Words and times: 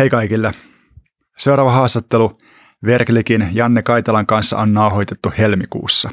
Hei 0.00 0.10
kaikille. 0.10 0.54
Seuraava 1.38 1.72
haastattelu 1.72 2.32
Verklikin 2.86 3.48
Janne 3.52 3.82
Kaitalan 3.82 4.26
kanssa 4.26 4.58
on 4.58 4.74
nauhoitettu 4.74 5.32
helmikuussa, 5.38 6.10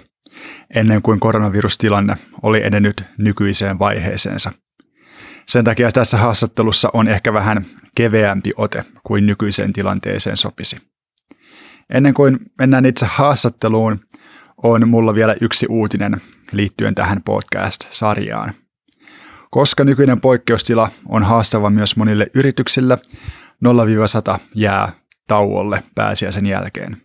ennen 0.75 1.02
kuin 1.02 1.20
koronavirustilanne 1.20 2.16
oli 2.42 2.64
edennyt 2.64 3.04
nykyiseen 3.18 3.80
vaiheeseensa. 3.80 4.52
Sen 5.48 5.64
takia 5.64 5.92
tässä 5.92 6.18
haastattelussa 6.18 6.90
on 6.94 7.08
ehkä 7.08 7.34
vähän 7.34 7.66
keveämpi 7.98 8.52
ote 8.58 8.84
kuin 9.04 9.26
nykyiseen 9.26 9.73
tilanteeseen 9.73 10.38
sopisi. 10.38 10.78
Ennen 11.94 12.14
kuin 12.14 12.40
mennään 12.58 12.86
itse 12.86 13.06
haastatteluun, 13.06 14.00
on 14.64 14.90
mulla 14.90 15.16
vielä 15.16 15.36
yksi 15.42 15.66
uutinen 15.70 16.22
liittyen 16.52 16.96
tähän 16.96 17.22
podcast-sarjaan. 17.26 18.54
Koska 19.52 19.84
nykyinen 19.84 20.22
poikkeustila 20.22 20.92
on 21.10 21.24
haastava 21.24 21.70
myös 21.70 21.98
monille 21.98 22.28
yrityksille, 22.34 22.98
0-100 23.66 24.39
jää 24.55 24.92
tauolle 25.28 25.84
pääsiäisen 25.96 26.46
jälkeen. 26.46 26.97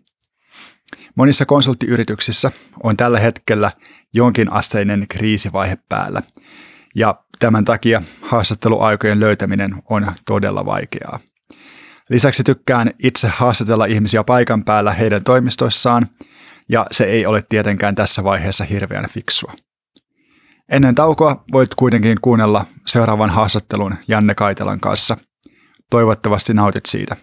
Monissa 1.14 1.46
konsulttiyrityksissä 1.46 2.52
on 2.82 2.96
tällä 2.96 3.20
hetkellä 3.20 3.70
jonkin 4.14 4.52
asteinen 4.52 5.06
kriisivaihe 5.08 5.78
päällä, 5.88 6.22
ja 6.94 7.14
tämän 7.38 7.64
takia 7.64 8.02
haastatteluaikojen 8.20 9.20
löytäminen 9.20 9.82
on 9.90 10.12
todella 10.26 10.66
vaikeaa. 10.66 11.18
Lisäksi 12.10 12.44
tykkään 12.44 12.90
itse 13.02 13.28
haastatella 13.28 13.84
ihmisiä 13.84 14.24
paikan 14.24 14.64
päällä 14.64 14.92
heidän 14.92 15.24
toimistoissaan, 15.24 16.06
ja 16.68 16.86
se 16.90 17.04
ei 17.04 17.26
ole 17.26 17.44
tietenkään 17.48 17.94
tässä 17.94 18.24
vaiheessa 18.24 18.64
hirveän 18.64 19.08
fiksua. 19.10 19.54
Ennen 20.68 20.94
taukoa 20.94 21.44
voit 21.52 21.74
kuitenkin 21.74 22.18
kuunnella 22.22 22.66
seuraavan 22.86 23.30
haastattelun 23.30 23.94
Janne 24.08 24.34
Kaitelan 24.34 24.80
kanssa. 24.80 25.16
Toivottavasti 25.92 26.54
nautit 26.54 26.86
siitä. 26.86 27.16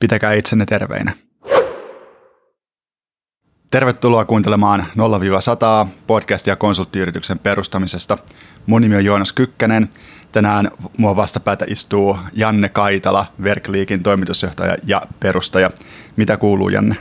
Pitäkää 0.00 0.32
itsenne 0.32 0.66
terveinä. 0.66 1.12
Tervetuloa 3.70 4.24
kuuntelemaan 4.24 4.86
0-100 5.84 5.88
podcastia 6.06 6.56
konsulttiyrityksen 6.56 7.38
perustamisesta. 7.38 8.18
Mun 8.66 8.82
nimi 8.82 8.96
on 8.96 9.04
Joonas 9.04 9.32
Kykkänen. 9.32 9.88
Tänään 10.32 10.70
mua 10.96 11.16
vastapäätä 11.16 11.64
istuu 11.68 12.16
Janne 12.32 12.68
Kaitala, 12.68 13.26
Verkliikin 13.42 14.02
toimitusjohtaja 14.02 14.76
ja 14.84 15.02
perustaja. 15.20 15.70
Mitä 16.16 16.36
kuuluu, 16.36 16.68
Janne? 16.68 16.96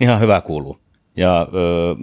Ihan 0.00 0.20
hyvä 0.20 0.40
kuuluu. 0.40 0.78
Ja 1.16 1.40
öö, 1.40 1.94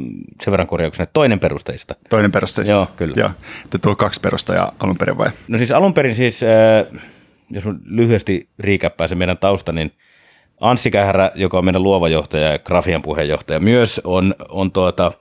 sen 0.44 0.52
verran 0.52 0.68
korjauksena, 0.68 1.08
toinen 1.14 1.40
perusteista. 1.40 1.96
Toinen 2.10 2.32
perusteista? 2.32 2.74
Joo, 2.74 2.88
kyllä. 2.96 3.16
Joo. 3.18 3.30
Te 3.70 3.78
tullut 3.78 4.00
kaksi 4.00 4.22
perustajaa 4.22 4.72
alun 4.80 4.98
perin 4.98 5.18
vai? 5.18 5.30
No 5.48 5.58
siis 5.58 5.72
alun 5.72 5.94
perin 5.94 6.16
siis, 6.16 6.44
äh, 6.44 7.02
jos 7.50 7.64
lyhyesti 7.86 8.50
riikäppää 8.60 9.08
se 9.08 9.16
meidän 9.16 9.38
tausta, 9.38 9.72
niin 9.72 9.92
Anssi 10.62 10.92
Kähärä, 10.92 11.32
joka 11.36 11.58
on 11.58 11.66
meidän 11.66 11.84
luova 11.84 12.10
johtaja 12.10 12.52
ja 12.52 12.60
grafian 12.60 13.02
puheenjohtaja 13.02 13.60
myös, 13.60 14.02
on, 14.04 14.36
on 14.50 14.72
tuota, 14.72 15.12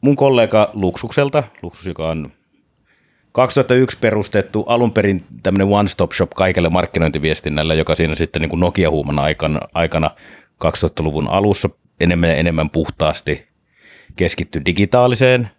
mun 0.00 0.16
kollega 0.16 0.70
Luksukselta, 0.72 1.42
Luksus, 1.62 1.86
joka 1.86 2.08
on 2.08 2.32
2001 3.32 3.98
perustettu 4.00 4.62
alun 4.62 4.92
perin 4.92 5.24
tämmöinen 5.42 5.68
one-stop 5.68 6.12
shop 6.12 6.30
kaikelle 6.30 6.68
markkinointiviestinnälle, 6.68 7.74
joka 7.74 7.94
siinä 7.94 8.14
sitten 8.14 8.42
niin 8.42 8.50
kuin 8.50 8.60
Nokia-huuman 8.60 9.18
aikana, 9.18 9.60
aikana 9.74 10.10
2000-luvun 10.64 11.28
alussa 11.28 11.70
enemmän 12.00 12.28
ja 12.30 12.36
enemmän 12.36 12.70
puhtaasti 12.70 13.48
keskittyi 14.16 14.62
digitaaliseen. 14.66 15.50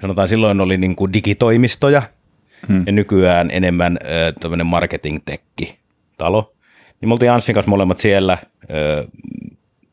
Sanotaan 0.00 0.28
silloin 0.28 0.60
oli 0.60 0.78
niin 0.78 0.96
kuin 0.96 1.12
digitoimistoja 1.12 2.02
hmm. 2.68 2.82
ja 2.86 2.92
nykyään 2.92 3.48
enemmän 3.52 3.98
tämmöinen 4.40 4.66
marketing-tekki 4.66 5.78
talo. 6.18 6.52
Niin 7.00 7.08
me 7.08 7.12
oltiin 7.12 7.30
Anssin 7.30 7.54
kanssa 7.54 7.70
molemmat 7.70 7.98
siellä. 7.98 8.38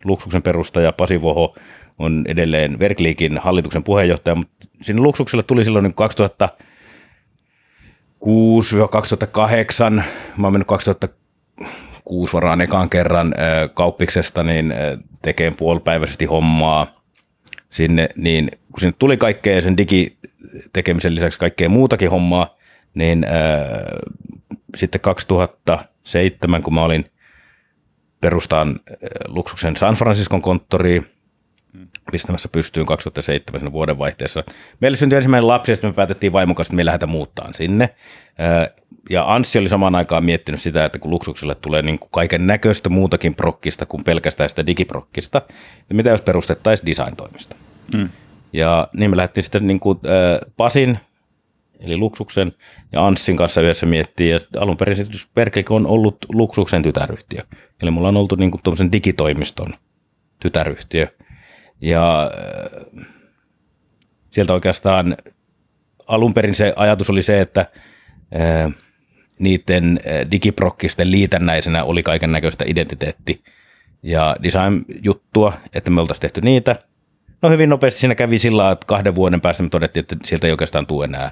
Luksuksen 0.03 0.42
perustaja 0.42 0.91
Pasi 0.91 1.22
Voho 1.22 1.56
on 2.00 2.23
edelleen 2.28 2.80
Verkliikin 2.80 3.38
hallituksen 3.38 3.84
puheenjohtaja, 3.84 4.35
mutta 4.35 4.68
sinne 4.81 5.02
Luksukselle 5.02 5.44
tuli 5.44 5.63
silloin 5.63 5.84
niin 5.84 5.96
2006-2008. 8.22 10.03
Mä 10.38 10.47
oon 10.47 10.53
mennyt 10.53 10.68
2006 10.68 12.34
varaan 12.34 12.62
ekan 12.62 12.90
kerran 12.90 13.34
kauppiksesta 13.73 14.44
niin 14.44 14.73
tekeen 15.22 15.56
puolipäiväisesti 15.56 16.25
hommaa 16.25 17.03
sinne, 17.73 18.09
niin 18.16 18.51
kun 18.51 18.79
sinne 18.79 18.95
tuli 19.00 19.17
kaikkea 19.17 19.61
sen 19.61 19.78
digitekemisen 19.78 21.16
lisäksi 21.16 21.39
kaikkea 21.39 21.69
muutakin 21.69 22.09
hommaa, 22.09 22.57
niin 22.94 23.25
sitten 24.75 25.01
2007, 25.01 26.63
kun 26.63 26.73
mä 26.73 26.84
olin 26.84 27.06
perustaan 28.22 28.79
luksuksen 29.28 29.78
San 29.78 29.95
Franciscon 29.95 30.41
konttoriin, 30.41 31.06
pistämässä 32.11 32.50
pystyyn 32.50 32.85
2007 32.85 33.72
vuodenvaihteessa. 33.72 34.44
Meille 34.79 34.97
syntyi 34.97 35.17
ensimmäinen 35.17 35.47
lapsi 35.47 35.72
ja 35.72 35.75
sitten 35.75 35.90
me 35.90 35.94
päätettiin 35.94 36.34
vaimon 36.34 36.55
kanssa, 36.55 36.72
että 36.72 36.75
me 36.75 36.85
lähdetään 36.85 37.09
muuttaa 37.09 37.53
sinne. 37.53 37.95
Ja 39.09 39.34
Anssi 39.34 39.59
oli 39.59 39.69
samaan 39.69 39.95
aikaan 39.95 40.25
miettinyt 40.25 40.61
sitä, 40.61 40.85
että 40.85 41.00
kun 41.00 41.11
luksukselle 41.11 41.55
tulee 41.55 41.81
niin 41.81 42.00
kuin 42.00 42.09
kaiken 42.11 42.47
näköistä 42.47 42.90
muutakin 42.90 43.35
prokkista 43.35 43.85
kuin 43.85 44.03
pelkästään 44.03 44.50
sitä 44.50 44.66
digiprokkista, 44.66 45.41
niin 45.90 45.97
mitä 45.97 46.09
jos 46.09 46.22
perustettaisiin 46.22 46.88
design-toimista. 46.88 47.55
Mm. 47.94 48.10
Ja 48.54 48.88
niin 48.94 49.10
me 49.10 49.18
lähdettiin 49.18 49.44
sitten 49.44 49.68
niin 49.68 49.80
kuin, 49.80 50.00
äh, 50.06 50.52
Pasin, 50.58 51.00
eli 51.80 51.98
Luksuksen 51.98 52.54
ja 52.92 53.08
Anssin 53.08 53.38
kanssa 53.38 53.62
yhdessä 53.62 53.86
miettiä, 53.86 54.36
että 54.36 54.62
alun 54.62 54.78
perin 54.78 54.98
Berklik 55.34 55.72
on 55.72 55.88
ollut 55.88 56.18
Luksuksen 56.30 56.84
tytäryhtiö. 56.84 57.42
Eli 57.82 57.92
mulla 57.92 58.08
on 58.08 58.18
oltu 58.18 58.36
niin 58.36 58.52
kuin 58.52 58.92
digitoimiston 58.92 59.74
tytäryhtiö. 60.40 61.08
Ja 61.82 62.24
äh, 62.24 63.06
sieltä 64.30 64.54
oikeastaan 64.54 65.18
alun 66.08 66.34
perin 66.34 66.56
se 66.56 66.74
ajatus 66.76 67.10
oli 67.10 67.22
se, 67.24 67.42
että 67.42 67.66
äh, 68.36 68.74
niiden 69.40 70.00
digiprokkisten 70.32 71.12
liitännäisenä 71.12 71.84
oli 71.84 72.04
kaiken 72.04 72.32
näköistä 72.32 72.66
identiteetti- 72.68 73.44
ja 74.04 74.36
design-juttua, 74.44 75.54
että 75.74 75.90
me 75.90 76.02
oltaisiin 76.02 76.22
tehty 76.22 76.42
niitä. 76.42 76.76
No 77.44 77.50
hyvin 77.50 77.70
nopeasti 77.70 78.00
siinä 78.00 78.16
kävi 78.16 78.40
sillä 78.40 78.72
että 78.72 78.86
kahden 78.86 79.16
vuoden 79.16 79.42
päästä 79.42 79.64
me 79.64 79.70
todettiin, 79.70 80.02
että 80.02 80.16
sieltä 80.24 80.48
ei 80.48 80.52
oikeastaan 80.52 80.88
tule 80.88 81.06
enää. 81.06 81.31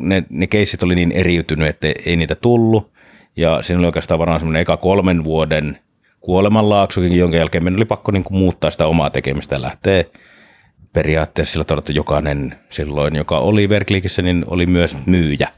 Ne, 0.00 0.24
ne 0.30 0.46
keissit 0.46 0.82
oli 0.82 0.94
niin 0.94 1.12
eriytynyt, 1.12 1.68
että 1.68 1.92
ei 2.06 2.16
niitä 2.16 2.34
tullut. 2.34 2.92
Ja 3.36 3.62
siinä 3.62 3.78
oli 3.78 3.86
oikeastaan 3.86 4.18
varmaan 4.18 4.40
semmoinen 4.40 4.62
eka 4.62 4.76
kolmen 4.76 5.24
vuoden 5.24 5.78
kuolemanlaaksokin, 6.20 7.18
jonka 7.18 7.36
jälkeen 7.36 7.64
meidän 7.64 7.78
oli 7.78 7.84
pakko 7.84 8.12
niin 8.12 8.24
kuin 8.24 8.38
muuttaa 8.38 8.70
sitä 8.70 8.86
omaa 8.86 9.10
tekemistä 9.10 9.54
ja 9.54 9.62
lähteä 9.62 10.04
periaatteessa 10.92 11.52
sillä 11.52 11.64
tavalla, 11.64 11.80
että 11.80 11.92
jokainen 11.92 12.54
silloin, 12.68 13.16
joka 13.16 13.38
oli 13.38 13.68
Verklikissä, 13.68 14.22
niin 14.22 14.44
oli 14.46 14.66
myös 14.66 14.96
myyjä. 15.06 15.48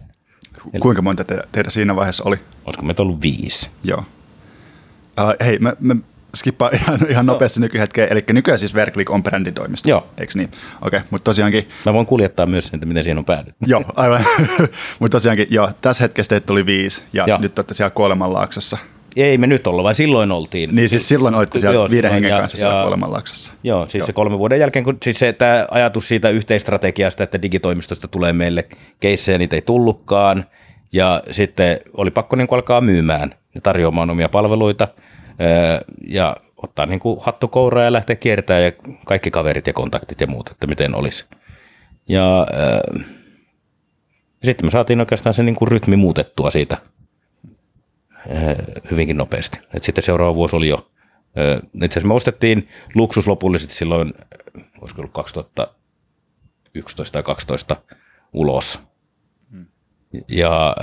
Kuinka 0.81 1.03
monta 1.03 1.25
te, 1.25 1.43
teitä 1.53 1.71
siinä 1.71 1.97
vaiheessa 1.97 2.25
oli? 2.27 2.37
Olisiko 2.65 2.85
meitä 2.85 3.03
ollut 3.03 3.23
viisi? 3.23 3.71
Joo. 3.85 3.99
Uh, 5.21 5.47
hei, 5.47 5.59
mä, 5.59 5.73
mä 5.81 5.95
skippaan 6.35 6.75
ihan, 6.81 6.99
ihan 7.09 7.27
nopeasti 7.27 7.61
nykyhetkeen. 7.61 8.13
Eli 8.13 8.25
nykyään 8.33 8.59
siis 8.59 8.75
Verklik 8.75 9.11
on 9.11 9.23
bränditoimisto. 9.23 9.89
Joo. 9.89 10.07
Eikö 10.19 10.33
niin? 10.35 10.49
Okei, 10.83 10.99
okay, 10.99 11.09
mutta 11.11 11.25
tosiaankin... 11.25 11.69
Mä 11.87 11.93
voin 11.93 12.07
kuljettaa 12.07 12.47
myös 12.47 12.71
että 12.75 12.87
miten 12.87 13.03
siihen 13.03 13.19
on 13.19 13.25
päädytty. 13.25 13.67
joo, 13.67 13.85
aivan. 13.97 14.25
mutta 14.99 15.15
tosiaankin, 15.15 15.47
joo, 15.51 15.71
tässä 15.81 16.05
hetkessä 16.05 16.29
teitä 16.29 16.47
tuli 16.47 16.67
viisi 16.67 17.03
ja 17.13 17.25
joo. 17.29 17.39
nyt 17.39 17.59
olette 17.59 17.75
siellä 17.75 17.91
Kuolemanlaaksossa. 17.91 18.79
Ei 19.17 19.39
me 19.39 19.47
nyt 19.47 19.67
olla, 19.67 19.83
vaan 19.83 19.95
silloin 19.95 20.33
oltiin. 20.33 20.75
Niin 20.75 20.89
siis 20.89 21.09
silloin 21.09 21.35
olitte 21.35 21.61
siellä 21.61 21.75
joo, 21.75 21.91
viiden 21.91 22.11
hengen 22.11 22.31
ja, 22.31 22.39
kanssa 22.39 22.59
siellä 22.59 22.83
Kuolemanlaaksossa. 22.83 23.53
Joo, 23.65 23.87
siis 23.87 23.95
joo. 23.95 24.07
se 24.07 24.13
kolme 24.13 24.39
vuoden 24.39 24.61
jälkeen, 24.61 24.85
kun 24.85 24.99
siis 25.03 25.19
se 25.19 25.33
tämä 25.33 25.67
ajatus 25.71 26.09
siitä 26.09 26.31
yhteistrategiasta, 26.31 27.25
että 27.25 27.43
digitoimistosta 27.43 28.09
tulee 28.09 28.33
meille 28.33 28.69
keissejä, 29.01 29.39
niitä 29.39 29.57
ei 29.57 29.63
tullutkaan. 29.63 30.45
Ja 30.93 31.23
sitten 31.31 31.81
oli 31.97 32.11
pakko 32.11 32.37
niin 32.37 32.49
alkaa 32.51 32.81
myymään 32.81 33.35
ja 33.55 33.61
tarjoamaan 33.61 34.11
omia 34.11 34.29
palveluita. 34.29 34.89
Ja 36.09 36.37
ottaa 36.57 36.87
niin 36.87 37.01
kuin 37.01 37.19
hattu 37.23 37.49
kouraa 37.49 37.85
ja 37.85 37.93
lähteä 37.93 38.17
kiertämään 38.17 38.65
ja 38.65 38.73
kaikki 39.07 39.31
kaverit 39.31 39.67
ja 39.67 39.73
kontaktit 39.73 40.21
ja 40.21 40.27
muut, 40.27 40.51
että 40.51 40.67
miten 40.67 40.95
olisi. 40.95 41.25
Ja 42.09 42.41
äh, 42.41 43.05
sitten 44.45 44.67
me 44.67 44.71
saatiin 44.71 45.01
oikeastaan 45.01 45.35
se 45.35 45.43
niin 45.43 45.55
kuin 45.55 45.69
rytmi 45.69 45.97
muutettua 45.97 46.51
siitä 46.51 46.79
hyvinkin 48.91 49.17
nopeasti. 49.17 49.59
Et 49.75 49.83
sitten 49.83 50.05
seuraava 50.05 50.35
vuosi 50.35 50.57
oli 50.57 50.69
jo. 50.69 50.91
Itse 51.75 51.99
asiassa 51.99 52.09
me 52.09 52.15
ostettiin 52.15 52.69
luksus 52.95 53.29
lopullisesti 53.29 53.75
silloin, 53.75 54.15
olisiko 54.81 55.03
ollut 55.03 55.13
2011 55.13 57.13
tai 57.13 57.23
2012 57.23 57.77
ulos. 58.33 58.81
Hmm. 59.51 59.67
Ja 60.29 60.77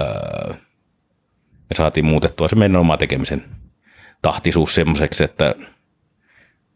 me 1.69 1.75
saatiin 1.75 2.05
muutettua 2.05 2.47
se 2.47 2.55
meidän 2.55 2.75
oma 2.75 2.97
tekemisen 2.97 3.43
tahtisuus 4.21 4.75
semmoiseksi, 4.75 5.23
että 5.23 5.55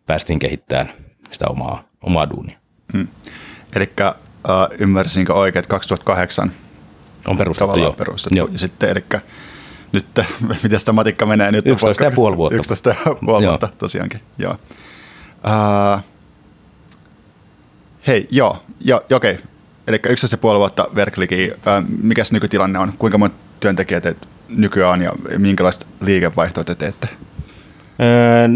päästiin 0.05 0.39
kehittämään 0.39 0.89
sitä 1.31 1.45
omaa, 1.49 1.83
omaa 2.01 2.29
duunia. 2.29 2.57
Hmm. 2.93 3.07
Eli 3.75 3.91
äh, 4.01 4.13
ymmärsinkö 4.79 5.33
oikein, 5.33 5.59
että 5.59 5.69
2008 5.69 6.51
on 7.27 7.37
perustettu, 7.37 7.79
joo. 7.79 7.93
perustettu. 7.93 8.37
Joo. 8.37 8.47
Ja 8.51 8.59
sitten, 8.59 8.89
eli 8.89 9.03
nyt, 9.91 10.07
miten 10.63 10.79
sitä 10.79 10.91
matikka 10.91 11.25
menee 11.25 11.51
nyt? 11.51 11.67
11 11.67 12.03
ja 12.03 12.11
puoli 12.11 12.37
vuotta. 12.37 12.55
11 12.55 12.89
ja 12.89 12.95
puoli 13.25 13.47
vuotta 13.47 13.69
tosiaankin, 13.77 14.21
joo. 14.37 14.57
Uh, 15.35 16.03
hei, 18.07 18.27
joo, 18.31 18.63
joo 18.79 19.01
okei. 19.11 19.33
Okay. 19.33 19.45
Eli 19.87 19.99
11 20.09 20.33
ja 20.33 20.37
puoli 20.37 20.59
vuotta 20.59 20.87
Verkliki. 20.95 21.51
Uh, 21.51 21.99
mikäs 22.03 22.31
nykytilanne 22.31 22.79
on? 22.79 22.93
Kuinka 22.97 23.17
monta 23.17 23.37
työntekijät 23.59 24.03
teet 24.03 24.27
nykyään 24.49 25.01
ja 25.01 25.11
minkälaista 25.37 25.85
liikevaihtoa 26.01 26.63
te 26.63 26.75
teette? 26.75 27.09
Öö, 27.99 28.47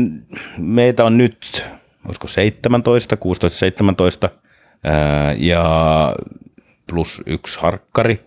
meitä 0.58 1.06
on 1.06 1.18
nyt, 1.18 1.66
olisiko 2.06 2.28
17, 2.28 3.18
16-17 4.26 4.30
öö, 4.30 4.92
ja 5.38 5.66
plus 6.90 7.24
yksi 7.26 7.60
harkkari. 7.60 8.26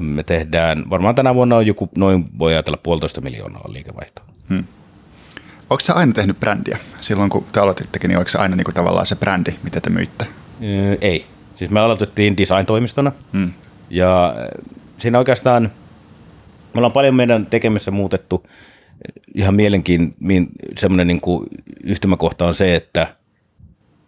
Me 0.00 0.22
tehdään, 0.22 0.90
varmaan 0.90 1.14
tänä 1.14 1.34
vuonna 1.34 1.56
on 1.56 1.66
joku, 1.66 1.88
noin 1.96 2.24
voi 2.38 2.52
ajatella 2.52 2.78
puolitoista 2.82 3.20
miljoonaa 3.20 3.64
liikevaihtoa. 3.68 4.24
Hmm. 4.48 4.64
Onko 5.70 5.80
se 5.80 5.92
aina 5.92 6.12
tehnyt 6.12 6.40
brändiä? 6.40 6.78
Silloin 7.00 7.30
kun 7.30 7.44
te 7.52 7.60
aloitittekin, 7.60 8.08
niin 8.08 8.18
oliko 8.18 8.28
se 8.28 8.38
aina 8.38 8.56
niin 8.56 8.64
kuin 8.64 8.74
tavallaan 8.74 9.06
se 9.06 9.16
brändi, 9.16 9.54
mitä 9.62 9.80
te 9.80 9.90
myitte? 9.90 10.26
Öö, 10.62 10.96
ei. 11.00 11.26
Siis 11.56 11.70
me 11.70 11.80
aloitettiin 11.80 12.36
design-toimistona 12.36 13.12
hmm. 13.32 13.52
ja 13.90 14.34
siinä 14.98 15.18
oikeastaan 15.18 15.70
me 16.76 16.78
ollaan 16.78 16.92
paljon 16.92 17.14
meidän 17.14 17.46
tekemässä 17.46 17.90
muutettu. 17.90 18.46
Ihan 19.34 19.54
mielenkiin 19.54 20.14
semmoinen 20.78 21.06
niin 21.06 21.20
yhtymäkohta 21.84 22.46
on 22.46 22.54
se, 22.54 22.76
että 22.76 23.06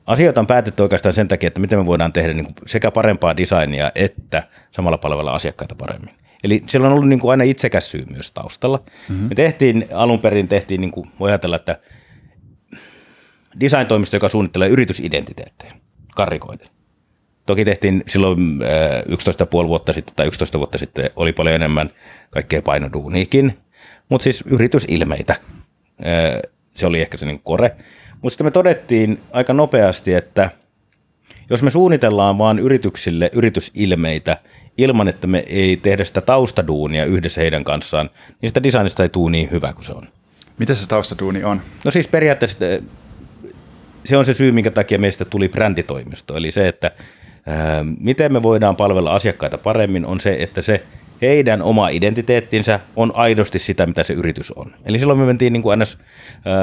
asioita 0.06 0.40
on 0.40 0.46
päätetty 0.46 0.82
oikeastaan 0.82 1.12
sen 1.12 1.28
takia, 1.28 1.46
että 1.46 1.60
miten 1.60 1.78
me 1.78 1.86
voidaan 1.86 2.12
tehdä 2.12 2.34
niin 2.34 2.44
kuin 2.44 2.54
sekä 2.66 2.90
parempaa 2.90 3.36
designia 3.36 3.92
että 3.94 4.42
samalla 4.70 4.98
palvella 4.98 5.32
asiakkaita 5.32 5.74
paremmin. 5.74 6.14
Eli 6.44 6.62
siellä 6.66 6.86
on 6.86 6.92
ollut 6.92 7.08
niin 7.08 7.20
kuin 7.20 7.30
aina 7.30 7.44
itsekäs 7.44 7.90
syy 7.90 8.04
myös 8.10 8.30
taustalla. 8.30 8.82
Mm-hmm. 9.08 9.28
Me 9.28 9.34
tehtiin, 9.34 9.86
alun 9.94 10.18
perin 10.18 10.48
tehtiin, 10.48 10.80
niin 10.80 10.90
kuin 10.90 11.10
voi 11.20 11.30
ajatella, 11.30 11.56
että 11.56 11.78
design-toimisto, 13.60 14.16
joka 14.16 14.28
suunnittelee 14.28 14.68
yritysidentiteettejä, 14.68 15.72
karrikoiden. 16.16 16.66
Toki 17.46 17.64
tehtiin 17.64 18.04
silloin 18.08 18.38
11,5 18.38 18.62
äh, 19.42 19.68
vuotta 19.68 19.92
sitten 19.92 20.16
tai 20.16 20.26
11 20.26 20.58
vuotta 20.58 20.78
sitten 20.78 21.10
oli 21.16 21.32
paljon 21.32 21.54
enemmän 21.54 21.90
kaikkea 22.30 22.62
painoduuniikin, 22.62 23.58
mutta 24.08 24.22
siis 24.22 24.44
yritysilmeitä. 24.46 25.32
Äh, 25.32 26.40
se 26.74 26.86
oli 26.86 27.00
ehkä 27.00 27.16
se 27.16 27.26
niin 27.26 27.40
kore. 27.44 27.76
Mutta 28.22 28.30
sitten 28.30 28.46
me 28.46 28.50
todettiin 28.50 29.20
aika 29.32 29.52
nopeasti, 29.52 30.14
että 30.14 30.50
jos 31.50 31.62
me 31.62 31.70
suunnitellaan 31.70 32.38
vaan 32.38 32.58
yrityksille 32.58 33.30
yritysilmeitä 33.32 34.36
ilman, 34.78 35.08
että 35.08 35.26
me 35.26 35.44
ei 35.46 35.76
tehdä 35.76 36.04
sitä 36.04 36.20
taustaduunia 36.20 37.04
yhdessä 37.04 37.40
heidän 37.40 37.64
kanssaan, 37.64 38.10
niin 38.42 38.50
sitä 38.50 38.62
designista 38.62 39.02
ei 39.02 39.08
tule 39.08 39.30
niin 39.30 39.50
hyvä 39.50 39.72
kuin 39.72 39.84
se 39.84 39.92
on. 39.92 40.08
Mitä 40.58 40.74
se 40.74 40.88
taustaduuni 40.88 41.44
on? 41.44 41.62
No 41.84 41.90
siis 41.90 42.08
periaatteessa 42.08 42.58
se 44.04 44.16
on 44.16 44.24
se 44.24 44.34
syy, 44.34 44.52
minkä 44.52 44.70
takia 44.70 44.98
meistä 44.98 45.24
tuli 45.24 45.48
bränditoimisto. 45.48 46.36
Eli 46.36 46.50
se, 46.50 46.68
että 46.68 46.90
ää, 47.46 47.84
miten 48.00 48.32
me 48.32 48.42
voidaan 48.42 48.76
palvella 48.76 49.14
asiakkaita 49.14 49.58
paremmin, 49.58 50.06
on 50.06 50.20
se, 50.20 50.36
että 50.40 50.62
se 50.62 50.82
heidän 51.22 51.62
oma 51.62 51.88
identiteettinsä 51.88 52.80
on 52.96 53.12
aidosti 53.14 53.58
sitä, 53.58 53.86
mitä 53.86 54.02
se 54.02 54.12
yritys 54.12 54.52
on. 54.52 54.74
Eli 54.86 54.98
silloin 54.98 55.18
me 55.18 55.26
mentiin 55.26 55.52
niin 55.52 55.62
kuin 55.62 55.70
aina 55.70 55.84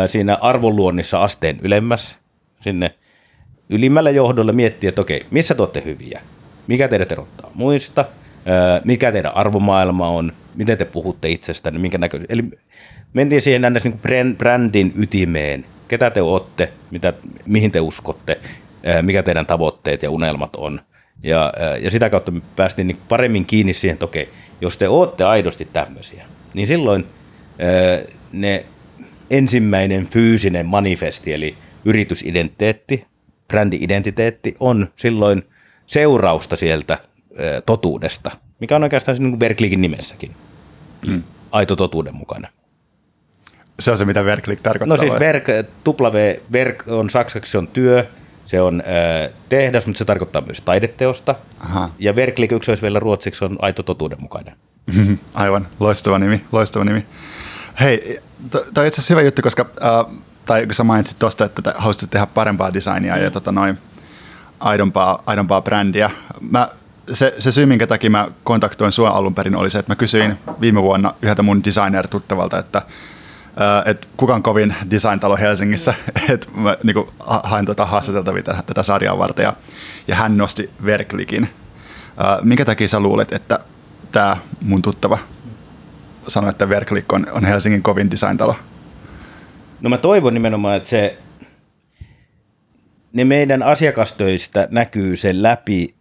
siinä 0.07 0.37
arvonluonnissa 0.41 1.23
asteen 1.23 1.59
ylemmäs 1.61 2.17
sinne 2.59 2.95
ylimmällä 3.69 4.09
johdolla 4.09 4.53
miettiä, 4.53 4.89
että 4.89 5.01
okei, 5.01 5.25
missä 5.31 5.55
te 5.55 5.61
olette 5.61 5.83
hyviä, 5.85 6.21
mikä 6.67 6.87
teidät 6.87 7.11
erottaa 7.11 7.51
muista, 7.53 8.05
mikä 8.83 9.11
teidän 9.11 9.35
arvomaailma 9.35 10.09
on, 10.09 10.33
miten 10.55 10.77
te 10.77 10.85
puhutte 10.85 11.29
itsestänne, 11.29 11.79
minkä 11.79 11.97
näköisesti. 11.97 12.33
Eli 12.33 12.43
mentiin 13.13 13.41
siihen 13.41 13.61
näin 13.61 13.75
niin 13.83 14.37
brändin 14.37 14.93
ytimeen, 14.97 15.65
ketä 15.87 16.09
te 16.09 16.21
olette, 16.21 16.71
mitä, 16.91 17.13
mihin 17.45 17.71
te 17.71 17.79
uskotte, 17.79 18.39
mikä 19.01 19.23
teidän 19.23 19.45
tavoitteet 19.45 20.03
ja 20.03 20.11
unelmat 20.11 20.55
on. 20.55 20.81
Ja, 21.23 21.53
ja 21.79 21.91
sitä 21.91 22.09
kautta 22.09 22.31
me 22.31 22.41
päästiin 22.55 22.87
niin 22.87 22.97
paremmin 23.09 23.45
kiinni 23.45 23.73
siihen, 23.73 23.93
että 23.93 24.05
okei, 24.05 24.29
jos 24.61 24.77
te 24.77 24.87
olette 24.89 25.23
aidosti 25.23 25.67
tämmöisiä, 25.73 26.25
niin 26.53 26.67
silloin 26.67 27.05
ne 28.31 28.65
ensimmäinen 29.29 30.07
fyysinen 30.07 30.65
manifesti, 30.65 31.33
eli 31.33 31.57
yritysidentiteetti, 31.85 33.05
brändi-identiteetti, 33.47 34.55
on 34.59 34.87
silloin 34.95 35.47
seurausta 35.87 36.55
sieltä 36.55 36.97
totuudesta, 37.65 38.31
mikä 38.59 38.75
on 38.75 38.83
oikeastaan 38.83 39.17
niin 39.17 39.31
kuin 39.31 39.39
Verklikin 39.39 39.81
nimessäkin. 39.81 40.31
Mm. 41.07 41.23
Aito 41.51 41.75
totuuden 41.75 42.15
mukana. 42.15 42.47
Se 43.79 43.91
on 43.91 43.97
se, 43.97 44.05
mitä 44.05 44.25
Verklik 44.25 44.61
tarkoittaa. 44.61 44.97
No 44.97 45.03
siis 45.03 45.19
verk, 45.19 45.47
W, 45.87 46.35
verk 46.51 46.83
on 46.87 47.09
saksaksi 47.09 47.57
on 47.57 47.67
työ, 47.67 48.05
se 48.45 48.61
on 48.61 48.83
äh, 48.85 49.33
tehdas, 49.49 49.87
mutta 49.87 49.97
se 49.97 50.05
tarkoittaa 50.05 50.41
myös 50.41 50.61
taideteosta. 50.61 51.35
Aha. 51.59 51.89
Ja 51.99 52.15
Verklik 52.15 52.51
yksi 52.51 52.71
olisi 52.71 52.83
vielä 52.83 52.99
ruotsiksi 52.99 53.45
on 53.45 53.57
aito 53.61 53.83
totuudenmukainen. 53.83 54.55
Aivan, 55.33 55.67
loistava 55.79 56.19
nimi, 56.19 56.45
loistava 56.51 56.85
nimi. 56.85 57.05
Hei, 57.79 58.19
tämä 58.51 58.63
on 58.77 58.87
itse 58.87 59.01
asiassa 59.01 59.13
hyvä 59.13 59.21
juttu, 59.21 59.41
koska, 59.41 59.65
äh, 59.83 60.15
tai 60.45 60.65
kun 60.65 60.73
sä 60.73 60.83
mainitsit 60.83 61.19
tuosta, 61.19 61.45
että 61.45 61.73
haluaisit 61.77 62.09
tehdä 62.09 62.25
parempaa 62.25 62.73
designia 62.73 63.17
ja 63.17 63.31
tota 63.31 63.51
noin, 63.51 63.77
aidompaa, 64.59 65.23
aidompaa 65.25 65.61
brändiä. 65.61 66.11
Mä, 66.51 66.69
se, 67.13 67.35
se 67.39 67.51
syy, 67.51 67.65
minkä 67.65 67.87
takia 67.87 68.09
mä 68.09 68.27
kontaktoin 68.43 68.91
sua 68.91 69.09
alun 69.09 69.35
perin, 69.35 69.55
oli 69.55 69.69
se, 69.69 69.79
että 69.79 69.91
mä 69.91 69.95
kysyin 69.95 70.37
viime 70.61 70.81
vuonna 70.81 71.13
yhdeltä 71.21 71.43
mun 71.43 71.63
designer-tuttavalta, 71.63 72.59
että 72.59 72.81
että 73.85 74.07
kuka 74.17 74.35
on 74.35 74.43
kovin 74.43 74.75
design-talo 74.91 75.37
Helsingissä, 75.37 75.93
että 76.33 76.47
mä 76.55 76.77
niin 76.83 76.93
kuin, 76.93 77.07
hain 77.19 77.65
tota 77.65 77.85
haastateltavia 77.85 78.43
tätä, 78.43 78.63
tätä 78.65 78.83
sarjaa 78.83 79.17
varten 79.17 79.43
ja, 79.43 79.53
ja 80.07 80.15
hän 80.15 80.37
nosti 80.37 80.69
Verklikin. 80.85 81.49
Minkä 82.41 82.65
takia 82.65 82.87
sä 82.87 82.99
luulet, 82.99 83.33
että 83.33 83.59
tämä 84.11 84.37
mun 84.61 84.81
tuttava 84.81 85.19
sanoi, 86.27 86.49
että 86.49 86.69
Verklik 86.69 87.13
on, 87.13 87.27
on 87.31 87.45
Helsingin 87.45 87.83
kovin 87.83 88.11
design-talo? 88.11 88.55
No 89.81 89.89
mä 89.89 89.97
toivon 89.97 90.33
nimenomaan, 90.33 90.77
että 90.77 90.89
se, 90.89 91.17
ne 93.13 93.25
meidän 93.25 93.63
asiakastöistä 93.63 94.67
näkyy 94.71 95.15
sen 95.15 95.43
läpi, 95.43 95.95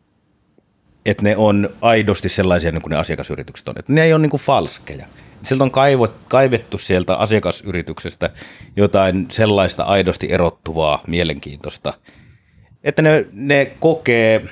että 1.06 1.23
ne 1.23 1.37
on 1.37 1.71
aidosti 1.81 2.29
sellaisia 2.29 2.73
niin 2.73 2.83
kuin 2.83 2.91
ne 2.91 2.97
asiakasyritykset 2.97 3.69
on. 3.69 3.75
Että 3.79 3.93
ne 3.93 4.03
ei 4.03 4.12
ole 4.12 4.23
niin 4.23 4.31
kuin 4.31 4.41
falskeja 4.41 5.06
sieltä 5.44 5.64
on 5.64 5.70
kaivot, 5.70 6.14
kaivettu 6.29 6.79
sieltä 6.79 7.15
asiakasyrityksestä 7.15 8.31
jotain 8.77 9.27
sellaista 9.31 9.82
aidosti 9.82 10.32
erottuvaa, 10.32 11.03
mielenkiintoista, 11.06 11.94
että 12.84 13.03
ne, 13.03 13.27
ne 13.32 13.72
kokee, 13.81 14.44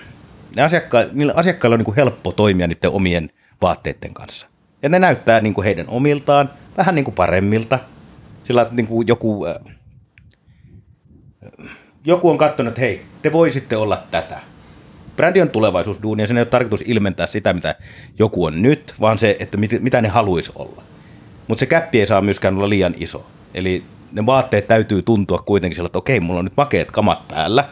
ne 0.57 0.63
asiakka, 0.63 0.99
niillä 1.13 1.33
asiakkailla 1.37 1.75
on 1.75 1.79
niin 1.79 1.85
kuin 1.85 1.97
helppo 1.97 2.33
toimia 2.33 2.67
niiden 2.67 2.91
omien 2.91 3.31
vaatteiden 3.63 4.15
kanssa. 4.15 4.47
Ja 4.83 4.89
ne 4.89 4.99
näyttää 4.99 5.41
niin 5.41 5.55
kuin 5.55 5.65
heidän 5.65 5.89
omiltaan, 5.89 6.51
vähän 6.77 6.95
niin 6.95 7.05
kuin 7.05 7.15
paremmilta, 7.15 7.79
sillä 8.45 8.67
niin 8.71 8.87
kuin 8.87 9.09
joku, 9.09 9.47
äh, 9.47 9.57
joku 12.05 12.31
on 12.31 12.39
katsonut, 12.39 12.71
että 12.71 12.81
hei, 12.81 13.03
te 13.23 13.33
voisitte 13.33 13.77
olla 13.77 14.03
tätä 14.11 14.52
brändi 15.17 15.41
on 15.41 15.51
tulevaisuusduuni 15.51 16.23
ja 16.23 16.27
sen 16.27 16.37
ei 16.37 16.41
ole 16.41 16.49
tarkoitus 16.49 16.85
ilmentää 16.87 17.27
sitä, 17.27 17.53
mitä 17.53 17.75
joku 18.19 18.45
on 18.45 18.63
nyt, 18.63 18.95
vaan 19.01 19.19
se, 19.19 19.37
että 19.41 19.57
mit, 19.57 19.71
mitä 19.81 20.03
ne 20.03 20.09
haluaisi 20.09 20.53
olla. 20.55 20.83
Mutta 21.49 21.61
se 21.61 21.67
käppi 21.67 22.01
ei 22.01 22.07
saa 22.07 22.21
myöskään 22.21 22.57
olla 22.57 22.69
liian 22.69 22.95
iso. 22.97 23.27
Eli 23.55 23.85
ne 24.13 24.27
vaatteet 24.27 24.69
täytyy 24.69 25.03
tuntua 25.03 25.39
kuitenkin 25.39 25.77
sillä, 25.77 25.87
että 25.87 25.99
okei, 25.99 26.21
mulla 26.21 26.39
on 26.39 26.45
nyt 26.45 26.57
makeet 26.57 26.91
kamat 26.91 27.29
päällä, 27.29 27.65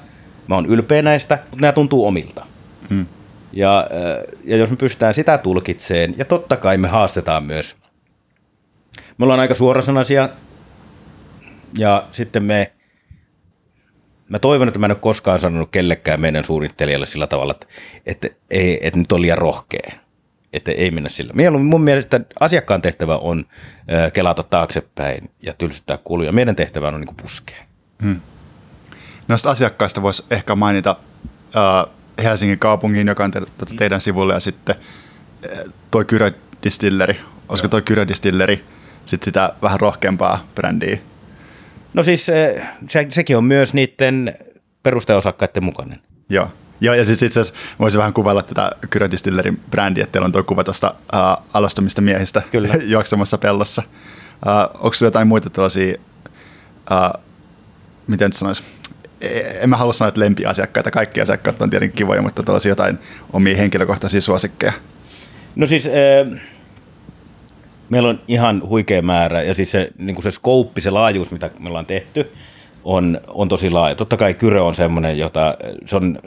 mä 0.49 0.54
oon 0.54 0.66
ylpeä 0.66 1.02
näistä, 1.02 1.38
mutta 1.50 1.61
nämä 1.61 1.73
tuntuu 1.73 2.06
omilta. 2.06 2.47
Hmm. 2.90 3.06
Ja, 3.52 3.78
äh, 3.78 4.25
ja 4.44 4.56
jos 4.56 4.70
me 4.70 4.76
pystytään 4.76 5.14
sitä 5.14 5.38
tulkitseen, 5.38 6.14
ja 6.16 6.25
totta 6.25 6.56
kai 6.56 6.78
me 6.78 6.88
haastetaan 6.88 7.44
myös. 7.44 7.76
Me 9.18 9.25
ollaan 9.25 9.40
aika 9.40 9.54
suorasanaisia, 9.54 10.28
ja 11.78 12.06
sitten 12.12 12.42
me 12.42 12.73
mä 14.30 14.38
toivon, 14.38 14.68
että 14.68 14.80
mä 14.80 14.87
en 14.87 14.92
ole 14.92 14.99
koskaan 15.00 15.38
sanonut 15.38 15.70
kellekään 15.70 16.20
meidän 16.20 16.44
suunnittelijalle 16.44 17.06
sillä 17.06 17.26
tavalla, 17.26 17.52
että, 17.52 17.66
että, 18.06 18.28
ei, 18.50 18.87
että 18.87 18.99
nyt 18.99 19.12
on 19.12 19.22
liian 19.22 19.38
rohkea. 19.38 19.92
Että 20.52 20.72
ei 20.72 20.90
mennä 20.90 21.08
sillä. 21.08 21.32
Mieluummin 21.32 21.70
mun 21.70 21.80
mielestä 21.80 22.20
asiakkaan 22.40 22.82
tehtävä 22.82 23.16
on 23.16 23.46
kelata 24.12 24.42
taaksepäin 24.42 25.30
ja 25.42 25.52
tylsyttää 25.52 25.99
kuluja. 26.04 26.32
Meidän 26.32 26.56
tehtävä 26.56 26.88
on 26.88 27.00
niin 27.00 27.16
puskea. 27.22 27.62
Hmm. 28.02 28.20
Noista 29.28 29.50
asiakkaista 29.50 30.02
voisi 30.02 30.25
ehkä 30.30 30.54
mainita 30.54 30.96
äh, 31.56 31.94
Helsingin 32.22 32.58
kaupungin, 32.58 33.06
joka 33.06 33.25
on 33.25 33.30
te, 33.30 33.40
tuota 33.40 33.75
teidän 33.78 34.00
sivulle, 34.00 34.34
ja 34.34 34.40
sitten 34.40 34.76
äh, 35.52 35.72
toi 35.90 36.04
Kyrö 36.04 36.32
Distilleri. 36.64 37.20
Olisiko 37.49 37.68
toi 37.68 37.82
Kyrö 37.82 38.08
Distilleri 38.08 38.64
sitten 39.06 39.25
sitä 39.25 39.52
vähän 39.62 39.80
rohkeampaa 39.80 40.46
brändiä? 40.54 40.99
No 41.94 42.02
siis 42.02 42.26
se, 42.26 42.62
sekin 43.09 43.37
on 43.37 43.44
myös 43.44 43.75
niiden 43.75 44.35
perusteosakkaiden 44.82 45.64
mukainen. 45.64 46.00
Joo. 46.28 46.49
Joo, 46.80 46.94
ja 46.94 47.04
sitten 47.04 47.26
itse 47.26 47.40
asiassa 47.40 47.61
voisin 47.78 47.99
vähän 47.99 48.12
kuvailla 48.12 48.42
tätä 48.42 48.73
Kyrö 48.90 49.11
Distillerin 49.11 49.61
brändiä, 49.70 50.04
että 50.04 50.12
teillä 50.12 50.26
on 50.26 50.32
tuo 50.32 50.42
kuva 50.42 50.64
tuosta 50.64 50.94
uh, 51.12 51.47
alastomista 51.52 52.00
miehistä 52.00 52.42
Kyllä. 52.52 52.75
juoksemassa 52.94 53.38
pellossa. 53.38 53.82
Uh, 53.87 54.82
onko 54.85 54.94
sinulla 54.94 55.09
jotain 55.09 55.28
muita 55.28 55.50
tällaisia, 55.50 55.94
uh, 56.90 57.20
miten 58.06 58.26
nyt 58.26 58.37
sanoisi, 58.37 58.62
en 59.61 59.70
mä 59.70 59.76
halua 59.76 59.92
sanoa, 59.92 60.09
että 60.09 60.20
lempiasiakkaita, 60.20 60.90
kaikki 60.90 61.20
asiakkaat 61.20 61.62
on 61.62 61.70
tietenkin 61.70 61.97
kivoja, 61.97 62.23
mutta 62.23 62.42
tällaisia 62.42 62.70
jotain 62.70 62.99
omia 63.32 63.56
henkilökohtaisia 63.56 64.20
suosikkeja. 64.20 64.73
No 65.56 65.66
siis 65.66 65.87
äh, 65.87 66.40
meillä 67.90 68.09
on 68.09 68.20
ihan 68.28 68.62
huikea 68.68 69.02
määrä 69.02 69.42
ja 69.42 69.54
siis 69.54 69.70
se, 69.70 69.90
niin 69.99 70.14
kuin 70.14 70.23
se 70.23 70.30
skouppi, 70.30 70.80
se 70.80 70.90
laajuus, 70.90 71.32
mitä 71.32 71.50
me 71.59 71.68
ollaan 71.68 71.87
tehty, 71.87 72.32
on, 72.85 73.20
on 73.28 73.49
tosi 73.49 73.70
laaja. 73.70 73.94
Totta 73.94 74.16
kai 74.16 74.35
Kyrö 74.35 74.62
on 74.62 74.75
semmoinen, 74.75 75.18
jota 75.18 75.54
se 75.85 75.97
on, 75.97 76.18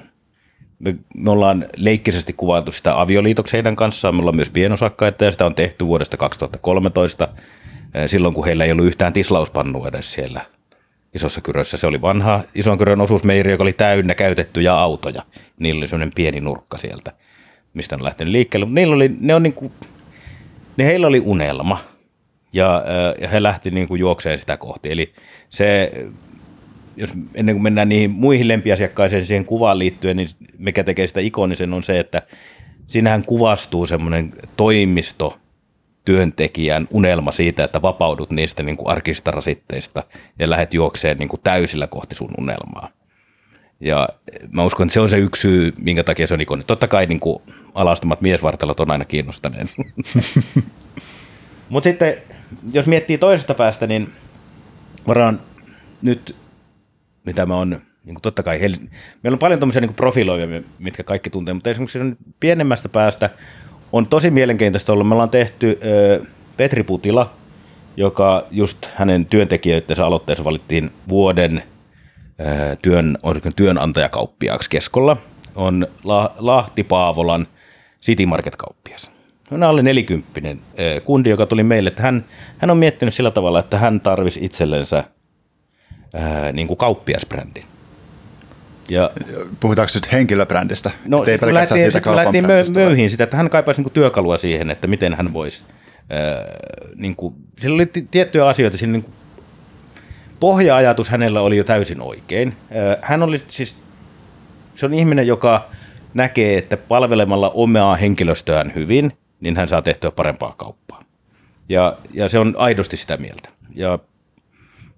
me, 0.80 0.96
me 1.16 1.32
ollaan 1.32 1.66
leikkisesti 1.78 2.34
kuvailtu 2.34 2.72
sitä 2.72 3.02
avioliitoksi 3.02 3.54
heidän 3.54 3.76
kanssaan, 3.76 4.16
me 4.16 4.20
ollaan 4.20 4.36
myös 4.36 4.50
pienosakkaita 4.50 5.26
ja 5.26 5.32
sitä 5.32 5.46
on 5.46 5.56
tehty 5.56 5.86
vuodesta 5.86 6.18
2013, 6.18 7.28
silloin 8.06 8.34
kun 8.34 8.46
heillä 8.46 8.66
ei 8.66 8.72
ollut 8.72 8.86
yhtään 8.86 9.14
tislauspannua 9.14 9.88
edes 9.88 10.14
siellä 10.14 10.46
isossa 11.14 11.42
kyrössä. 11.42 11.78
Se 11.78 11.88
oli 11.88 12.02
vanha 12.02 12.44
ison 12.56 12.78
kyrön 12.78 13.02
osuusmeiri, 13.02 13.52
joka 13.52 13.64
oli 13.64 13.74
täynnä 13.74 14.16
käytettyjä 14.16 14.74
autoja. 14.74 15.24
Niillä 15.60 15.86
oli 15.96 16.12
pieni 16.16 16.40
nurkka 16.40 16.78
sieltä, 16.78 17.12
mistä 17.74 17.96
on 17.96 18.04
lähtenyt 18.04 18.32
liikkeelle. 18.32 18.66
Mutta 18.66 18.76
niillä 18.76 18.96
oli, 18.96 19.12
ne 19.20 19.36
on 19.36 19.44
niin 19.44 19.54
kuin, 19.54 19.72
ne 20.78 20.86
heillä 20.86 21.08
oli 21.08 21.20
unelma 21.20 21.80
ja, 22.54 22.84
ja 23.22 23.28
he 23.28 23.44
lähti 23.44 23.72
niin 23.72 23.88
kuin 23.88 24.00
juokseen 24.00 24.40
sitä 24.40 24.58
kohti. 24.58 24.92
Eli 24.92 25.14
se, 25.50 25.92
jos 26.98 27.14
ennen 27.34 27.56
kuin 27.56 27.64
mennään 27.64 27.90
niihin 27.90 28.12
muihin 28.12 28.48
lempiasiakkaisiin 28.48 29.26
siihen 29.26 29.46
kuvaan 29.46 29.80
liittyen, 29.80 30.18
niin 30.18 30.30
mikä 30.58 30.84
tekee 30.84 31.08
sitä 31.08 31.20
ikonisen 31.20 31.74
on 31.74 31.84
se, 31.84 32.00
että 32.00 32.22
siinähän 32.88 33.26
kuvastuu 33.26 33.86
semmoinen 33.86 34.34
toimisto, 34.58 35.40
työntekijän 36.06 36.88
unelma 36.92 37.32
siitä, 37.32 37.64
että 37.64 37.82
vapaudut 37.82 38.32
niistä 38.32 38.64
niin 38.64 38.78
kuin 38.78 38.90
arkista 38.90 39.32
rasitteista 39.32 40.04
ja 40.40 40.50
lähdet 40.50 40.74
juokseen 40.74 41.18
niin 41.18 41.30
kuin 41.30 41.42
täysillä 41.44 41.88
kohti 41.88 42.16
sun 42.16 42.34
unelmaa. 42.38 42.90
Ja 43.84 44.10
mä 44.52 44.64
uskon, 44.64 44.88
että 44.88 44.94
se 44.94 45.00
on 45.00 45.10
se 45.10 45.18
yksi 45.18 45.42
syy, 45.42 45.74
minkä 45.78 46.04
takia 46.04 46.28
se 46.28 46.34
on 46.34 46.42
ikoni. 46.42 46.64
Totta 46.64 46.88
kai 46.88 47.06
niin 47.06 47.20
kuin 47.20 47.42
alastomat 47.74 48.22
miesvartalot 48.22 48.80
on 48.80 48.92
aina 48.92 49.06
kiinnostaneet. 49.06 49.68
Mutta 51.70 51.90
sitten, 51.90 52.18
jos 52.74 52.88
miettii 52.88 53.18
toisesta 53.18 53.54
päästä, 53.54 53.88
niin 53.88 54.10
varaan 55.08 55.42
nyt, 56.02 56.36
mitä 57.26 57.46
mä 57.46 57.56
oon, 57.56 57.70
niin 58.06 58.16
kuin 58.16 58.22
totta 58.22 58.44
kai, 58.44 58.60
Hel- 58.62 58.88
meillä 59.24 59.36
on 59.36 59.40
paljon 59.40 59.60
tuommoisia 59.60 59.82
niin 59.82 59.94
profiloivia, 59.94 60.62
mitkä 60.80 61.04
kaikki 61.04 61.30
tuntee, 61.30 61.54
mutta 61.54 61.70
esimerkiksi 61.70 62.00
pienemmästä 62.40 62.90
päästä 62.90 63.30
on 63.92 64.08
tosi 64.08 64.32
mielenkiintoista 64.32 64.94
ollut. 64.94 65.08
Me 65.08 65.14
ollaan 65.14 65.30
tehty 65.30 65.80
ö, 65.84 66.26
Petri 66.58 66.84
Putila, 66.84 67.34
joka 67.98 68.48
just 68.52 68.86
hänen 68.96 69.26
työntekijöidensä 69.26 70.06
aloitteessa 70.06 70.44
valittiin 70.44 70.92
vuoden 71.10 71.64
työn, 72.82 73.18
työnantajakauppiaaksi 73.56 74.70
keskolla. 74.70 75.18
On 75.56 75.88
La, 76.04 76.34
Lahti 76.38 76.84
Paavolan 76.84 77.48
City 78.02 78.26
Market-kauppias. 78.26 79.12
On 79.52 79.64
alle 79.64 79.82
nelikymppinen 79.82 80.60
kundi, 81.04 81.30
joka 81.30 81.46
tuli 81.46 81.64
meille, 81.64 81.88
että 81.88 82.02
hän, 82.04 82.26
hän 82.58 82.70
on 82.70 82.78
miettinyt 82.78 83.14
sillä 83.14 83.32
tavalla, 83.32 83.60
että 83.60 83.78
hän 83.78 84.02
tarvisi 84.02 84.40
itsellensä 84.46 85.04
ö, 86.16 86.52
niin 86.52 86.68
kuin 86.68 86.78
kauppiasbrändin. 86.78 87.64
Ja, 88.90 89.12
Puhutaanko 89.60 89.92
nyt 89.96 90.12
henkilöbrändistä? 90.12 90.92
No, 91.06 91.24
ei 91.24 91.38
me 91.42 91.54
lähdettiin, 91.54 91.92
siitä 91.92 92.16
lähdettiin 92.16 92.46
mö- 92.46 92.74
möyhiin 92.74 93.10
sitä, 93.10 93.24
että 93.24 93.38
hän 93.38 93.50
kaipaisi 93.50 93.82
niinku 93.82 93.90
työkalua 93.90 94.38
siihen, 94.38 94.70
että 94.70 94.88
miten 94.88 95.14
hän 95.14 95.34
voisi. 95.34 95.64
Äh, 96.00 96.46
niinku, 96.96 97.34
sillä 97.60 97.76
oli 97.76 97.86
t- 97.86 98.12
tiettyjä 98.12 98.48
asioita, 98.48 98.78
siinä 98.78 98.92
niinku, 98.92 99.12
pohja-ajatus 100.44 101.10
hänellä 101.10 101.42
oli 101.42 101.58
jo 101.58 101.64
täysin 101.64 102.02
oikein. 102.02 102.56
Hän 103.02 103.24
oli 103.24 103.42
siis, 103.48 103.78
se 104.76 104.86
on 104.86 104.94
ihminen, 104.94 105.28
joka 105.28 105.70
näkee, 106.14 106.58
että 106.58 106.78
palvelemalla 106.78 107.50
omaa 107.50 107.96
henkilöstöään 107.96 108.72
hyvin, 108.76 109.14
niin 109.42 109.58
hän 109.58 109.68
saa 109.68 109.82
tehtyä 109.82 110.12
parempaa 110.12 110.54
kauppaa. 110.58 111.02
Ja, 111.70 111.98
ja 112.14 112.30
se 112.30 112.40
on 112.40 112.54
aidosti 112.58 112.98
sitä 112.98 113.18
mieltä. 113.18 113.50
Ja 113.76 114.00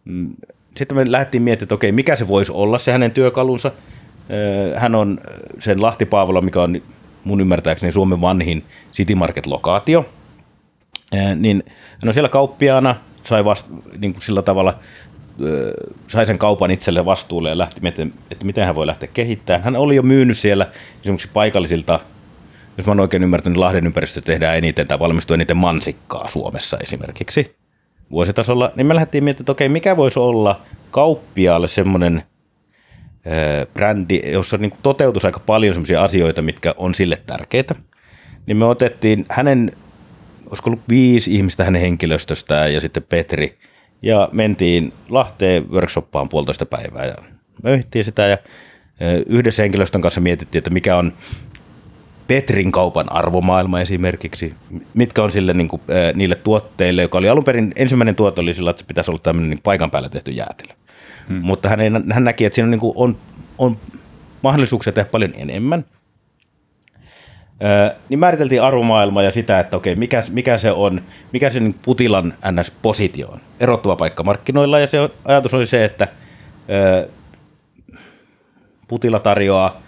mm, 0.05 0.33
sitten 0.75 0.97
me 0.97 1.11
lähdettiin 1.11 1.43
miettimään, 1.43 1.65
että 1.65 1.75
okei, 1.75 1.91
mikä 1.91 2.15
se 2.15 2.27
voisi 2.27 2.51
olla 2.51 2.77
se 2.77 2.91
hänen 2.91 3.11
työkalunsa. 3.11 3.71
Hän 4.75 4.95
on 4.95 5.19
sen 5.59 5.81
Lahti 5.81 6.05
Paavola, 6.05 6.41
mikä 6.41 6.61
on 6.61 6.81
mun 7.23 7.41
ymmärtääkseni 7.41 7.91
Suomen 7.91 8.21
vanhin 8.21 8.65
City 8.93 9.15
Market-lokaatio. 9.15 10.05
Niin 11.35 11.63
hän 11.91 12.07
on 12.07 12.13
siellä 12.13 12.29
kauppiaana, 12.29 12.95
sai 13.23 13.45
vast, 13.45 13.67
niin 13.97 14.13
kuin 14.13 14.21
sillä 14.21 14.41
tavalla 14.41 14.79
sai 16.07 16.25
sen 16.25 16.37
kaupan 16.37 16.71
itselle 16.71 17.05
vastuulle 17.05 17.49
ja 17.49 17.57
lähti 17.57 17.81
miettimään, 17.81 18.19
että 18.31 18.45
miten 18.45 18.65
hän 18.65 18.75
voi 18.75 18.87
lähteä 18.87 19.09
kehittämään. 19.13 19.63
Hän 19.63 19.75
oli 19.75 19.95
jo 19.95 20.01
myynyt 20.03 20.37
siellä 20.37 20.71
esimerkiksi 21.01 21.29
paikallisilta, 21.33 21.99
jos 22.77 22.87
mä 22.87 22.91
oon 22.91 22.99
oikein 22.99 23.23
ymmärtänyt, 23.23 23.57
Lahden 23.57 23.85
ympäristössä 23.85 24.25
tehdään 24.25 24.57
eniten 24.57 24.87
tai 24.87 24.99
valmistuu 24.99 25.33
eniten 25.33 25.57
mansikkaa 25.57 26.27
Suomessa 26.27 26.77
esimerkiksi 26.77 27.55
vuositasolla, 28.11 28.71
niin 28.75 28.87
me 28.87 28.95
lähdettiin 28.95 29.23
miettimään, 29.23 29.43
että 29.43 29.51
okei, 29.51 29.69
mikä 29.69 29.97
voisi 29.97 30.19
olla 30.19 30.61
kauppiaalle 30.91 31.67
semmoinen 31.67 32.23
brändi, 33.73 34.21
jossa 34.25 34.57
niin 34.57 34.73
toteutus 34.83 35.25
aika 35.25 35.39
paljon 35.39 35.73
semmoisia 35.73 36.03
asioita, 36.03 36.41
mitkä 36.41 36.73
on 36.77 36.95
sille 36.95 37.21
tärkeitä. 37.25 37.75
Niin 38.45 38.57
me 38.57 38.65
otettiin 38.65 39.25
hänen, 39.29 39.71
olisiko 40.49 40.69
ollut 40.69 40.89
viisi 40.89 41.35
ihmistä 41.35 41.63
hänen 41.63 41.81
henkilöstöstään 41.81 42.73
ja 42.73 42.81
sitten 42.81 43.03
Petri, 43.03 43.57
ja 44.05 44.29
mentiin 44.31 44.93
Lahteen 45.09 45.71
workshoppaan 45.71 46.29
puolitoista 46.29 46.65
päivää 46.65 47.05
ja 47.05 47.15
möyhittiin 47.63 48.05
sitä 48.05 48.27
ja 48.27 48.38
yhdessä 49.25 49.63
henkilöstön 49.63 50.01
kanssa 50.01 50.21
mietittiin, 50.21 50.59
että 50.59 50.69
mikä 50.69 50.97
on 50.97 51.13
Petrin 52.27 52.71
kaupan 52.71 53.12
arvomaailma 53.12 53.81
esimerkiksi, 53.81 54.53
mitkä 54.93 55.24
on 55.24 55.31
sille 55.31 55.53
niin 55.53 55.67
kuin, 55.67 55.81
niille 56.15 56.35
tuotteille, 56.35 57.01
joka 57.01 57.17
oli 57.17 57.29
alun 57.29 57.43
perin, 57.43 57.74
ensimmäinen 57.75 58.15
tuote 58.15 58.41
oli 58.41 58.53
sillä, 58.53 58.69
että 58.69 58.79
se 58.79 58.85
pitäisi 58.88 59.12
olla 59.12 59.19
tämmöinen 59.24 59.50
niin 59.50 59.62
paikan 59.63 59.91
päällä 59.91 60.09
tehty 60.09 60.31
jäätelö. 60.31 60.74
Hmm. 61.29 61.39
Mutta 61.41 61.69
hän, 61.69 61.81
ei, 61.81 61.89
hän 62.12 62.24
näki, 62.24 62.45
että 62.45 62.55
siinä 62.55 62.65
on, 62.65 62.71
niin 62.71 62.79
kuin, 62.79 62.93
on, 62.95 63.17
on 63.57 63.77
mahdollisuuksia 64.41 64.93
tehdä 64.93 65.09
paljon 65.09 65.33
enemmän. 65.38 65.85
Niin 68.09 68.19
määriteltiin 68.19 68.62
arvomaailma 68.62 69.24
ja 69.24 69.31
sitä, 69.31 69.59
että 69.59 69.77
okei, 69.77 69.95
mikä, 69.95 70.24
mikä 70.29 70.57
se 70.57 70.71
on, 70.71 71.01
mikä 71.33 71.50
se 71.50 71.59
niin 71.59 71.75
Putilan 71.81 72.33
NS-positio 72.51 73.27
on, 73.27 73.39
erottuva 73.59 73.95
paikka 73.95 74.24
markkinoilla, 74.24 74.79
ja 74.79 74.88
se 74.88 75.09
ajatus 75.25 75.53
oli 75.53 75.65
se, 75.65 75.85
että 75.85 76.07
Putila 78.88 79.19
tarjoaa 79.19 79.81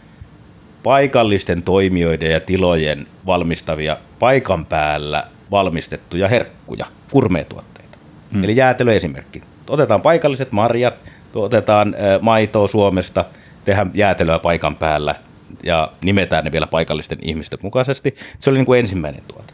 paikallisten 0.84 1.64
toimijoiden 1.64 2.32
ja 2.32 2.40
tilojen 2.40 3.08
valmistavia 3.26 3.98
paikan 4.20 4.66
päällä 4.66 5.24
valmistettuja 5.52 6.28
herkkuja, 6.28 6.86
kurmeetuotteita. 7.12 7.98
Hmm. 8.34 8.44
Eli 8.44 8.56
jäätelö 8.56 8.94
esimerkki. 8.94 9.42
Otetaan 9.70 10.02
paikalliset 10.02 10.52
marjat, 10.52 10.94
otetaan 11.34 11.96
maitoa 12.22 12.68
Suomesta, 12.68 13.26
tehdään 13.66 13.92
jäätelöä 13.94 14.40
paikan 14.40 14.76
päällä 14.76 15.16
ja 15.64 15.92
nimetään 16.02 16.44
ne 16.46 16.52
vielä 16.52 16.68
paikallisten 16.68 17.18
ihmisten 17.22 17.60
mukaisesti. 17.62 18.16
Se 18.40 18.50
oli 18.50 18.58
niin 18.58 18.66
kuin 18.66 18.80
ensimmäinen 18.80 19.24
tuote. 19.28 19.54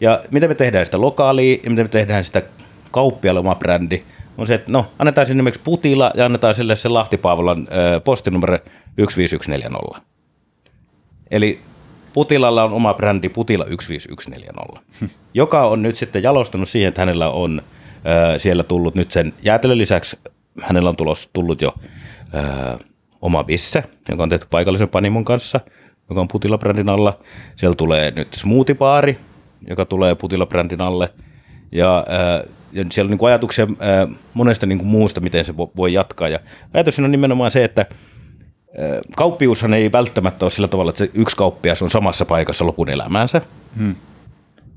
Ja 0.00 0.22
miten 0.30 0.50
me 0.50 0.54
tehdään 0.54 0.86
sitä 0.86 1.00
lokaalia 1.00 1.58
ja 1.64 1.70
miten 1.70 1.84
me 1.84 1.88
tehdään 1.88 2.24
sitä 2.24 2.42
kauppialle 2.90 3.40
oma 3.40 3.54
brändi, 3.54 4.02
on 4.38 4.46
se, 4.46 4.54
että 4.54 4.72
no, 4.72 4.86
annetaan 4.98 5.26
sinne 5.26 5.36
nimeksi 5.38 5.60
Putila 5.64 6.10
ja 6.14 6.24
annetaan 6.24 6.54
sille 6.54 6.76
se 6.76 6.88
Lahti 6.88 7.16
Paavolan 7.16 7.68
postinumero 8.04 8.58
15140. 8.96 10.00
Eli 11.30 11.60
Putilalla 12.12 12.64
on 12.64 12.72
oma 12.72 12.94
brändi 12.94 13.28
Putila 13.28 13.64
15140, 13.64 14.80
joka 15.34 15.66
on 15.66 15.82
nyt 15.82 15.96
sitten 15.96 16.22
jalostunut 16.22 16.68
siihen, 16.68 16.88
että 16.88 17.00
hänellä 17.00 17.30
on 17.30 17.62
siellä 18.36 18.62
tullut 18.62 18.94
nyt 18.94 19.10
sen 19.10 19.32
jäätelön 19.42 19.78
lisäksi, 19.78 20.18
hänellä 20.60 20.90
on 20.90 20.96
tulos, 20.96 21.30
tullut 21.32 21.62
jo 21.62 21.74
oma 23.22 23.44
bisse, 23.44 23.84
joka 24.08 24.22
on 24.22 24.28
tehty 24.28 24.46
paikallisen 24.50 24.88
panimon 24.88 25.24
kanssa, 25.24 25.60
joka 26.10 26.20
on 26.20 26.28
Putila-brändin 26.28 26.88
alla. 26.88 27.18
Siellä 27.56 27.74
tulee 27.74 28.10
nyt 28.10 28.34
smoothie 28.34 29.18
joka 29.68 29.84
tulee 29.84 30.14
Putila-brändin 30.14 30.80
alle. 30.80 31.08
Ja, 31.72 31.98
äh, 31.98 32.48
ja 32.72 32.84
siellä 32.90 33.06
on 33.06 33.10
niin 33.10 33.18
kuin 33.18 33.28
ajatuksia 33.28 33.64
äh, 33.64 34.18
monesta 34.34 34.66
niin 34.66 34.78
kuin 34.78 34.88
muusta, 34.88 35.20
miten 35.20 35.44
se 35.44 35.56
voi 35.56 35.92
jatkaa. 35.92 36.28
Ja 36.28 36.38
ajatus 36.74 36.98
on 36.98 37.10
nimenomaan 37.10 37.50
se, 37.50 37.64
että 37.64 37.86
kauppiushan 39.16 39.74
ei 39.74 39.92
välttämättä 39.92 40.44
ole 40.44 40.50
sillä 40.50 40.68
tavalla, 40.68 40.90
että 40.90 40.98
se 40.98 41.10
yksi 41.14 41.36
kauppias 41.36 41.82
on 41.82 41.90
samassa 41.90 42.24
paikassa 42.24 42.66
lopun 42.66 42.88
elämäänsä. 42.88 43.40
Hmm. 43.78 43.94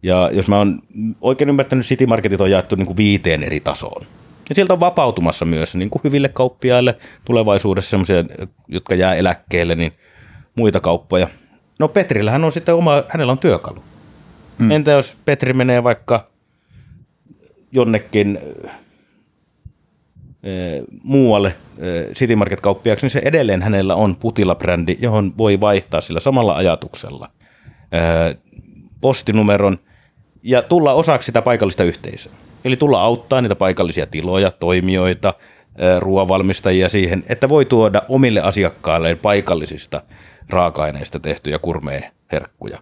Ja 0.04 0.30
jos 0.34 0.48
mä 0.48 0.58
oon 0.58 0.82
oikein 1.22 1.50
ymmärtänyt, 1.50 1.86
City 1.86 2.06
Marketit 2.06 2.42
on 2.42 2.52
jaettu 2.52 2.76
niin 2.76 2.86
kuin 2.86 2.98
viiteen 2.98 3.44
eri 3.44 3.60
tasoon. 3.60 4.06
Ja 4.50 4.56
sieltä 4.56 4.74
on 4.74 4.80
vapautumassa 4.80 5.46
myös 5.46 5.76
niin 5.76 5.90
kuin 5.90 6.02
hyville 6.04 6.30
kauppiaille 6.30 6.98
tulevaisuudessa 7.26 7.90
sellaisia, 7.90 8.24
jotka 8.68 8.96
jää 8.96 9.16
eläkkeelle, 9.16 9.76
niin 9.76 9.94
muita 10.56 10.80
kauppoja. 10.80 11.28
No 11.80 11.88
Petrillähän 11.88 12.44
on 12.44 12.52
sitten 12.52 12.76
oma, 12.76 13.04
hänellä 13.10 13.32
on 13.32 13.40
työkalu. 13.40 13.84
Mm. 14.58 14.72
Entä 14.72 14.92
jos 14.92 15.18
Petri 15.26 15.54
menee 15.54 15.84
vaikka 15.84 16.28
jonnekin 17.72 18.40
e, 20.44 20.52
muualle 21.04 21.56
e, 21.78 22.14
City 22.14 22.36
Market-kauppiaksi, 22.36 23.04
niin 23.06 23.12
se 23.12 23.22
edelleen 23.26 23.62
hänellä 23.62 23.96
on 23.96 24.16
Putila-brändi, 24.16 24.98
johon 25.00 25.38
voi 25.38 25.60
vaihtaa 25.60 26.02
sillä 26.02 26.20
samalla 26.20 26.56
ajatuksella 26.56 27.32
e, 27.92 27.98
postinumeron 29.02 29.80
ja 30.44 30.62
tulla 30.62 30.94
osaksi 30.94 31.26
sitä 31.26 31.42
paikallista 31.42 31.84
yhteisöä. 31.84 32.34
Eli 32.66 32.78
tulla 32.78 33.02
auttaa 33.02 33.42
niitä 33.42 33.56
paikallisia 33.56 34.06
tiloja, 34.06 34.52
toimijoita, 34.52 35.34
ruoavalmistajia 36.00 36.90
siihen, 36.90 37.24
että 37.30 37.50
voi 37.50 37.66
tuoda 37.66 38.02
omille 38.10 38.42
asiakkailleen 38.42 39.18
paikallisista 39.18 40.02
raaka-aineista 40.50 41.20
tehtyjä 41.20 41.60
kurmeeherkkuja, 41.60 42.80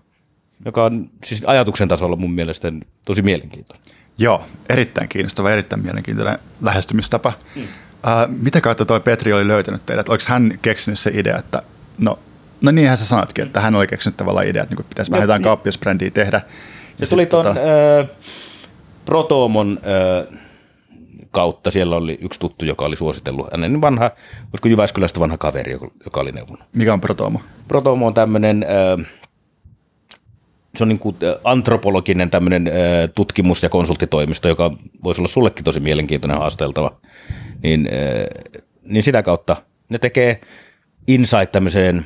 joka 0.65 0.83
on 0.83 1.09
siis 1.23 1.43
ajatuksen 1.45 1.87
tasolla 1.87 2.15
mun 2.15 2.33
mielestä 2.33 2.71
tosi 3.05 3.21
mielenkiintoinen. 3.21 3.85
Joo, 4.17 4.43
erittäin 4.69 5.09
kiinnostava, 5.09 5.51
erittäin 5.51 5.81
mielenkiintoinen 5.81 6.39
lähestymistapa. 6.61 7.33
Hmm. 7.55 7.63
Uh, 7.63 8.37
mitä 8.41 8.61
kautta 8.61 8.85
toi 8.85 8.99
Petri 8.99 9.33
oli 9.33 9.47
löytänyt 9.47 9.85
teidät? 9.85 10.09
Oliko 10.09 10.23
hän 10.27 10.59
keksinyt 10.61 10.99
se 10.99 11.11
idea, 11.13 11.37
että 11.37 11.63
no, 11.97 12.19
no 12.61 12.71
niinhän 12.71 12.97
sä 12.97 13.05
sanotkin, 13.05 13.45
että 13.45 13.61
hän 13.61 13.75
oli 13.75 13.87
keksinyt 13.87 14.17
tavallaan 14.17 14.47
idea, 14.47 14.63
että 14.63 14.75
niin 14.75 14.85
pitäisi 14.89 15.11
vähän 15.11 15.23
jotain 15.23 15.41
kauppiasbrändiä 15.41 16.11
tehdä. 16.11 16.37
Ja, 16.37 16.51
ja 16.99 17.05
se 17.05 17.15
oli 17.15 17.25
tuon 17.25 17.45
tota... 17.45 17.59
äh, 17.99 18.09
Protomon 19.09 19.79
äh, 20.31 20.39
kautta. 21.31 21.71
Siellä 21.71 21.95
oli 21.95 22.17
yksi 22.21 22.39
tuttu, 22.39 22.65
joka 22.65 22.85
oli 22.85 22.97
suositellut 22.97 23.51
hänen 23.51 23.81
vanha, 23.81 24.11
koska 24.51 24.69
Jyväskylästä 24.69 25.19
vanha 25.19 25.37
kaveri, 25.37 25.77
joka 26.05 26.19
oli 26.19 26.31
neuvonut. 26.31 26.63
Mikä 26.73 26.93
on 26.93 27.01
Protomo? 27.01 27.41
Protomo 27.67 28.07
on 28.07 28.13
tämmöinen, 28.13 28.65
se 30.75 30.83
on 30.83 30.87
niin 30.87 30.99
kuin 30.99 31.15
antropologinen 31.43 32.29
tämmöinen 32.29 32.71
tutkimus- 33.15 33.63
ja 33.63 33.69
konsulttitoimisto, 33.69 34.47
joka 34.47 34.71
voisi 35.03 35.21
olla 35.21 35.27
sullekin 35.27 35.63
tosi 35.63 35.79
mielenkiintoinen 35.79 36.37
haasteltava. 36.37 36.95
Niin, 37.63 37.89
niin 38.83 39.03
sitä 39.03 39.23
kautta 39.23 39.55
ne 39.89 39.97
tekee 39.97 40.41
insight 41.07 41.51
tämmöiseen, 41.51 42.05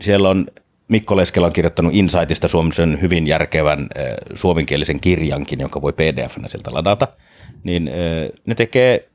siellä 0.00 0.28
on 0.28 0.46
Mikko 0.88 1.16
Leskela 1.16 1.46
on 1.46 1.52
kirjoittanut 1.52 1.94
Insightista 1.94 2.48
suomisen 2.48 2.98
hyvin 3.00 3.26
järkevän 3.26 3.88
suomenkielisen 4.34 5.00
kirjankin, 5.00 5.60
jonka 5.60 5.82
voi 5.82 5.92
pdf-nä 5.92 6.48
sieltä 6.48 6.70
ladata, 6.72 7.08
niin 7.64 7.90
ne 8.46 8.54
tekee 8.54 9.08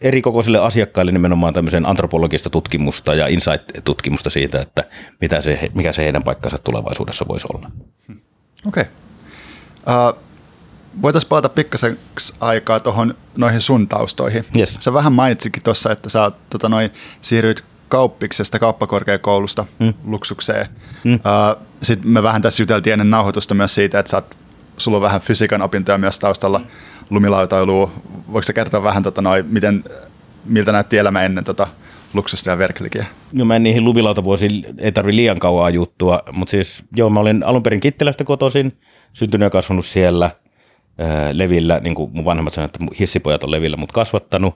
eri 0.00 0.22
kokoisille 0.22 0.58
asiakkaille 0.58 1.12
nimenomaan 1.12 1.54
tämmöisen 1.54 1.86
antropologista 1.86 2.50
tutkimusta 2.50 3.14
ja 3.14 3.26
insight-tutkimusta 3.26 4.30
siitä, 4.30 4.60
että 4.60 4.84
mitä 5.20 5.42
se, 5.42 5.70
mikä 5.74 5.92
se 5.92 6.04
heidän 6.04 6.22
paikkansa 6.22 6.58
tulevaisuudessa 6.58 7.24
voisi 7.28 7.46
olla. 7.54 7.70
Okei. 8.66 8.82
Okay. 8.82 8.84
Uh, 10.10 10.18
voitaisiin 11.02 11.28
palata 11.28 11.48
pikkasen 11.48 11.98
aikaa 12.40 12.80
tuohon 12.80 13.14
noihin 13.36 13.60
sun 13.60 13.88
taustoihin. 13.88 14.44
Yes. 14.56 14.76
Sä 14.80 14.92
vähän 14.92 15.12
mainitsikin 15.12 15.62
tuossa, 15.62 15.92
että 15.92 16.08
sä 16.08 16.30
tota, 16.50 16.68
noin, 16.68 16.90
siirryit 17.22 17.64
kauppiksesta 17.92 18.58
kauppakorkeakoulusta 18.58 19.66
mm. 19.78 19.94
luksukseen. 20.04 20.66
Mm. 21.04 21.14
Uh, 21.14 21.62
Sitten 21.82 22.10
me 22.10 22.22
vähän 22.22 22.42
tässä 22.42 22.62
juteltiin 22.62 22.92
ennen 22.92 23.10
nauhoitusta 23.10 23.54
myös 23.54 23.74
siitä, 23.74 23.98
että 23.98 24.10
sä 24.10 24.16
oot, 24.16 24.36
sulla 24.76 24.96
on 24.96 25.02
vähän 25.02 25.20
fysiikan 25.20 25.62
opintoja 25.62 25.98
myös 25.98 26.18
taustalla, 26.18 26.58
mm. 26.58 26.64
lumilautailua. 27.10 27.92
Voiko 28.32 28.42
sä 28.42 28.52
kertoa 28.52 28.82
vähän, 28.82 29.02
tota, 29.02 29.22
noi, 29.22 29.42
miten, 29.42 29.84
miltä 30.44 30.72
näytti 30.72 30.98
elämä 30.98 31.22
ennen 31.22 31.44
tota, 31.44 31.68
luksusta 32.14 32.50
ja 32.50 32.58
verklikiä? 32.58 33.06
No 33.32 33.44
mä 33.44 33.56
en 33.56 33.62
niihin 33.62 33.84
lumilautavuosiin, 33.84 34.64
ei 34.78 34.92
tarvi 34.92 35.16
liian 35.16 35.38
kauan 35.38 35.74
juttua, 35.74 36.22
mutta 36.32 36.50
siis 36.50 36.82
joo, 36.96 37.10
mä 37.10 37.20
olin 37.20 37.44
alun 37.44 37.62
perin 37.62 37.80
Kittilästä 37.80 38.24
kotoisin, 38.24 38.78
syntynyt 39.12 39.46
ja 39.46 39.50
kasvanut 39.50 39.86
siellä 39.86 40.30
Levillä, 41.32 41.80
niin 41.80 41.94
kuin 41.94 42.10
mun 42.14 42.24
vanhemmat 42.24 42.54
sanoivat, 42.54 42.76
että 42.76 42.94
hissipojat 43.00 43.44
on 43.44 43.50
Levillä 43.50 43.76
mut 43.76 43.92
kasvattanut. 43.92 44.54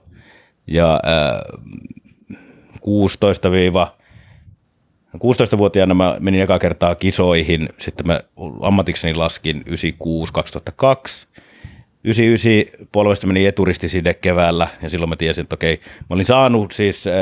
Ja 0.66 0.92
äh, 0.92 1.40
16 2.86 3.48
16-vuotiaana 5.16 5.94
mä 5.94 6.16
menin 6.20 6.40
eka 6.40 6.58
kertaa 6.58 6.94
kisoihin, 6.94 7.68
sitten 7.78 8.06
mä 8.06 8.20
ammatikseni 8.62 9.14
laskin 9.14 9.62
96 9.66 10.32
2002. 10.32 11.28
99 12.04 12.86
puolesta 12.92 13.26
meni 13.26 13.46
eturistiside 13.46 14.14
keväällä 14.14 14.68
ja 14.82 14.88
silloin 14.88 15.08
mä 15.08 15.16
tiesin, 15.16 15.42
että 15.42 15.54
okei, 15.54 15.80
mä 16.00 16.14
olin 16.14 16.24
saanut 16.24 16.72
siis 16.72 17.06
äh, 17.06 17.12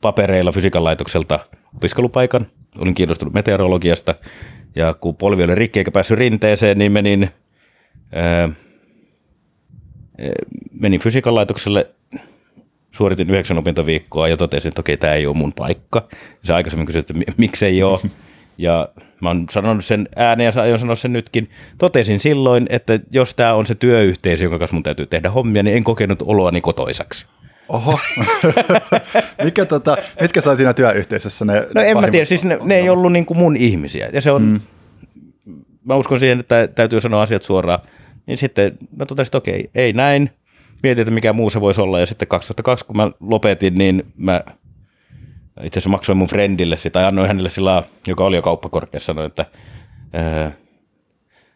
papereilla 0.00 0.52
fysiikan 0.52 0.84
laitokselta 0.84 1.38
opiskelupaikan, 1.76 2.46
olin 2.78 2.94
kiinnostunut 2.94 3.34
meteorologiasta 3.34 4.14
ja 4.76 4.94
kun 4.94 5.16
polvi 5.16 5.44
oli 5.44 5.54
rikki 5.54 5.80
eikä 5.80 5.90
päässyt 5.90 6.18
rinteeseen, 6.18 6.78
niin 6.78 6.92
menin, 6.92 7.30
äh, 8.16 8.56
menin 10.72 11.00
fysiikan 11.00 11.34
laitokselle 11.34 11.90
suoritin 12.98 13.30
yhdeksän 13.30 13.58
opintoviikkoa 13.58 14.28
ja 14.28 14.36
totesin, 14.36 14.68
että 14.68 14.80
okei, 14.80 14.96
tämä 14.96 15.14
ei 15.14 15.26
ole 15.26 15.36
mun 15.36 15.52
paikka. 15.52 16.08
Se 16.44 16.54
aikaisemmin 16.54 16.86
kysyi, 16.86 16.98
että 16.98 17.14
miksi 17.36 17.66
ei 17.66 17.82
ole. 17.82 18.00
Ja 18.60 18.88
mä 19.20 19.28
oon 19.28 19.46
sanonut 19.50 19.84
sen 19.84 20.08
ääneen 20.16 20.52
ja 20.56 20.62
aion 20.62 20.78
sanoa 20.78 20.96
sen 20.96 21.12
nytkin. 21.12 21.50
Totesin 21.78 22.20
silloin, 22.20 22.66
että 22.70 23.00
jos 23.10 23.34
tämä 23.34 23.54
on 23.54 23.66
se 23.66 23.74
työyhteisö, 23.74 24.44
jonka 24.44 24.58
kanssa 24.58 24.74
mun 24.74 24.82
täytyy 24.82 25.06
tehdä 25.06 25.30
hommia, 25.30 25.62
niin 25.62 25.76
en 25.76 25.84
kokenut 25.84 26.22
oloani 26.26 26.60
kotoisaksi. 26.60 27.26
Oho. 27.68 27.98
Mikä 29.44 29.64
tota, 29.64 29.96
mitkä 30.20 30.40
sai 30.40 30.56
siinä 30.56 30.74
työyhteisössä 30.74 31.44
ne 31.44 31.66
No 31.74 31.80
en 31.80 32.00
mä 32.00 32.10
tiedä, 32.10 32.24
siis 32.24 32.44
ne, 32.44 32.58
ne 32.62 32.76
ei 32.76 32.88
ollut 32.88 33.12
niin 33.12 33.26
kuin 33.26 33.38
mun 33.38 33.56
ihmisiä. 33.56 34.08
Ja 34.12 34.20
se 34.20 34.30
on, 34.30 34.42
mm. 34.42 34.60
mä 35.84 35.96
uskon 35.96 36.20
siihen, 36.20 36.40
että 36.40 36.68
täytyy 36.74 37.00
sanoa 37.00 37.22
asiat 37.22 37.42
suoraan. 37.42 37.80
Niin 38.26 38.38
sitten 38.38 38.78
mä 38.96 39.06
totesin, 39.06 39.28
että 39.28 39.38
okei, 39.38 39.70
ei 39.74 39.92
näin 39.92 40.30
mietin, 40.82 41.02
että 41.02 41.14
mikä 41.14 41.32
muu 41.32 41.50
se 41.50 41.60
voisi 41.60 41.80
olla. 41.80 42.00
Ja 42.00 42.06
sitten 42.06 42.28
2002, 42.28 42.84
kun 42.84 42.96
mä 42.96 43.10
lopetin, 43.20 43.74
niin 43.74 44.12
mä 44.16 44.40
itse 45.62 45.78
asiassa 45.78 45.90
maksoin 45.90 46.18
mun 46.18 46.28
friendille 46.28 46.76
sitä, 46.76 46.92
tai 46.92 47.04
annoin 47.04 47.28
hänelle 47.28 47.50
sillä, 47.50 47.82
joka 48.06 48.24
oli 48.24 48.36
jo 48.36 48.42
kauppakorkeassa, 48.42 49.06
sanoin, 49.06 49.26
että 49.26 49.46
ää, 50.12 50.52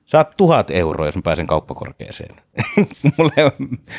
saat 0.05 0.37
tuhat 0.37 0.71
euroa, 0.71 1.07
jos 1.07 1.17
mä 1.17 1.23
pääsen 1.23 1.47
kauppakorkeeseen. 1.47 2.37
mulle, 3.19 3.33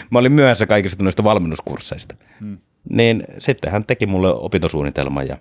mä 0.09 0.19
olin 0.19 0.31
myöhässä 0.31 0.65
kaikista 0.65 1.03
noista 1.03 1.23
valmennuskursseista. 1.23 2.15
Hmm. 2.39 2.57
Niin 2.89 3.23
sitten 3.39 3.71
hän 3.71 3.85
teki 3.85 4.05
mulle 4.05 4.33
opintosuunnitelman 4.33 5.27
ja 5.27 5.37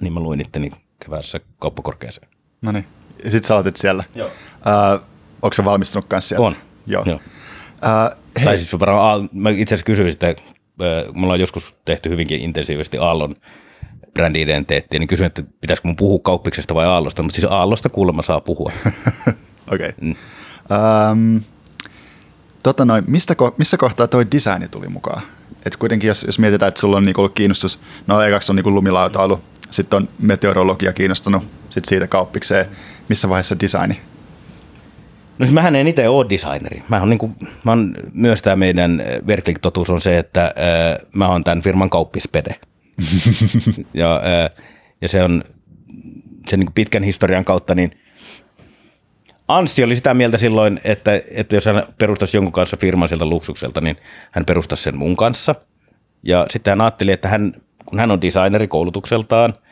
niin 0.00 0.12
mä 0.12 0.20
luin 0.20 0.40
itteni 0.40 0.70
keväässä 1.04 1.40
kauppakorkeeseen. 1.58 2.28
No 2.62 2.72
niin, 2.72 2.84
ja 3.24 3.30
sitten 3.30 3.64
sä 3.64 3.72
siellä. 3.74 4.04
Joo. 4.14 4.28
Äh, 4.28 5.08
onko 5.42 5.54
se 5.54 5.64
valmistunut 5.64 6.08
kanssa 6.08 6.28
siellä? 6.28 6.46
On. 6.46 6.56
Joo. 6.86 7.04
Joo. 7.06 7.20
Uh, 7.82 8.44
tai 8.44 8.58
siis 8.58 8.80
varmaan, 8.80 9.28
mä 9.32 9.50
itse 9.50 9.74
asiassa 9.74 9.86
kysyin 9.86 10.12
sitä, 10.12 10.34
me 11.14 11.22
ollaan 11.22 11.40
joskus 11.40 11.74
tehty 11.84 12.10
hyvinkin 12.10 12.40
intensiivisesti 12.40 12.98
Aallon 12.98 13.36
brändi-identiteettiä, 14.14 14.98
niin 14.98 15.08
kysyin, 15.08 15.26
että 15.26 15.42
pitäisikö 15.60 15.88
mun 15.88 15.96
puhua 15.96 16.20
kauppiksesta 16.22 16.74
vai 16.74 16.86
Aallosta, 16.86 17.22
mutta 17.22 17.34
siis 17.40 17.52
Aallosta 17.52 17.88
kuulemma 17.88 18.22
saa 18.22 18.40
puhua. 18.40 18.72
Okei. 19.72 19.88
okay. 19.88 19.92
mm. 20.00 20.14
um, 21.12 21.42
tota 22.62 22.84
noin, 22.84 23.04
mistä, 23.06 23.34
missä 23.56 23.76
kohtaa 23.76 24.08
toi 24.08 24.26
designi 24.32 24.68
tuli 24.68 24.88
mukaan? 24.88 25.22
Et 25.66 25.76
kuitenkin 25.76 26.08
jos, 26.08 26.24
jos 26.24 26.38
mietitään, 26.38 26.68
että 26.68 26.80
sulla 26.80 26.96
on 26.96 27.04
niinku 27.04 27.20
ollut 27.20 27.34
kiinnostus, 27.34 27.78
no 28.06 28.22
ekaksi 28.22 28.52
on 28.52 28.56
niinku 28.56 28.70
lumilautailu, 28.70 29.40
sitten 29.70 29.96
on 29.96 30.08
meteorologia 30.18 30.92
kiinnostunut, 30.92 31.42
sitten 31.70 31.88
siitä 31.88 32.06
kauppikseen. 32.06 32.66
Missä 33.08 33.28
vaiheessa 33.28 33.60
designi? 33.60 34.00
No 35.38 35.46
siis 35.46 35.54
mähän 35.54 35.76
en 35.76 35.88
itse 35.88 36.08
ole 36.08 36.26
designeri. 36.30 36.82
Mä 36.88 37.02
on, 37.02 37.10
niin 37.10 37.18
kuin, 37.18 37.36
mä 37.64 37.72
on, 37.72 37.94
myös 38.12 38.42
tämä 38.42 38.56
meidän 38.56 39.02
Verklik-totuus 39.26 39.90
on 39.90 40.00
se, 40.00 40.18
että 40.18 40.44
äh, 40.44 40.52
mä 41.12 41.28
oon 41.28 41.44
tämän 41.44 41.62
firman 41.62 41.90
kauppispede. 41.90 42.54
ja, 43.94 44.16
äh, 44.16 44.64
ja 45.00 45.08
se 45.08 45.22
on 45.22 45.42
sen 46.48 46.60
niin 46.60 46.72
pitkän 46.74 47.02
historian 47.02 47.44
kautta, 47.44 47.74
niin 47.74 47.90
Anssi 49.48 49.84
oli 49.84 49.96
sitä 49.96 50.14
mieltä 50.14 50.38
silloin, 50.38 50.80
että, 50.84 51.20
että 51.30 51.54
jos 51.54 51.66
hän 51.66 51.82
perustaisi 51.98 52.36
jonkun 52.36 52.52
kanssa 52.52 52.76
firman 52.76 53.08
sieltä 53.08 53.24
luksukselta, 53.24 53.80
niin 53.80 53.96
hän 54.30 54.44
perustaisi 54.44 54.82
sen 54.82 54.98
mun 54.98 55.16
kanssa. 55.16 55.54
Ja 56.22 56.46
sitten 56.50 56.70
hän 56.70 56.80
ajatteli, 56.80 57.12
että 57.12 57.28
hän, 57.28 57.52
kun 57.86 57.98
hän 57.98 58.10
on 58.10 58.20
designeri 58.20 58.68
koulutukseltaan– 58.68 59.54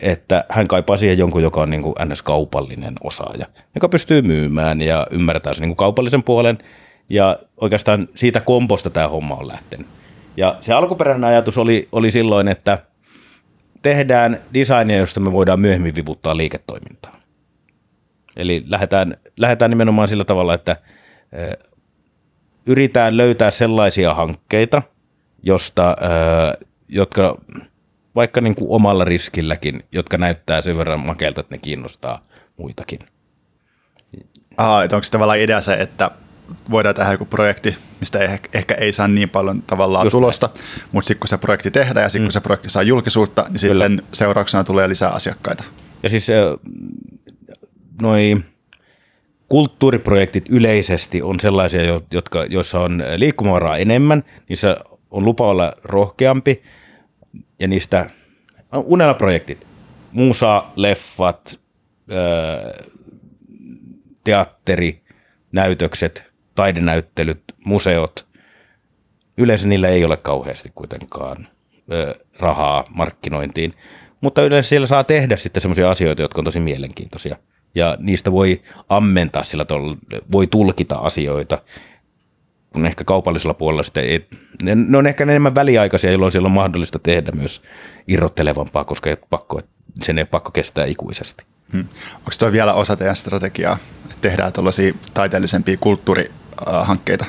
että 0.00 0.44
hän 0.48 0.68
kaipaa 0.68 0.96
siihen 0.96 1.18
jonkun, 1.18 1.42
joka 1.42 1.60
on 1.60 1.70
niin 1.70 1.82
kuin 1.82 1.94
NS-kaupallinen 2.04 2.94
osaaja, 3.04 3.46
joka 3.74 3.88
pystyy 3.88 4.22
myymään 4.22 4.80
ja 4.80 5.06
ymmärtää 5.10 5.54
sen 5.54 5.62
niin 5.62 5.70
kuin 5.70 5.76
kaupallisen 5.76 6.22
puolen. 6.22 6.58
Ja 7.10 7.38
oikeastaan 7.60 8.08
siitä 8.14 8.40
komposta 8.40 8.90
tämä 8.90 9.08
homma 9.08 9.34
on 9.34 9.48
lähtenyt. 9.48 9.86
Ja 10.36 10.56
se 10.60 10.72
alkuperäinen 10.72 11.24
ajatus 11.24 11.58
oli, 11.58 11.88
oli 11.92 12.10
silloin, 12.10 12.48
että 12.48 12.78
tehdään 13.82 14.38
designia, 14.54 14.96
josta 14.96 15.20
me 15.20 15.32
voidaan 15.32 15.60
myöhemmin 15.60 15.94
vivuttaa 15.94 16.36
liiketoimintaa. 16.36 17.16
Eli 18.36 18.64
lähdetään, 18.68 19.16
lähdetään 19.36 19.70
nimenomaan 19.70 20.08
sillä 20.08 20.24
tavalla, 20.24 20.54
että 20.54 20.76
yritetään 22.66 23.16
löytää 23.16 23.50
sellaisia 23.50 24.14
hankkeita, 24.14 24.82
josta, 25.42 25.96
jotka 26.88 27.38
vaikka 28.16 28.40
niin 28.40 28.54
kuin 28.54 28.70
omalla 28.70 29.04
riskilläkin, 29.04 29.84
jotka 29.92 30.18
näyttää 30.18 30.62
sen 30.62 30.78
verran 30.78 31.06
makealta, 31.06 31.40
että 31.40 31.54
ne 31.54 31.58
kiinnostaa 31.58 32.18
muitakin. 32.56 32.98
Aha, 34.56 34.82
että 34.82 34.96
onko 34.96 35.04
se 35.04 35.10
tavallaan 35.10 35.38
idea 35.38 35.60
se, 35.60 35.74
että 35.74 36.10
voidaan 36.70 36.94
tehdä 36.94 37.12
joku 37.12 37.24
projekti, 37.24 37.76
mistä 38.00 38.18
ei, 38.18 38.28
ehkä 38.52 38.74
ei 38.74 38.92
saa 38.92 39.08
niin 39.08 39.28
paljon 39.28 39.62
tavallaan 39.62 40.06
Just 40.06 40.12
tulosta, 40.12 40.50
mutta 40.92 41.08
sitten 41.08 41.20
kun 41.20 41.28
se 41.28 41.38
projekti 41.38 41.70
tehdään 41.70 42.04
ja 42.04 42.08
sitten 42.08 42.22
mm. 42.22 42.26
kun 42.26 42.32
se 42.32 42.40
projekti 42.40 42.70
saa 42.70 42.82
julkisuutta, 42.82 43.46
niin 43.48 43.58
sitten 43.58 43.78
sen 43.78 44.02
seurauksena 44.12 44.64
tulee 44.64 44.88
lisää 44.88 45.10
asiakkaita. 45.10 45.64
Ja 46.02 46.08
siis 46.08 46.28
noi 48.02 48.36
kulttuuriprojektit 49.48 50.44
yleisesti 50.50 51.22
on 51.22 51.40
sellaisia, 51.40 52.00
jotka, 52.10 52.44
joissa 52.44 52.80
on 52.80 53.02
liikkumavaraa 53.16 53.76
enemmän, 53.76 54.24
niissä 54.48 54.76
on 55.10 55.24
lupa 55.24 55.48
olla 55.48 55.72
rohkeampi 55.84 56.62
ja 57.60 57.68
niistä 57.68 58.10
unelmaprojektit, 58.84 59.66
musa, 60.12 60.64
leffat, 60.76 61.60
teatteri, 64.24 65.02
näytökset, 65.52 66.32
taidenäyttelyt, 66.54 67.42
museot, 67.64 68.26
yleensä 69.38 69.68
niillä 69.68 69.88
ei 69.88 70.04
ole 70.04 70.16
kauheasti 70.16 70.72
kuitenkaan 70.74 71.48
rahaa 72.38 72.84
markkinointiin, 72.90 73.74
mutta 74.20 74.42
yleensä 74.42 74.68
siellä 74.68 74.86
saa 74.86 75.04
tehdä 75.04 75.36
sitten 75.36 75.60
semmoisia 75.60 75.90
asioita, 75.90 76.22
jotka 76.22 76.40
on 76.40 76.44
tosi 76.44 76.60
mielenkiintoisia. 76.60 77.36
Ja 77.74 77.96
niistä 78.00 78.32
voi 78.32 78.62
ammentaa 78.88 79.42
sillä 79.42 79.64
tavalla, 79.64 79.94
voi 80.32 80.46
tulkita 80.46 80.94
asioita, 80.94 81.62
kun 82.76 82.86
ehkä 82.86 83.04
kaupallisella 83.04 83.54
puolella 83.54 83.82
sitten 83.82 84.04
ei, 84.04 84.26
ne, 84.62 84.74
ne 84.74 84.98
on 84.98 85.06
ehkä 85.06 85.24
enemmän 85.24 85.54
väliaikaisia, 85.54 86.12
jolloin 86.12 86.32
siellä 86.32 86.46
on 86.46 86.52
mahdollista 86.52 86.98
tehdä 86.98 87.32
myös 87.32 87.62
irrottelevampaa, 88.08 88.84
koska 88.84 89.10
ei 89.10 89.16
pakko, 89.30 89.60
sen 90.02 90.18
ei 90.18 90.24
pakko 90.24 90.50
kestää 90.50 90.84
ikuisesti. 90.84 91.44
Hmm. 91.72 91.84
Onko 92.14 92.30
tuo 92.38 92.52
vielä 92.52 92.74
osa 92.74 92.96
teidän 92.96 93.16
strategiaa, 93.16 93.78
että 94.04 94.16
tehdään 94.20 94.52
tuollaisia 94.52 94.94
taiteellisempia 95.14 95.76
kulttuurihankkeita? 95.76 97.24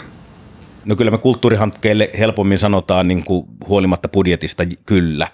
No 0.86 0.96
kyllä 0.96 1.12
me 1.12 1.18
kulttuurihankkeille 1.18 2.10
helpommin 2.20 2.60
sanotaan 2.60 3.08
niin 3.08 3.26
kuin 3.26 3.48
huolimatta 3.68 4.08
budjetista 4.08 4.64
kyllä, 4.86 5.28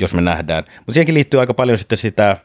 jos 0.00 0.14
me 0.14 0.20
nähdään. 0.20 0.64
Mutta 0.76 0.92
siihenkin 0.92 1.14
liittyy 1.14 1.40
aika 1.40 1.54
paljon 1.54 1.78
sitten 1.78 1.98
sitä, 1.98 2.36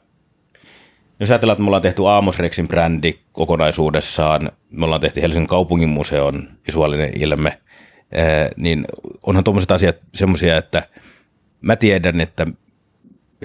jos 1.22 1.32
ajatellaan, 1.32 1.54
että 1.54 1.64
me 1.64 1.68
ollaan 1.68 1.82
tehty 1.82 2.08
Aamosrexin 2.08 2.68
brändi 2.68 3.14
kokonaisuudessaan, 3.32 4.52
me 4.72 4.86
ollaan 4.86 5.02
tehty 5.02 5.22
Helsingin 5.22 5.48
kaupungin 5.48 5.90
museon 5.90 6.50
visuaalinen 6.68 7.22
ilme, 7.22 7.60
niin 8.58 8.86
onhan 9.24 9.44
tuommoiset 9.44 9.72
asiat 9.72 9.96
semmoisia, 10.14 10.58
että 10.58 10.88
mä 11.62 11.76
tiedän, 11.76 12.22
että 12.22 12.48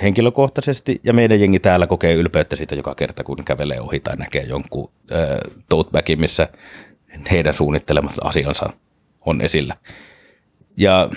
henkilökohtaisesti 0.02 1.00
ja 1.04 1.12
meidän 1.12 1.40
jengi 1.40 1.58
täällä 1.58 1.86
kokee 1.86 2.14
ylpeyttä 2.14 2.56
siitä 2.56 2.74
joka 2.74 2.94
kerta, 2.94 3.24
kun 3.24 3.44
kävelee 3.44 3.80
ohi 3.80 4.00
tai 4.00 4.16
näkee 4.16 4.42
jonkun 4.42 4.90
äh, 5.12 6.18
missä 6.18 6.48
heidän 7.30 7.54
suunnittelemat 7.54 8.14
asiansa 8.24 8.70
on 9.26 9.40
esillä. 9.40 9.76
Ja 10.76 11.10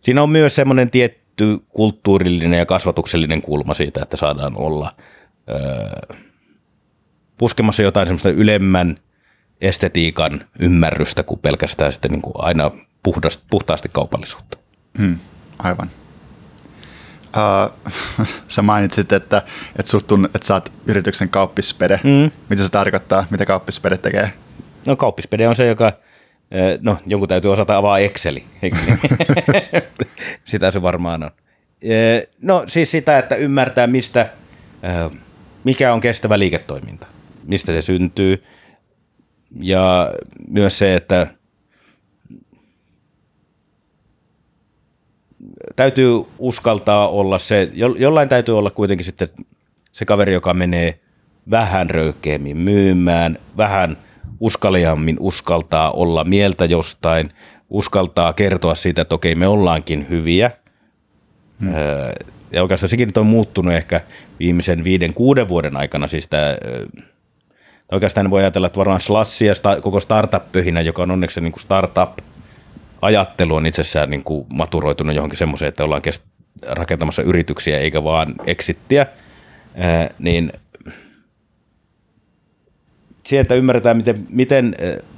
siinä 0.00 0.22
on 0.22 0.30
myös 0.30 0.56
semmoinen 0.56 0.90
tietty 0.90 1.58
kulttuurillinen 1.68 2.58
ja 2.58 2.66
kasvatuksellinen 2.66 3.42
kulma 3.42 3.74
siitä, 3.74 4.02
että 4.02 4.16
saadaan 4.16 4.56
olla 4.56 4.92
äh, 5.48 6.18
puskemassa 7.38 7.82
jotain 7.82 8.08
semmoista 8.08 8.30
ylemmän 8.30 8.96
estetiikan 9.60 10.44
ymmärrystä 10.58 11.22
kuin 11.22 11.40
pelkästään 11.40 11.92
sitten 11.92 12.10
niin 12.10 12.22
kuin 12.22 12.34
aina 12.36 12.70
puhdast, 13.02 13.42
puhtaasti 13.50 13.88
kaupallisuutta. 13.92 14.58
Hmm, 14.98 15.18
aivan. 15.58 15.90
Uh, 17.36 17.92
sä 18.48 18.62
mainitsit, 18.62 19.12
että, 19.12 19.42
että, 19.78 19.90
sut 19.90 20.06
tunn, 20.06 20.24
että 20.24 20.46
sä 20.46 20.54
oot 20.54 20.72
yrityksen 20.86 21.28
kauppispede. 21.28 22.00
Mm. 22.04 22.30
Mitä 22.48 22.62
se 22.62 22.70
tarkoittaa? 22.70 23.26
Mitä 23.30 23.46
kauppispede 23.46 23.98
tekee? 23.98 24.32
No 24.86 24.96
kauppispede 24.96 25.48
on 25.48 25.54
se, 25.54 25.66
joka, 25.66 25.92
no 26.80 26.96
jonkun 27.06 27.28
täytyy 27.28 27.52
osata 27.52 27.76
avaa 27.76 27.98
Exceli. 27.98 28.44
sitä 30.44 30.70
se 30.70 30.82
varmaan 30.82 31.22
on. 31.22 31.30
No 32.42 32.64
siis 32.66 32.90
sitä, 32.90 33.18
että 33.18 33.34
ymmärtää 33.34 33.86
mistä, 33.86 34.28
mikä 35.64 35.94
on 35.94 36.00
kestävä 36.00 36.38
liiketoiminta, 36.38 37.06
mistä 37.44 37.72
se 37.72 37.82
syntyy. 37.82 38.44
Ja 39.60 40.12
myös 40.48 40.78
se, 40.78 40.96
että 40.96 41.26
täytyy 45.76 46.10
uskaltaa 46.38 47.08
olla 47.08 47.38
se, 47.38 47.70
jollain 47.98 48.28
täytyy 48.28 48.58
olla 48.58 48.70
kuitenkin 48.70 49.06
sitten 49.06 49.28
se 49.92 50.04
kaveri, 50.04 50.32
joka 50.32 50.54
menee 50.54 51.00
vähän 51.50 51.90
röykeämmin 51.90 52.56
myymään, 52.56 53.38
vähän 53.56 53.96
uskaliammin 54.40 55.16
uskaltaa 55.20 55.90
olla 55.90 56.24
mieltä 56.24 56.64
jostain, 56.64 57.32
uskaltaa 57.70 58.32
kertoa 58.32 58.74
siitä, 58.74 59.02
että 59.02 59.14
okei, 59.14 59.34
me 59.34 59.46
ollaankin 59.46 60.06
hyviä. 60.10 60.50
Hmm. 61.60 61.70
Ja 62.52 62.62
oikeastaan 62.62 62.88
sekin 62.88 63.10
on 63.16 63.26
muuttunut 63.26 63.74
ehkä 63.74 64.00
viimeisen 64.38 64.84
viiden, 64.84 65.14
kuuden 65.14 65.48
vuoden 65.48 65.76
aikana. 65.76 66.06
Siis 66.06 66.28
tämä, 66.28 66.56
oikeastaan 67.92 68.30
voi 68.30 68.40
ajatella, 68.40 68.66
että 68.66 68.78
varmaan 68.78 69.00
Slassi 69.00 69.46
ja 69.46 69.54
koko 69.82 70.00
startup-pöhinä, 70.00 70.80
joka 70.80 71.02
on 71.02 71.10
onneksi 71.10 71.40
niin 71.40 71.52
kuin 71.52 71.62
startup– 71.62 72.18
ajattelu 73.02 73.54
on 73.54 73.66
itsessään 73.66 74.10
niin 74.10 74.24
kuin 74.24 74.46
maturoitunut 74.52 75.16
johonkin 75.16 75.38
semmoiseen, 75.38 75.68
että 75.68 75.84
ollaan 75.84 76.02
rakentamassa 76.62 77.22
yrityksiä 77.22 77.78
eikä 77.78 78.04
vaan 78.04 78.34
eksittiä, 78.46 79.06
niin 80.18 80.52
sieltä 83.26 83.54
ymmärretään, 83.54 83.96
miten, 83.96 84.26
miten 84.28 84.74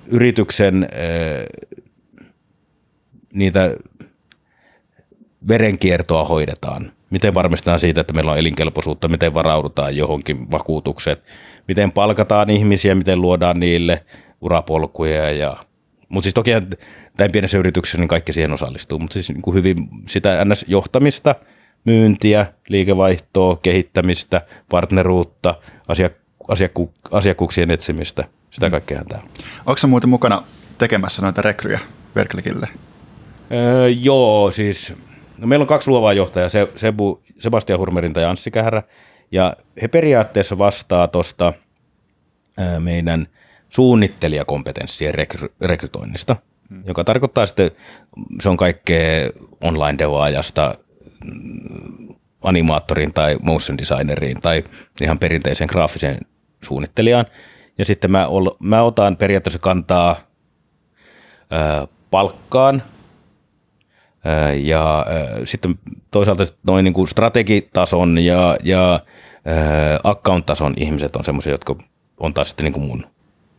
yrityksen 0.07 0.89
niitä 3.33 3.77
verenkiertoa 5.49 6.25
hoidetaan. 6.25 6.93
Miten 7.13 7.35
varmistetaan 7.35 7.79
siitä, 7.79 8.01
että 8.01 8.13
meillä 8.13 8.33
on 8.33 8.39
elinkelpoisuutta, 8.39 9.09
miten 9.09 9.35
varaudutaan 9.35 9.97
johonkin 9.97 10.51
vakuutukset, 10.51 11.25
miten 11.69 11.93
palkataan 11.93 12.51
ihmisiä, 12.51 12.95
miten 12.95 13.21
luodaan 13.21 13.61
niille 13.61 14.05
urapolkuja 14.41 15.31
ja 15.31 15.57
mutta 16.09 16.25
siis 16.25 16.35
toki 16.35 16.51
näin 17.19 17.33
pienessä 17.33 17.59
yrityksessä 17.59 17.99
niin 17.99 18.09
kaikki 18.09 18.33
siihen 18.33 18.53
osallistuu, 18.53 18.99
mutta 18.99 19.13
siis 19.13 19.29
niin 19.29 19.43
kuin 19.43 19.55
hyvin 19.55 19.89
sitä 20.07 20.45
NS-johtamista, 20.45 21.35
myyntiä, 21.85 22.47
liikevaihtoa, 22.69 23.57
kehittämistä, 23.57 24.43
partneruutta, 24.71 25.55
asiak- 25.89 26.45
asiakku- 26.49 26.93
asiakkuuksien 27.11 27.71
etsimistä, 27.71 28.25
sitä 28.51 28.67
mm. 28.67 28.71
kaikkea 28.71 29.05
tämä. 29.09 29.23
Onko 29.67 29.81
muuten 29.87 30.11
mukana 30.11 30.43
tekemässä 30.79 31.23
noita 31.23 31.43
rekryjä 31.43 31.81
Verklikille? 32.17 32.69
Öö, 33.53 33.89
joo, 33.89 34.51
siis 34.51 34.93
no 35.43 35.49
meillä 35.49 35.63
on 35.63 35.69
kaksi 35.69 35.91
luovaa 35.91 36.13
johtajaa, 36.13 36.49
Se, 36.49 36.69
Sebu, 36.75 37.23
Sebastian 37.39 37.79
Hurmerinta 37.79 38.21
ja 38.21 38.31
Anssi 38.31 38.51
Kähärä, 38.51 38.83
ja 39.33 39.57
he 39.83 39.89
periaatteessa 39.89 40.59
vastaa 40.59 41.09
tuosta 41.09 41.53
meidän– 42.79 43.27
suunnittelijakompetenssien 43.73 45.15
rekry- 45.15 45.53
rekrytoinnista, 45.61 46.37
hmm. 46.69 46.83
joka 46.87 47.05
tarkoittaa 47.05 47.47
sitten, 47.47 47.71
se 48.41 48.49
on 48.49 48.57
kaikkea 48.57 49.31
online-devaajasta 49.61 50.75
mm, 51.25 52.15
animaattoriin 52.43 53.13
tai 53.13 53.39
motion 53.43 53.79
designeriin 53.79 54.41
tai 54.41 54.65
ihan 55.01 55.19
perinteiseen 55.19 55.69
graafiseen 55.71 56.21
suunnittelijaan. 56.65 57.27
Ja 57.79 57.85
sitten 57.85 58.11
mä, 58.11 58.27
ol, 58.27 58.51
mä 58.59 58.83
otan 58.83 59.17
periaatteessa 59.17 59.59
kantaa 59.59 60.17
ö, 61.53 61.87
palkkaan 62.11 62.83
ja 64.63 65.07
sitten 65.45 65.75
toisaalta 66.11 66.45
noin 66.67 66.85
niin 66.85 66.95
kuin 66.95 67.09
strategitason 67.09 68.19
ja, 68.19 68.57
ja 68.63 69.01
account-tason 70.05 70.75
ihmiset 70.77 71.17
on 71.17 71.25
semmoisia, 71.25 71.53
jotka 71.53 71.77
on 72.21 72.35
taas 72.35 72.49
sitten 72.49 72.65
niin 72.65 72.73
kuin 72.73 72.87
mun 72.87 73.07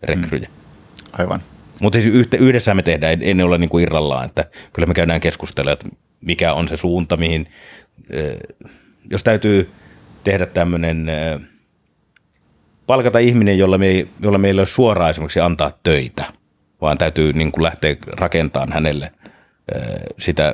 rekryjä. 0.04 0.48
Mm. 0.48 1.10
Aivan. 1.20 1.42
Mutta 1.82 2.02
siis 2.02 2.26
yhdessä 2.40 2.74
me 2.74 2.84
tehdään, 2.84 3.22
ei 3.22 3.34
ne 3.34 3.44
ole 3.44 3.58
niin 3.58 3.70
kuin 3.70 3.84
irrallaan, 3.84 4.26
että 4.26 4.46
kyllä 4.74 4.86
me 4.86 4.94
käydään 4.94 5.22
keskustelemaan, 5.22 5.74
että 5.74 5.98
mikä 6.22 6.54
on 6.54 6.68
se 6.68 6.76
suunta, 6.76 7.18
mihin, 7.18 7.48
jos 9.12 9.24
täytyy 9.24 9.70
tehdä 10.24 10.46
tämmöinen, 10.46 11.06
palkata 12.88 13.20
ihminen, 13.20 13.58
jolla, 13.58 13.78
me, 13.78 14.08
jolla 14.20 14.38
meillä 14.38 14.60
ei 14.60 14.62
ole 14.62 14.68
suoraan 14.68 15.10
esimerkiksi 15.10 15.40
antaa 15.40 15.72
töitä, 15.84 16.24
vaan 16.82 16.98
täytyy 16.98 17.34
niin 17.34 17.52
kuin 17.52 17.64
lähteä 17.64 17.96
rakentamaan 18.08 18.74
hänelle 18.74 19.12
sitä 20.20 20.54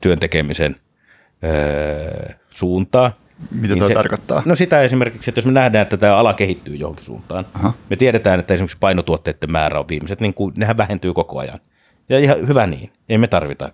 työn 0.00 0.18
tekemisen 0.18 0.76
suuntaa, 2.50 3.12
mitä 3.50 3.74
niin 3.74 3.88
se, 3.88 3.94
tarkoittaa? 3.94 4.42
No 4.44 4.54
sitä 4.54 4.82
esimerkiksi, 4.82 5.30
että 5.30 5.38
jos 5.38 5.46
me 5.46 5.52
nähdään, 5.52 5.82
että 5.82 5.96
tämä 5.96 6.16
ala 6.16 6.34
kehittyy 6.34 6.76
johonkin 6.76 7.04
suuntaan, 7.04 7.46
Aha. 7.54 7.72
me 7.90 7.96
tiedetään, 7.96 8.40
että 8.40 8.54
esimerkiksi 8.54 8.76
painotuotteiden 8.80 9.52
määrä 9.52 9.80
on 9.80 9.88
viimeiset, 9.88 10.20
niin 10.20 10.34
kuin, 10.34 10.52
nehän 10.56 10.76
vähentyy 10.76 11.12
koko 11.12 11.38
ajan. 11.38 11.58
Ja 12.08 12.18
ihan 12.18 12.48
hyvä 12.48 12.66
niin, 12.66 12.90
ei 13.08 13.18
me 13.18 13.26
tarvita 13.26 13.72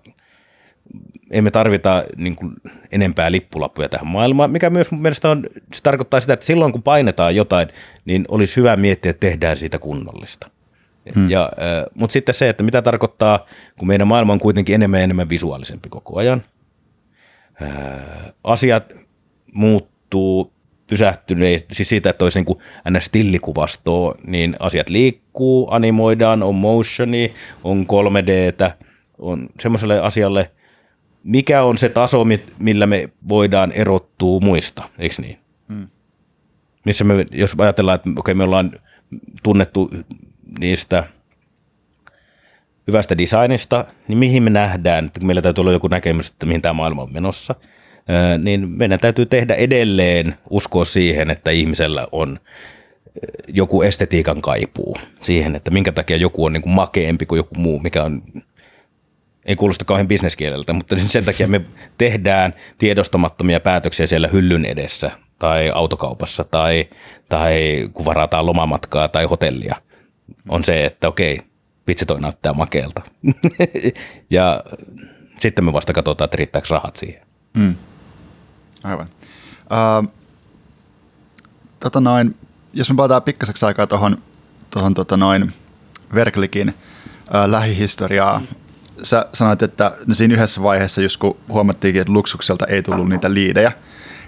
emme 1.31 1.51
tarvita 1.51 2.03
niin 2.17 2.35
kuin, 2.35 2.53
enempää 2.91 3.31
lippulappuja 3.31 3.89
tähän 3.89 4.07
maailmaan, 4.07 4.51
mikä 4.51 4.69
myös 4.69 4.91
mun 4.91 5.01
mielestä 5.01 5.29
on, 5.29 5.45
se 5.73 5.83
tarkoittaa 5.83 6.19
sitä, 6.19 6.33
että 6.33 6.45
silloin 6.45 6.71
kun 6.71 6.83
painetaan 6.83 7.35
jotain, 7.35 7.67
niin 8.05 8.25
olisi 8.27 8.57
hyvä 8.57 8.77
miettiä, 8.77 9.09
että 9.09 9.27
tehdään 9.27 9.57
siitä 9.57 9.79
kunnollista. 9.79 10.49
Hmm. 11.15 11.29
Ja, 11.29 11.51
mutta 11.93 12.13
sitten 12.13 12.35
se, 12.35 12.49
että 12.49 12.63
mitä 12.63 12.81
tarkoittaa, 12.81 13.45
kun 13.79 13.87
meidän 13.87 14.07
maailma 14.07 14.33
on 14.33 14.39
kuitenkin 14.39 14.75
enemmän 14.75 14.99
ja 14.99 15.03
enemmän 15.03 15.29
visuaalisempi 15.29 15.89
koko 15.89 16.19
ajan. 16.19 16.43
Asiat 18.43 18.93
muuttuu 19.53 20.53
pysähtyneet, 20.89 21.65
siis 21.71 21.89
siitä, 21.89 22.09
että 22.09 22.25
olisi 22.25 22.39
niin 22.39 22.45
kuin 22.45 22.59
stillikuvastoa, 22.99 24.15
niin 24.27 24.55
asiat 24.59 24.89
liikkuu, 24.89 25.67
animoidaan, 25.71 26.43
on 26.43 26.55
motioni, 26.55 27.33
on 27.63 27.85
3Dtä, 27.85 28.71
on 29.17 29.49
semmoiselle 29.59 29.99
asialle, 29.99 30.51
mikä 31.23 31.63
on 31.63 31.77
se 31.77 31.89
taso, 31.89 32.25
millä 32.59 32.87
me 32.87 33.09
voidaan 33.29 33.71
erottua 33.71 34.39
muista, 34.39 34.89
eikö 34.97 35.15
niin? 35.21 35.37
Hmm. 35.73 35.87
Missä 36.85 37.03
me, 37.03 37.25
jos 37.31 37.55
ajatellaan, 37.57 37.95
että 37.95 38.09
okei, 38.17 38.35
me 38.35 38.43
ollaan 38.43 38.71
tunnettu 39.43 39.91
niistä 40.59 41.03
hyvästä 42.87 43.17
designista, 43.17 43.85
niin 44.07 44.17
mihin 44.17 44.43
me 44.43 44.49
nähdään, 44.49 45.05
että 45.05 45.25
meillä 45.25 45.41
täytyy 45.41 45.61
olla 45.61 45.71
joku 45.71 45.87
näkemys, 45.87 46.29
että 46.29 46.45
mihin 46.45 46.61
tämä 46.61 46.73
maailma 46.73 47.01
on 47.01 47.13
menossa, 47.13 47.55
niin 48.43 48.69
meidän 48.69 48.99
täytyy 48.99 49.25
tehdä 49.25 49.55
edelleen 49.55 50.35
uskoa 50.49 50.85
siihen, 50.85 51.29
että 51.29 51.51
ihmisellä 51.51 52.07
on 52.11 52.39
joku 53.47 53.81
estetiikan 53.81 54.41
kaipuu 54.41 54.97
siihen, 55.21 55.55
että 55.55 55.71
minkä 55.71 55.91
takia 55.91 56.17
joku 56.17 56.45
on 56.45 56.53
niin 56.53 56.61
kuin 56.61 56.73
makeempi 56.73 57.25
kuin 57.25 57.37
joku 57.37 57.55
muu, 57.55 57.79
mikä 57.79 58.03
on 58.03 58.21
ei 59.45 59.55
kuulosta 59.55 59.85
kauhean 59.85 60.07
bisneskieleltä, 60.07 60.73
mutta 60.73 60.97
sen 60.97 61.25
takia 61.25 61.47
me 61.47 61.61
tehdään 61.97 62.53
tiedostamattomia 62.77 63.59
päätöksiä 63.59 64.07
siellä 64.07 64.27
hyllyn 64.27 64.65
edessä 64.65 65.11
tai 65.39 65.71
autokaupassa 65.73 66.43
tai, 66.43 66.87
tai 67.29 67.53
kun 67.93 68.05
varataan 68.05 68.45
lomamatkaa 68.45 69.07
tai 69.07 69.25
hotellia. 69.25 69.75
On 70.49 70.63
se, 70.63 70.85
että 70.85 71.07
okei, 71.07 71.39
vitsi 71.87 72.05
toi 72.05 72.21
näyttää 72.21 72.53
makeelta. 72.53 73.01
ja 74.29 74.63
sitten 75.39 75.65
me 75.65 75.73
vasta 75.73 75.93
katsotaan, 75.93 76.25
että 76.25 76.37
riittääkö 76.37 76.67
rahat 76.69 76.95
siihen. 76.95 77.21
Mm. 77.53 77.75
Aivan. 78.83 79.07
Uh, 79.59 80.13
tota 81.79 82.01
noin, 82.01 82.35
jos 82.73 82.89
me 82.89 82.95
palataan 82.95 83.23
pikkaseksi 83.23 83.65
aikaa 83.65 83.87
tuohon 83.87 84.17
tohon, 84.69 84.93
tota 84.93 85.17
noin 85.17 85.53
Verklikin 86.15 86.69
uh, 86.69 87.51
lähihistoriaa, 87.51 88.41
sä 89.03 89.25
sanoit, 89.33 89.61
että 89.61 89.91
no 90.07 90.13
siinä 90.13 90.33
yhdessä 90.33 90.63
vaiheessa, 90.63 91.01
just 91.01 91.17
kun 91.17 91.37
huomattiinkin, 91.49 92.01
että 92.01 92.13
luksukselta 92.13 92.65
ei 92.65 92.83
tullut 92.83 93.09
niitä 93.09 93.33
liidejä, 93.33 93.71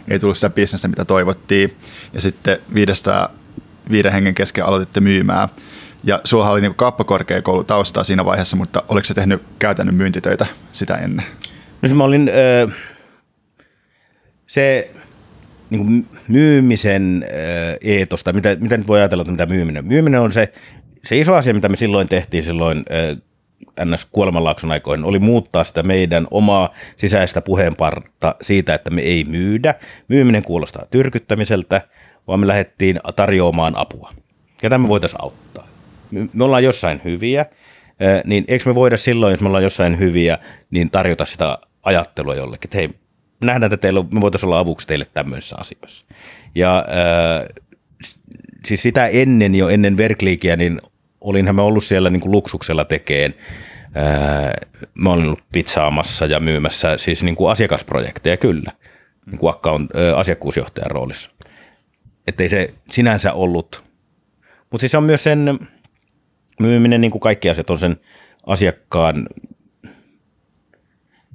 ei 0.07 0.19
tullut 0.19 0.37
sitä 0.37 0.49
bisnestä, 0.49 0.87
mitä 0.87 1.05
toivottiin, 1.05 1.77
ja 2.13 2.21
sitten 2.21 2.57
viidestä 2.73 3.29
viiden 3.91 4.11
hengen 4.11 4.35
kesken 4.35 4.65
aloititte 4.65 5.01
myymään. 5.01 5.49
Ja 6.03 6.21
sulla 6.23 6.49
oli 6.49 6.61
niin 6.61 6.75
kappakorkeakoulu 6.75 7.63
taustaa 7.63 8.03
siinä 8.03 8.25
vaiheessa, 8.25 8.57
mutta 8.57 8.83
oliko 8.87 9.05
se 9.05 9.13
tehnyt 9.13 9.41
käytännön 9.59 9.95
myyntitöitä 9.95 10.45
sitä 10.71 10.95
ennen? 10.95 11.25
No 11.81 11.89
se 11.89 11.95
mä 11.95 12.03
olin, 12.03 12.29
äh, 12.29 12.75
se 14.47 14.91
niin 15.69 16.07
myymisen 16.27 17.25
eetosta, 17.81 18.33
mitä, 18.33 18.55
mitä 18.59 18.77
nyt 18.77 18.87
voi 18.87 18.99
ajatella, 18.99 19.21
että 19.21 19.31
mitä 19.31 19.45
myyminen 19.45 19.85
Myyminen 19.85 20.19
on 20.19 20.31
se, 20.31 20.53
se 21.03 21.17
iso 21.17 21.35
asia, 21.35 21.53
mitä 21.53 21.69
me 21.69 21.77
silloin 21.77 22.07
tehtiin 22.07 22.43
silloin 22.43 22.77
äh, 22.77 23.17
ns. 23.85 24.07
kuolemanlaakson 24.11 24.71
aikoina, 24.71 25.07
oli 25.07 25.19
muuttaa 25.19 25.63
sitä 25.63 25.83
meidän 25.83 26.27
omaa 26.31 26.73
sisäistä 26.97 27.41
puheenpartta 27.41 28.35
siitä, 28.41 28.73
että 28.73 28.89
me 28.89 29.01
ei 29.01 29.23
myydä. 29.23 29.75
Myyminen 30.07 30.43
kuulostaa 30.43 30.85
tyrkyttämiseltä, 30.91 31.81
vaan 32.27 32.39
me 32.39 32.47
lähdettiin 32.47 32.99
tarjoamaan 33.15 33.77
apua. 33.77 34.11
Ketä 34.57 34.77
me 34.77 34.87
voitaisiin 34.87 35.21
auttaa? 35.21 35.70
Me 36.11 36.43
ollaan 36.43 36.63
jossain 36.63 37.01
hyviä, 37.05 37.45
niin 38.25 38.45
eikö 38.47 38.69
me 38.69 38.75
voida 38.75 38.97
silloin, 38.97 39.31
jos 39.31 39.41
me 39.41 39.47
ollaan 39.47 39.63
jossain 39.63 39.99
hyviä, 39.99 40.37
niin 40.71 40.91
tarjota 40.91 41.25
sitä 41.25 41.57
ajattelua 41.83 42.35
jollekin, 42.35 42.67
että 42.67 42.77
hei, 42.77 42.87
me 42.87 43.45
nähdään, 43.45 43.73
että 43.73 43.81
teillä, 43.81 44.03
me 44.13 44.21
voitaisiin 44.21 44.47
olla 44.47 44.59
avuksi 44.59 44.87
teille 44.87 45.05
tämmöisissä 45.13 45.55
asioissa. 45.59 46.05
Ja 46.55 46.85
siis 48.65 48.81
sitä 48.81 49.07
ennen 49.07 49.55
jo, 49.55 49.69
ennen 49.69 49.97
Verkliikiä, 49.97 50.55
niin 50.55 50.81
olinhan 51.21 51.55
mä 51.55 51.61
ollut 51.61 51.83
siellä 51.83 52.09
niin 52.09 52.21
kuin 52.21 52.31
luksuksella 52.31 52.85
tekeen. 52.85 53.35
Mä 54.93 55.11
olin 55.11 55.25
ollut 55.25 55.43
pizzaamassa 55.51 56.25
ja 56.25 56.39
myymässä 56.39 56.97
siis 56.97 57.23
niin 57.23 57.35
kuin 57.35 57.51
asiakasprojekteja 57.51 58.37
kyllä, 58.37 58.71
niin 59.25 59.37
kuin 59.37 59.49
account, 59.49 59.95
äh, 59.95 60.19
asiakkuusjohtajan 60.19 60.91
roolissa. 60.91 61.31
Että 62.27 62.43
ei 62.43 62.49
se 62.49 62.73
sinänsä 62.89 63.33
ollut, 63.33 63.83
mutta 64.71 64.81
siis 64.81 64.95
on 64.95 65.03
myös 65.03 65.23
sen 65.23 65.59
myyminen, 66.61 67.01
niin 67.01 67.11
kuin 67.11 67.21
kaikki 67.21 67.49
asiat, 67.49 67.69
on 67.69 67.77
sen 67.77 67.97
asiakkaan 68.45 69.27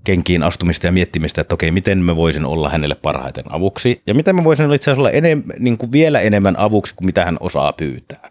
kenkiin 0.04 0.42
astumista 0.42 0.86
ja 0.86 0.92
miettimistä, 0.92 1.40
että 1.40 1.54
okei, 1.54 1.70
miten 1.70 1.98
mä 1.98 2.16
voisin 2.16 2.44
olla 2.44 2.70
hänelle 2.70 2.94
parhaiten 2.94 3.44
avuksi 3.48 4.02
ja 4.06 4.14
miten 4.14 4.36
mä 4.36 4.44
voisin 4.44 4.64
olla 4.64 4.74
itse 4.74 4.90
asiassa 4.90 5.00
olla 5.00 5.10
enem, 5.10 5.42
niin 5.58 5.78
kuin 5.78 5.92
vielä 5.92 6.20
enemmän 6.20 6.58
avuksi 6.58 6.94
kuin 6.94 7.06
mitä 7.06 7.24
hän 7.24 7.36
osaa 7.40 7.72
pyytää. 7.72 8.30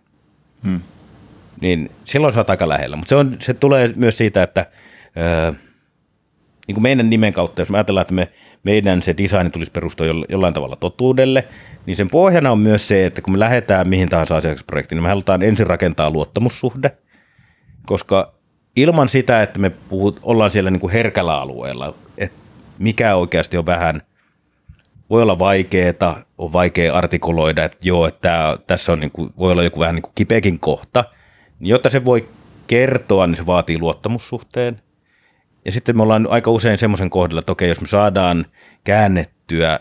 Hmm. 0.63 0.81
Niin 1.61 1.91
silloin 2.03 2.33
sä 2.33 2.39
oot 2.39 2.49
aika 2.49 2.69
lähellä, 2.69 2.95
mutta 2.95 3.09
se, 3.09 3.15
on, 3.15 3.37
se 3.39 3.53
tulee 3.53 3.93
myös 3.95 4.17
siitä, 4.17 4.43
että 4.43 4.65
öö, 5.17 5.51
niin 6.67 6.75
kuin 6.75 6.83
meidän 6.83 7.09
nimen 7.09 7.33
kautta, 7.33 7.61
jos 7.61 7.69
me 7.69 7.77
ajatellaan, 7.77 8.01
että 8.01 8.13
me, 8.13 8.31
meidän 8.65 9.01
se 9.01 9.17
design 9.17 9.51
tulisi 9.51 9.71
perustua 9.71 10.05
jollain 10.29 10.53
tavalla 10.53 10.75
totuudelle, 10.75 11.47
niin 11.85 11.95
sen 11.95 12.09
pohjana 12.09 12.51
on 12.51 12.59
myös 12.59 12.87
se, 12.87 13.05
että 13.05 13.21
kun 13.21 13.33
me 13.33 13.39
lähdetään 13.39 13.89
mihin 13.89 14.09
tahansa 14.09 14.35
asiakasprojektiin, 14.35 14.97
niin 14.97 15.03
me 15.03 15.09
halutaan 15.09 15.43
ensin 15.43 15.67
rakentaa 15.67 16.09
luottamussuhde, 16.09 16.91
koska 17.85 18.33
ilman 18.75 19.09
sitä, 19.09 19.41
että 19.41 19.59
me 19.59 19.69
puhut, 19.69 20.19
ollaan 20.23 20.51
siellä 20.51 20.71
niin 20.71 20.79
kuin 20.79 20.93
herkällä 20.93 21.41
alueella, 21.41 21.95
että 22.17 22.37
mikä 22.79 23.15
oikeasti 23.15 23.57
on 23.57 23.65
vähän, 23.65 24.01
voi 25.09 25.21
olla 25.21 25.39
vaikeaa, 25.39 26.21
on 26.37 26.53
vaikea 26.53 26.93
artikuloida, 26.93 27.63
että 27.63 27.77
joo, 27.81 28.07
että 28.07 28.21
tämä, 28.21 28.57
tässä 28.67 28.91
on 28.91 28.99
niin 28.99 29.11
kuin, 29.11 29.33
voi 29.37 29.51
olla 29.51 29.63
joku 29.63 29.79
vähän 29.79 29.95
niin 29.95 30.03
kuin 30.03 30.13
kipeäkin 30.15 30.59
kohta, 30.59 31.03
niin 31.59 31.69
jotta 31.69 31.89
se 31.89 32.05
voi 32.05 32.29
kertoa, 32.67 33.27
niin 33.27 33.37
se 33.37 33.45
vaatii 33.45 33.79
luottamussuhteen. 33.79 34.81
Ja 35.65 35.71
sitten 35.71 35.97
me 35.97 36.03
ollaan 36.03 36.27
aika 36.29 36.51
usein 36.51 36.77
semmoisen 36.77 37.09
kohdalla, 37.09 37.39
että 37.39 37.51
okei, 37.51 37.69
jos 37.69 37.81
me 37.81 37.87
saadaan 37.87 38.45
käännettyä 38.83 39.79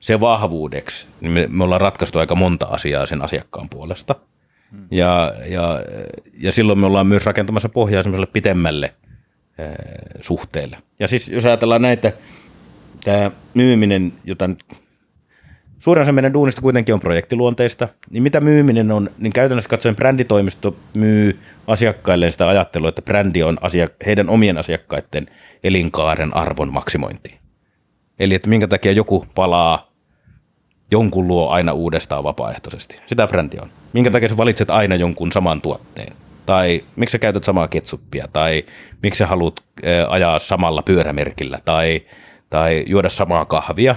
se 0.00 0.20
vahvuudeksi, 0.20 1.08
niin 1.20 1.32
me, 1.32 1.46
me 1.50 1.64
ollaan 1.64 1.80
ratkaistu 1.80 2.18
aika 2.18 2.34
monta 2.34 2.66
asiaa 2.66 3.06
sen 3.06 3.22
asiakkaan 3.22 3.68
puolesta– 3.68 4.14
ja, 4.90 5.32
ja, 5.46 5.80
ja 6.38 6.52
silloin 6.52 6.78
me 6.78 6.86
ollaan 6.86 7.06
myös 7.06 7.26
rakentamassa 7.26 7.68
pohjaa 7.68 8.02
semmoiselle 8.02 8.30
pitemmälle 8.32 8.94
suhteelle. 10.20 10.78
Ja 10.98 11.08
siis 11.08 11.28
jos 11.28 11.46
ajatellaan 11.46 11.82
näitä, 11.82 12.12
tämä 13.04 13.30
myyminen, 13.54 14.12
jota 14.24 14.48
nyt 14.48 14.64
suurin 15.78 16.02
osa 16.02 16.12
meidän 16.12 16.32
duunista 16.32 16.62
kuitenkin 16.62 16.94
on 16.94 17.00
projektiluonteista, 17.00 17.88
niin 18.10 18.22
mitä 18.22 18.40
myyminen 18.40 18.92
on, 18.92 19.10
niin 19.18 19.32
käytännössä 19.32 19.70
katsoen 19.70 19.96
bränditoimisto 19.96 20.76
myy 20.94 21.40
asiakkaille 21.66 22.30
sitä 22.30 22.48
ajattelua, 22.48 22.88
että 22.88 23.02
brändi 23.02 23.42
on 23.42 23.58
asia, 23.60 23.88
heidän 24.06 24.28
omien 24.28 24.58
asiakkaiden 24.58 25.26
elinkaaren 25.64 26.36
arvon 26.36 26.72
maksimointi. 26.72 27.38
Eli 28.18 28.34
että 28.34 28.48
minkä 28.48 28.68
takia 28.68 28.92
joku 28.92 29.26
palaa 29.34 29.94
jonkun 30.90 31.28
luo 31.28 31.48
aina 31.48 31.72
uudestaan 31.72 32.24
vapaaehtoisesti. 32.24 33.00
Sitä 33.06 33.26
brändi 33.26 33.56
on. 33.62 33.70
Minkä 33.92 34.10
takia 34.10 34.28
sä 34.28 34.36
valitset 34.36 34.70
aina 34.70 34.96
jonkun 34.96 35.32
saman 35.32 35.60
tuotteen? 35.60 36.16
Tai 36.46 36.84
miksi 36.96 37.12
sä 37.12 37.18
käytät 37.18 37.44
samaa 37.44 37.68
ketsuppia? 37.68 38.28
Tai 38.32 38.64
miksi 39.02 39.18
sä 39.18 39.26
haluat 39.26 39.60
ajaa 40.08 40.38
samalla 40.38 40.82
pyörämerkillä? 40.82 41.58
Tai, 41.64 42.00
tai 42.50 42.84
juoda 42.88 43.08
samaa 43.08 43.44
kahvia? 43.44 43.94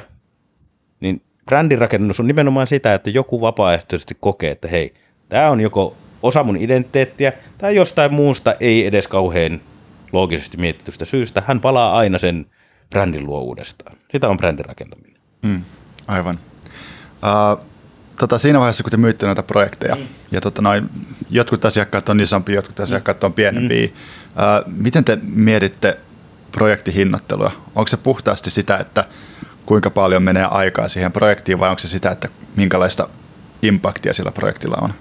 Niin 0.99 1.21
brändin 1.47 1.79
rakennus 1.79 2.19
on 2.19 2.27
nimenomaan 2.27 2.67
sitä, 2.67 2.93
että 2.93 3.09
joku 3.09 3.41
vapaaehtoisesti 3.41 4.17
kokee, 4.19 4.51
että 4.51 4.67
hei, 4.67 4.93
tämä 5.29 5.49
on 5.49 5.61
joko 5.61 5.95
osa 6.23 6.43
mun 6.43 6.57
identiteettiä 6.57 7.33
tai 7.57 7.75
jostain 7.75 8.13
muusta 8.13 8.55
ei 8.59 8.85
edes 8.85 9.07
kauhean 9.07 9.61
loogisesti 10.11 10.57
mietitystä 10.57 11.05
syystä. 11.05 11.43
Hän 11.47 11.59
palaa 11.59 11.97
aina 11.97 12.17
sen 12.17 12.45
brändin 12.89 13.25
luo 13.25 13.41
uudestaan. 13.41 13.97
Sitä 14.11 14.29
on 14.29 14.37
brändin 14.37 14.65
rakentaminen. 14.65 15.21
Mm, 15.41 15.61
aivan. 16.07 16.39
Uh, 17.11 17.65
tota, 18.19 18.37
siinä 18.37 18.59
vaiheessa, 18.59 18.83
kun 18.83 18.91
te 18.91 18.97
myytte 18.97 19.25
näitä 19.25 19.43
projekteja, 19.43 19.95
mm. 19.95 20.07
ja 20.31 20.41
tota, 20.41 20.61
noin, 20.61 20.89
jotkut 21.29 21.65
asiakkaat 21.65 22.09
on 22.09 22.19
isompia, 22.19 22.55
jotkut 22.55 22.79
asiakkaat 22.79 23.23
on 23.23 23.33
pienempiä, 23.33 23.87
mm. 23.87 23.93
uh, 23.93 24.73
miten 24.77 25.03
te 25.03 25.17
mietitte 25.23 25.97
projektihinnottelua? 26.51 27.51
Onko 27.75 27.87
se 27.87 27.97
puhtaasti 27.97 28.49
sitä, 28.49 28.77
että 28.77 29.05
kuinka 29.67 29.89
paljon 29.89 30.23
menee 30.23 30.45
aikaa 30.45 30.87
siihen 30.87 31.11
projektiin, 31.11 31.59
vai 31.59 31.69
onko 31.69 31.79
se 31.79 31.87
sitä, 31.87 32.11
että 32.11 32.29
minkälaista 32.55 33.09
impaktia 33.61 34.13
sillä 34.13 34.31
projektilla 34.31 34.77
on? 34.81 34.93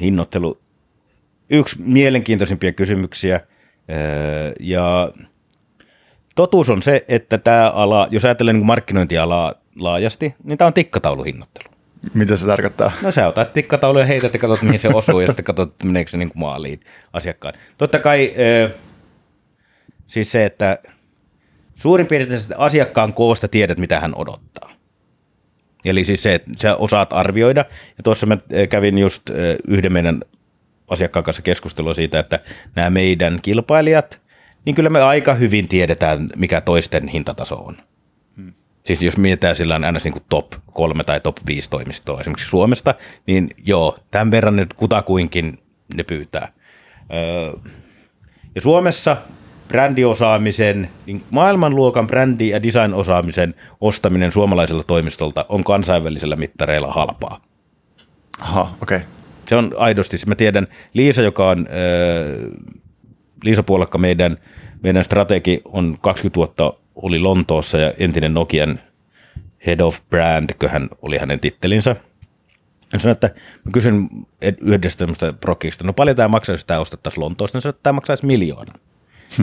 Hinnoittelu. 0.00 0.60
Yksi 1.50 1.82
mielenkiintoisimpia 1.82 2.72
kysymyksiä, 2.72 3.40
Öö, 3.90 4.52
ja 4.60 5.12
totuus 6.34 6.70
on 6.70 6.82
se, 6.82 7.04
että 7.08 7.38
tämä 7.38 7.70
ala, 7.70 8.08
jos 8.10 8.24
ajattelee 8.24 8.52
niin 8.52 8.66
markkinointialaa 8.66 9.54
laajasti, 9.76 10.34
niin 10.44 10.58
tämä 10.58 10.66
on 10.66 10.72
tikkatauluhinnoittelu. 10.72 11.68
Mitä 12.14 12.36
se 12.36 12.46
tarkoittaa? 12.46 12.92
No 13.02 13.12
sä 13.12 13.28
otat 13.28 13.52
tikkataulu 13.52 13.98
ja 13.98 14.04
heität 14.04 14.34
ja 14.34 14.40
katsot, 14.40 14.62
mihin 14.62 14.78
se 14.78 14.88
osuu 14.88 15.20
ja 15.20 15.26
sitten 15.26 15.44
katsot, 15.44 15.74
meneekö 15.84 16.10
se 16.10 16.16
niin 16.16 16.28
kuin 16.28 16.40
maaliin 16.40 16.80
asiakkaan. 17.12 17.54
Totta 17.78 17.98
kai 17.98 18.34
öö, 18.38 18.68
siis 20.06 20.32
se, 20.32 20.44
että 20.44 20.78
suurin 21.74 22.06
piirtein 22.06 22.40
asiakkaan 22.56 23.12
koosta 23.12 23.48
tiedät, 23.48 23.78
mitä 23.78 24.00
hän 24.00 24.12
odottaa. 24.16 24.70
Eli 25.84 26.04
siis 26.04 26.22
se, 26.22 26.34
että 26.34 26.50
sä 26.56 26.76
osaat 26.76 27.12
arvioida. 27.12 27.64
Ja 27.98 28.02
tuossa 28.04 28.26
mä 28.26 28.38
kävin 28.68 28.98
just 28.98 29.22
yhden 29.68 29.92
meidän 29.92 30.22
asiakkaan 30.88 31.24
kanssa 31.24 31.42
keskustelua 31.42 31.94
siitä, 31.94 32.18
että 32.18 32.40
nämä 32.76 32.90
meidän 32.90 33.38
kilpailijat, 33.42 34.20
niin 34.64 34.74
kyllä 34.74 34.90
me 34.90 35.02
aika 35.02 35.34
hyvin 35.34 35.68
tiedetään, 35.68 36.28
mikä 36.36 36.60
toisten 36.60 37.08
hintataso 37.08 37.54
on. 37.54 37.76
Hmm. 38.36 38.52
Siis 38.84 39.02
jos 39.02 39.16
mietitään 39.16 39.56
sillä 39.56 39.74
aina 39.74 39.92
niin 40.04 40.12
kuin 40.12 40.24
top 40.28 40.52
kolme 40.72 41.04
tai 41.04 41.20
top 41.20 41.36
5 41.46 41.70
toimistoa 41.70 42.20
esimerkiksi 42.20 42.48
Suomesta, 42.48 42.94
niin 43.26 43.48
joo, 43.66 43.98
tämän 44.10 44.30
verran 44.30 44.56
nyt 44.56 44.74
kutakuinkin 44.74 45.58
ne 45.94 46.02
pyytää. 46.02 46.52
Öö, 47.14 47.52
ja 48.54 48.60
Suomessa 48.60 49.16
brändiosaamisen, 49.72 50.88
niin 51.06 51.22
maailmanluokan 51.30 52.06
brändi- 52.06 52.50
ja 52.50 52.62
design-osaamisen 52.62 53.54
ostaminen 53.80 54.30
suomalaiselta 54.30 54.84
toimistolta 54.84 55.46
on 55.48 55.64
kansainvälisellä 55.64 56.36
mittareilla 56.36 56.92
halpaa. 56.92 57.40
Aha, 58.40 58.74
okei. 58.82 58.96
Okay. 58.96 59.08
Se 59.48 59.56
on 59.56 59.72
aidosti, 59.76 60.16
mä 60.26 60.34
tiedän, 60.34 60.66
Liisa, 60.94 61.22
joka 61.22 61.50
on, 61.50 61.58
äh, 61.58 62.62
Liisa 63.44 63.62
Puolakka, 63.62 63.98
meidän, 63.98 64.36
meidän 64.82 65.04
strategi 65.04 65.62
on 65.64 65.98
20 66.00 66.36
vuotta 66.36 66.74
oli 66.94 67.18
Lontoossa 67.18 67.78
ja 67.78 67.92
entinen 67.98 68.34
Nokian 68.34 68.80
head 69.66 69.80
of 69.80 70.00
brand, 70.10 70.50
köhän 70.58 70.88
oli 71.02 71.18
hänen 71.18 71.40
tittelinsä. 71.40 71.96
Hän 72.92 73.00
sanoi, 73.00 73.12
että 73.12 73.30
mä 73.64 73.70
kysyn 73.72 74.08
yhdestä 74.60 74.98
tämmöistä 74.98 75.32
prokista, 75.32 75.84
no 75.84 75.92
paljon 75.92 76.16
tämä 76.16 76.28
maksaa, 76.28 76.52
jos 76.52 76.64
tämä 76.64 76.80
ostettaisiin 76.80 77.24
Lontoosta, 77.24 77.56
niin 77.56 77.62
sanoi, 77.62 77.70
että 77.70 77.82
tämä 77.82 77.92
maksaisi 77.92 78.26
miljoonan. 78.26 78.80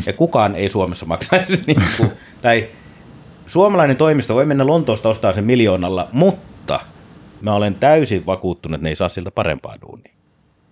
Ja 0.05 0.13
kukaan 0.13 0.55
ei 0.55 0.69
Suomessa 0.69 1.05
maksaisi, 1.05 1.61
niin 1.67 1.81
kuin, 1.97 2.11
tai 2.41 2.67
suomalainen 3.45 3.97
toimisto 3.97 4.35
voi 4.35 4.45
mennä 4.45 4.67
Lontoosta 4.67 5.09
ostaa 5.09 5.33
sen 5.33 5.43
miljoonalla, 5.43 6.07
mutta 6.11 6.79
mä 7.41 7.53
olen 7.53 7.75
täysin 7.75 8.25
vakuuttunut, 8.25 8.75
että 8.75 8.83
ne 8.83 8.89
ei 8.89 8.95
saa 8.95 9.09
siltä 9.09 9.31
parempaa 9.31 9.75
duunia. 9.81 10.13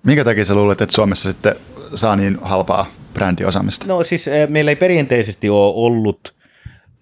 Minkä 0.03 0.23
takia 0.23 0.45
sä 0.45 0.55
luulet, 0.55 0.81
että 0.81 0.95
Suomessa 0.95 1.31
sitten 1.31 1.55
saa 1.95 2.15
niin 2.15 2.37
halpaa 2.41 2.85
brändiosaamista? 3.13 3.87
No 3.87 4.03
siis 4.03 4.27
eh, 4.27 4.49
meillä 4.49 4.71
ei 4.71 4.75
perinteisesti 4.75 5.49
ole 5.49 5.73
ollut 5.75 6.35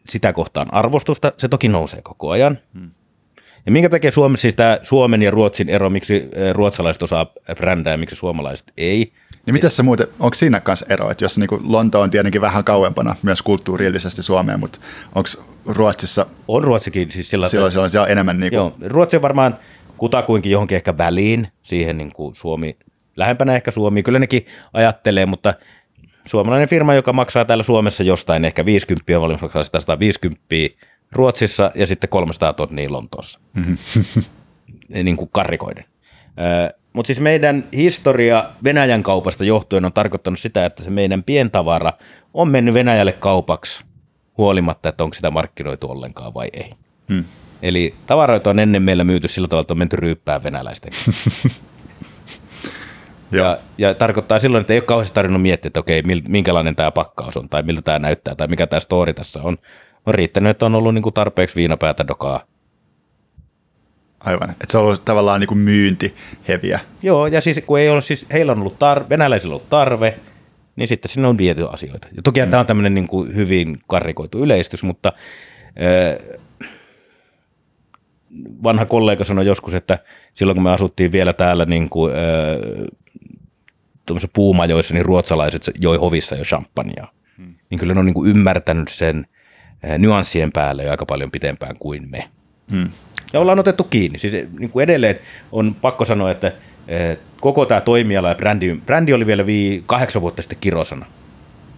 sitä 0.10 0.34
kohtaan 0.34 0.73
arvostusta. 0.73 1.32
Se 1.38 1.47
toki 1.47 1.67
nousee 1.67 2.01
koko 2.01 2.30
ajan. 2.30 2.60
Hmm. 2.73 2.91
Ja 3.65 3.71
minkä 3.71 3.89
takia 3.89 4.12
Suomessa 4.12 4.41
siis 4.41 4.56
tämä 4.56 4.80
Suomen 4.82 5.21
ja 5.21 5.32
Ruotsin 5.32 5.69
ero, 5.69 5.89
miksi 5.89 6.15
eh, 6.15 6.54
ruotsalaiset 6.54 7.04
osaa 7.04 7.25
brändää 7.56 7.93
ja 7.93 7.97
miksi 7.97 8.15
suomalaiset 8.15 8.73
ei? 8.78 9.13
Niin 9.45 9.53
miten 9.53 9.69
se 9.69 9.84
muuten, 9.84 10.08
onko 10.19 10.36
siinä 10.36 10.60
kanssa 10.60 10.86
ero, 10.89 11.12
että 11.12 11.25
jos 11.25 11.38
niin 11.38 11.49
Lonto 11.63 12.01
on 12.01 12.10
tietenkin 12.10 12.41
vähän 12.41 12.63
kauempana 12.63 13.15
myös 13.21 13.41
kulttuurillisesti 13.41 14.23
Suomeen, 14.23 14.60
mutta 14.60 14.79
onko 15.15 15.29
Ruotsissa... 15.65 16.25
On 16.47 16.63
Ruotsikin 16.63 17.12
siis 17.12 17.29
sillä 17.29 17.47
Silloin 17.47 17.71
se 17.71 17.79
on 17.79 17.89
siellä 17.89 18.08
enemmän 18.08 18.39
niin 18.39 18.49
kuin... 18.49 18.58
Joo, 18.58 18.75
Ruotsi 18.86 19.15
on 19.15 19.21
varmaan 19.21 19.58
kutakuinkin 19.97 20.51
johonkin 20.51 20.75
ehkä 20.75 20.97
väliin 20.97 21.47
siihen 21.62 21.97
niin 21.97 22.12
kuin 22.13 22.36
Suomi, 22.36 22.77
lähempänä 23.15 23.55
ehkä 23.55 23.71
Suomi, 23.71 24.03
kyllä 24.03 24.19
nekin 24.19 24.45
ajattelee, 24.73 25.25
mutta 25.25 25.53
suomalainen 26.25 26.69
firma, 26.69 26.93
joka 26.93 27.13
maksaa 27.13 27.45
täällä 27.45 27.63
Suomessa 27.63 28.03
jostain 28.03 28.45
ehkä 28.45 28.65
50 28.65 29.15
on 29.15 29.21
valmis 29.21 29.41
maksaa 29.41 29.63
sitä 29.63 29.79
150 29.79 30.45
Ruotsissa 31.12 31.71
ja 31.75 31.88
sitten 31.88 32.10
300 32.10 32.53
tonnia 32.53 32.91
Lontoossa. 32.91 33.39
Mm-hmm. 33.53 33.77
niin 35.03 35.17
kuin 35.17 35.29
karrikoiden. 35.31 35.86
Mutta 36.95 37.08
siis 37.08 37.19
meidän 37.19 37.63
historia 37.73 38.49
Venäjän 38.63 39.03
kaupasta 39.03 39.43
johtuen 39.43 39.86
on 39.86 39.93
tarkoittanut 39.93 40.39
sitä, 40.39 40.65
että 40.65 40.84
se 40.84 40.89
meidän 40.89 41.23
pientavara 41.23 41.93
on 42.34 42.49
mennyt 42.49 42.73
Venäjälle 42.73 43.12
kaupaksi 43.12 43.86
huolimatta, 44.38 44.89
että 44.89 45.03
onko 45.03 45.13
sitä 45.13 45.31
markkinoitu 45.31 45.91
ollenkaan 45.91 46.34
vai 46.34 46.47
ei. 46.53 46.71
Hmm. 47.10 47.23
Eli 47.62 47.95
tavaroita 48.05 48.49
on 48.49 48.60
ennen 48.60 48.84
meillä 48.84 49.03
myyty 49.03 49.27
sillä 49.27 49.47
tavalla, 49.47 49.62
että 49.62 49.73
on 49.73 49.77
menty 49.77 49.95
ryyppään 49.95 50.43
venäläisten. 50.43 50.93
ja, 53.31 53.58
ja 53.77 53.93
tarkoittaa 53.93 54.39
silloin, 54.39 54.62
että 54.62 54.73
ei 54.73 54.79
ole 54.79 54.86
kauheasti 54.86 55.15
tarvinnut 55.15 55.41
miettiä, 55.41 55.67
että 55.67 55.79
okei, 55.79 56.03
minkälainen 56.27 56.75
tämä 56.75 56.91
pakkaus 56.91 57.38
on, 57.38 57.49
tai 57.49 57.63
miltä 57.63 57.81
tämä 57.81 57.99
näyttää, 57.99 58.36
tai 58.36 58.47
mikä 58.47 58.67
tämä 58.67 58.79
story 58.79 59.13
tässä 59.13 59.39
on. 59.43 59.58
On 60.05 60.15
riittänyt, 60.15 60.49
että 60.49 60.65
on 60.65 60.75
ollut 60.75 60.93
niin 60.93 61.03
kuin 61.03 61.13
tarpeeksi 61.13 61.55
viinapäätä 61.55 62.08
dokaa 62.08 62.55
Aivan, 64.26 64.50
että 64.50 64.66
se 64.70 64.78
on 64.78 64.84
ollut 64.84 65.06
tavallaan 65.06 65.40
niin 65.40 65.48
kuin 65.48 65.58
myyntiheviä. 65.58 66.80
Joo, 67.04 67.28
ja 67.28 67.42
siis 67.42 67.62
kun 67.68 67.80
ei 67.80 67.90
ole, 67.90 68.02
siis 68.02 68.26
heillä 68.34 68.52
on 68.52 68.60
ollut 68.60 68.80
tarve, 68.80 69.10
venäläisillä 69.10 69.52
on 69.52 69.56
ollut 69.56 69.70
tarve, 69.70 70.20
niin 70.76 70.88
sitten 70.88 71.12
sinne 71.12 71.28
on 71.28 71.38
viety 71.38 71.68
asioita. 71.72 72.08
Ja 72.16 72.22
toki 72.22 72.46
mm. 72.46 72.50
tämä 72.50 72.60
on 72.60 72.66
tämmöinen 72.66 72.94
niin 72.94 73.08
kuin 73.08 73.36
hyvin 73.36 73.78
karrikoitu 73.88 74.44
yleistys, 74.44 74.84
mutta 74.84 75.14
äh, 75.68 76.40
vanha 78.64 78.86
kollega 78.86 79.24
sanoi 79.24 79.46
joskus, 79.46 79.76
että 79.76 80.00
silloin 80.34 80.56
kun 80.56 80.64
me 80.64 80.72
asuttiin 80.72 81.12
vielä 81.12 81.34
täällä 81.34 81.66
niin 81.66 81.90
kuin, 81.90 82.14
äh, 82.14 82.20
puumajoissa, 84.34 84.94
niin 84.94 85.06
ruotsalaiset 85.06 85.72
joi 85.82 85.98
hovissa 85.98 86.36
jo 86.36 86.44
champagnea. 86.44 87.08
Hmm. 87.38 87.56
Niin 87.70 87.80
kyllä 87.80 87.94
ne 87.94 88.00
on 88.00 88.06
niin 88.06 88.14
kuin 88.14 88.30
ymmärtänyt 88.30 88.88
sen 88.88 89.28
äh, 89.90 89.98
nyanssien 89.98 90.52
päälle 90.52 90.84
jo 90.84 90.92
aika 90.92 91.06
paljon 91.06 91.32
pitempään 91.32 91.76
kuin 91.80 92.12
me. 92.12 92.30
Hmm 92.72 92.90
ja 93.36 93.39
ollaan 93.39 93.60
otettu 93.60 93.84
kiinni. 93.84 94.19
Siis 94.19 94.34
niin 94.60 94.69
kuin 94.69 94.84
edelleen 94.84 95.19
on 95.52 95.76
pakko 95.82 96.06
sanoa, 96.06 96.32
että 96.32 96.52
koko 97.41 97.65
tämä 97.65 97.82
toimiala 97.82 98.30
ja 98.30 98.36
brändi, 98.36 98.76
brändi 98.86 99.13
oli 99.13 99.26
vielä 99.26 99.45
vii, 99.45 99.84
kahdeksan 99.86 100.21
vuotta 100.21 100.41
sitten 100.41 100.58
kirosana. 100.62 101.06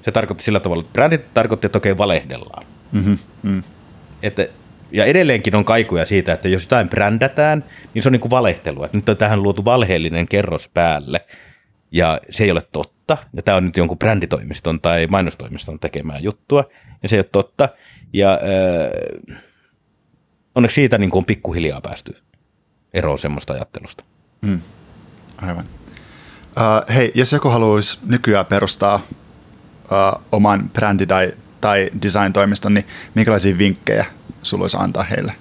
Se 0.02 0.12
tarkoitti 0.12 0.44
sillä 0.44 0.60
tavalla, 0.60 0.82
että 0.82 0.94
brändi 0.94 1.18
tarkoitti, 1.34 1.66
että 1.68 1.78
okei, 1.78 1.98
valehdellaan. 1.98 2.66
Mm-hmm. 2.92 3.18
Mm. 3.44 3.64
Että, 4.24 4.48
ja 4.92 5.06
edelleenkin 5.06 5.56
on 5.56 5.66
kaikuja 5.66 6.06
siitä, 6.06 6.34
että 6.34 6.50
jos 6.50 6.64
jotain 6.64 6.90
brändätään, 6.90 7.64
niin 7.94 8.04
se 8.04 8.10
on 8.10 8.14
niin 8.14 8.22
kuin 8.22 8.32
valehtelua. 8.32 8.86
Että 8.86 8.98
nyt 8.98 9.10
on 9.10 9.18
tähän 9.18 9.44
luotu 9.44 9.66
valheellinen 9.66 10.28
kerros 10.28 10.70
päälle, 10.74 11.22
ja 11.92 12.22
se 12.30 12.44
ei 12.44 12.52
ole 12.52 12.62
totta. 12.72 13.18
Ja 13.34 13.42
tämä 13.42 13.58
on 13.58 13.66
nyt 13.66 13.78
jonkun 13.78 13.98
bränditoimiston 13.98 14.82
tai 14.82 15.08
mainostoimiston 15.08 15.80
tekemää 15.80 16.20
juttua, 16.20 16.64
ja 17.04 17.10
se 17.10 17.16
ei 17.16 17.20
ole 17.20 17.30
totta. 17.32 17.70
Ja 18.14 18.34
äh, 18.34 19.38
onneksi 20.58 20.76
siitä 20.76 20.98
niin 20.98 21.10
kuin 21.10 21.20
on 21.20 21.26
pikkuhiljaa 21.26 21.82
päästy 21.82 22.16
eroon 22.94 23.20
semmoista 23.20 23.54
ajattelusta. 23.54 24.04
Mm. 24.42 24.62
Aivan. 25.38 25.66
Uh, 25.66 26.96
hei, 26.96 27.12
jos 27.16 27.32
joku 27.32 27.50
haluaisi 27.50 28.00
nykyään 28.06 28.46
perustaa 28.46 28.96
uh, 28.96 30.22
oman 30.32 30.72
brändi- 30.74 31.06
tai, 31.08 31.34
tai 31.62 31.90
design-toimiston, 32.02 32.74
niin 32.74 32.86
minkälaisia 33.16 33.58
vinkkejä 33.58 34.06
sulla 34.44 34.64
olisi 34.64 34.78
antaa 34.80 35.04
heille? 35.04 35.34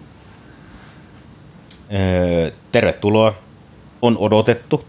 Öö, 1.93 2.51
tervetuloa. 2.73 3.35
On 4.03 4.19
odotettu. 4.19 4.87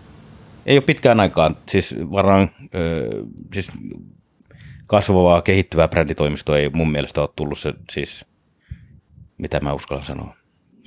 Ei 0.66 0.78
ole 0.78 0.84
pitkään 0.84 1.20
aikaan. 1.20 1.58
Siis 1.70 1.96
varmaan 2.12 2.50
öö, 2.76 3.10
siis 3.54 3.72
kasvavaa, 4.88 5.42
kehittyvää 5.42 5.88
bränditoimistoa 5.88 6.58
ei 6.58 6.70
mun 6.70 6.92
mielestä 6.92 7.22
ole 7.22 7.30
tullut 7.36 7.60
se 7.60 7.74
siis– 7.90 8.26
mitä 9.38 9.60
mä 9.60 9.74
uskallan 9.74 10.06
sanoa, 10.06 10.36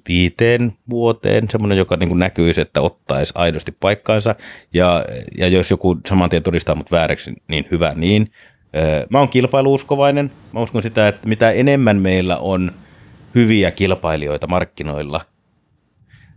viiteen 0.08 0.72
vuoteen, 0.90 1.50
semmoinen, 1.50 1.78
joka 1.78 1.96
niin 1.96 2.18
näkyisi, 2.18 2.60
että 2.60 2.80
ottaisi 2.80 3.32
aidosti 3.36 3.72
paikkaansa. 3.80 4.34
Ja, 4.74 5.04
ja 5.38 5.48
jos 5.48 5.70
joku 5.70 5.98
saman 6.08 6.30
tien 6.30 6.42
todistaa 6.42 6.74
mut 6.74 6.90
vääräksi, 6.90 7.32
niin 7.48 7.66
hyvä 7.70 7.92
niin. 7.94 8.32
Mä 9.10 9.18
oon 9.18 9.28
kilpailuuskovainen. 9.28 10.30
Mä 10.52 10.60
uskon 10.60 10.82
sitä, 10.82 11.08
että 11.08 11.28
mitä 11.28 11.50
enemmän 11.50 11.96
meillä 11.96 12.36
on 12.36 12.72
hyviä 13.34 13.70
kilpailijoita 13.70 14.46
markkinoilla, 14.46 15.20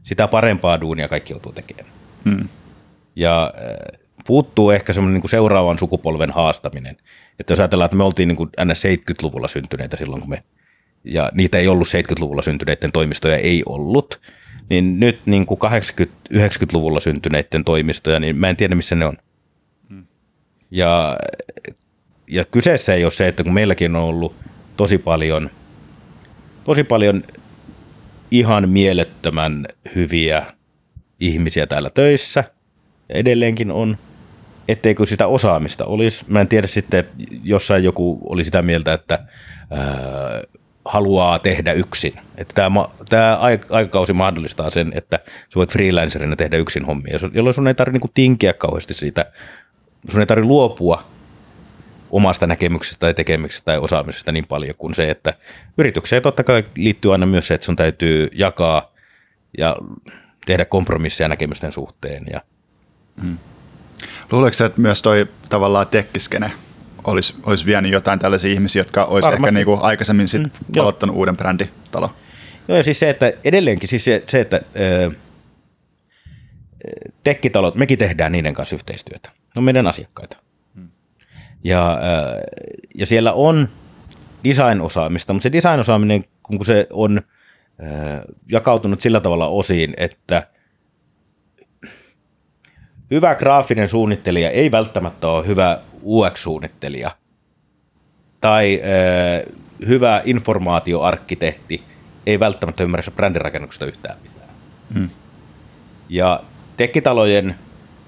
sitä 0.03 0.27
parempaa 0.27 0.81
duunia 0.81 1.07
kaikki 1.07 1.33
joutuu 1.33 1.51
tekemään. 1.51 1.93
Hmm. 2.29 2.47
Ja 3.15 3.53
puuttuu 4.27 4.71
ehkä 4.71 4.93
semmoinen 4.93 5.21
niin 5.21 5.29
seuraavan 5.29 5.79
sukupolven 5.79 6.31
haastaminen. 6.31 6.97
Että 7.39 7.51
jos 7.51 7.59
ajatellaan, 7.59 7.85
että 7.85 7.97
me 7.97 8.03
oltiin 8.03 8.27
niin 8.27 8.37
kuin 8.37 8.49
70-luvulla 8.49 9.47
syntyneitä 9.47 9.97
silloin, 9.97 10.21
kun 10.21 10.29
me 10.29 10.43
ja 11.03 11.31
niitä 11.33 11.57
ei 11.57 11.67
ollut 11.67 11.87
70-luvulla 11.87 12.41
syntyneiden 12.41 12.91
toimistoja, 12.91 13.37
ei 13.37 13.63
ollut, 13.65 14.21
niin 14.69 14.99
nyt 14.99 15.19
niin 15.25 15.45
kuin 15.45 15.59
80-90-luvulla 16.33 16.99
syntyneiden 16.99 17.63
toimistoja, 17.63 18.19
niin 18.19 18.35
mä 18.35 18.49
en 18.49 18.57
tiedä, 18.57 18.75
missä 18.75 18.95
ne 18.95 19.05
on. 19.05 19.17
Hmm. 19.89 20.05
Ja, 20.71 21.17
ja 22.27 22.45
kyseessä 22.45 22.93
ei 22.93 23.03
ole 23.03 23.11
se, 23.11 23.27
että 23.27 23.43
kun 23.43 23.53
meilläkin 23.53 23.95
on 23.95 24.03
ollut 24.03 24.35
tosi 24.77 24.97
paljon, 24.97 25.49
tosi 26.63 26.83
paljon 26.83 27.23
ihan 28.31 28.69
mielettömän 28.69 29.67
hyviä 29.95 30.45
ihmisiä 31.19 31.67
täällä 31.67 31.89
töissä, 31.89 32.43
ja 33.09 33.15
edelleenkin 33.15 33.71
on, 33.71 33.97
etteikö 34.67 35.05
sitä 35.05 35.27
osaamista 35.27 35.85
olisi. 35.85 36.25
Mä 36.27 36.41
en 36.41 36.47
tiedä 36.47 36.67
sitten, 36.67 36.99
että 36.99 37.23
jossain 37.43 37.83
joku 37.83 38.19
oli 38.23 38.43
sitä 38.43 38.61
mieltä, 38.61 38.93
että 38.93 39.19
ää, 39.71 40.41
haluaa 40.85 41.39
tehdä 41.39 41.73
yksin. 41.73 42.13
Että 42.37 42.53
tämä, 42.53 42.85
tämä 43.09 43.37
aikakausi 43.69 44.13
mahdollistaa 44.13 44.69
sen, 44.69 44.91
että 44.95 45.19
sä 45.25 45.55
voit 45.55 45.71
freelancerina 45.71 46.35
tehdä 46.35 46.57
yksin 46.57 46.85
hommia, 46.85 47.19
jolloin 47.33 47.53
sun 47.53 47.67
ei 47.67 47.73
tarvitse 47.73 48.05
niin 48.05 48.13
tinkiä 48.13 48.53
kauheasti 48.53 48.93
siitä, 48.93 49.31
sun 50.09 50.19
ei 50.19 50.25
tarvitse 50.25 50.47
luopua 50.47 51.03
omasta 52.11 52.47
näkemyksestä 52.47 52.99
tai 52.99 53.13
tekemisestä 53.13 53.65
tai 53.65 53.77
osaamisesta 53.77 54.31
niin 54.31 54.47
paljon 54.47 54.75
kuin 54.77 54.93
se, 54.93 55.09
että 55.09 55.33
yritykseen 55.77 56.21
totta 56.21 56.43
kai 56.43 56.63
liittyy 56.75 57.11
aina 57.11 57.25
myös 57.25 57.47
se, 57.47 57.53
että 57.53 57.65
sun 57.65 57.75
täytyy 57.75 58.29
jakaa 58.33 58.93
ja 59.57 59.77
tehdä 60.45 60.65
kompromisseja 60.65 61.27
näkemysten 61.27 61.71
suhteen. 61.71 62.25
Ja. 62.33 62.41
Hmm. 63.21 63.37
Luuletko 64.31 64.65
että 64.65 64.81
myös 64.81 65.01
toi 65.01 65.27
tavallaan 65.49 65.87
tekkiskene 65.87 66.51
olisi, 67.03 67.35
olisi 67.43 67.65
vienyt 67.65 67.91
jotain 67.91 68.19
tällaisia 68.19 68.51
ihmisiä, 68.51 68.79
jotka 68.79 69.05
olisi 69.05 69.25
Varmasti. 69.25 69.45
ehkä 69.45 69.53
niin 69.53 69.65
kuin 69.65 69.81
aikaisemmin 69.81 70.27
sit 70.27 70.41
mm, 70.41 70.81
aloittanut 70.81 71.15
uuden 71.15 71.37
bränditalo? 71.37 72.13
Joo, 72.67 72.77
ja 72.77 72.83
siis 72.83 72.99
se, 72.99 73.09
että 73.09 73.33
edelleenkin 73.43 73.89
siis 73.89 74.05
se, 74.05 74.23
se 74.27 74.39
että 74.39 74.61
ö, 74.79 75.11
tekkitalot, 77.23 77.75
mekin 77.75 77.97
tehdään 77.97 78.31
niiden 78.31 78.53
kanssa 78.53 78.75
yhteistyötä. 78.75 79.29
Ne 79.33 79.59
on 79.59 79.63
meidän 79.63 79.87
asiakkaita. 79.87 80.37
Hmm. 80.75 80.89
Ja, 81.63 81.99
ja 82.95 83.05
siellä 83.05 83.33
on 83.33 83.69
design-osaamista, 84.43 85.33
mutta 85.33 85.43
se 85.43 85.51
design-osaaminen, 85.51 86.25
kun 86.43 86.65
se 86.65 86.87
on 86.89 87.21
jakautunut 88.51 89.01
sillä 89.01 89.19
tavalla 89.19 89.47
osiin, 89.47 89.93
että 89.97 90.47
hyvä 93.11 93.35
graafinen 93.35 93.87
suunnittelija 93.87 94.49
ei 94.49 94.71
välttämättä 94.71 95.27
ole 95.27 95.47
hyvä 95.47 95.81
UX-suunnittelija 96.05 97.11
tai 98.41 98.81
hyvä 99.87 100.21
informaatioarkkitehti 100.25 101.83
ei 102.25 102.39
välttämättä 102.39 102.83
ymmärrä 102.83 103.11
brändirakennuksesta 103.15 103.85
yhtään 103.85 104.17
mitään. 104.23 104.49
Hmm. 104.93 105.09
Ja 106.09 106.43
tekkitalojen 106.77 107.55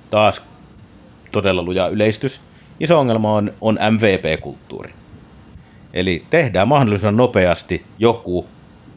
taas 0.10 0.41
todella 1.32 1.64
luja 1.64 1.88
yleistys. 1.88 2.41
Iso 2.80 3.00
ongelma 3.00 3.34
on, 3.34 3.54
on 3.62 3.80
MVP-kulttuuri. 3.91 4.93
Eli 5.93 6.26
tehdään 6.30 6.68
mahdollisimman 6.68 7.18
nopeasti 7.18 7.86
joku 8.00 8.48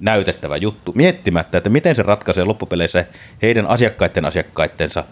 näytettävä 0.01 0.57
juttu, 0.57 0.93
miettimättä, 0.95 1.59
että 1.59 1.71
miten 1.71 1.95
se 1.95 2.03
ratkaisee 2.03 2.45
loppupeleissä 2.45 3.05
heidän 3.43 3.67
asiakkaiden 3.67 4.25
asiakkaittensa 4.25 5.05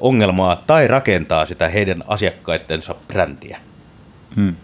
ongelmaa 0.00 0.62
tai 0.66 0.88
rakentaa 0.88 1.46
sitä 1.46 1.68
heidän 1.68 2.04
asiakkaittensa 2.06 2.94
brändiä. 3.08 3.58
Hmm. 4.36 4.56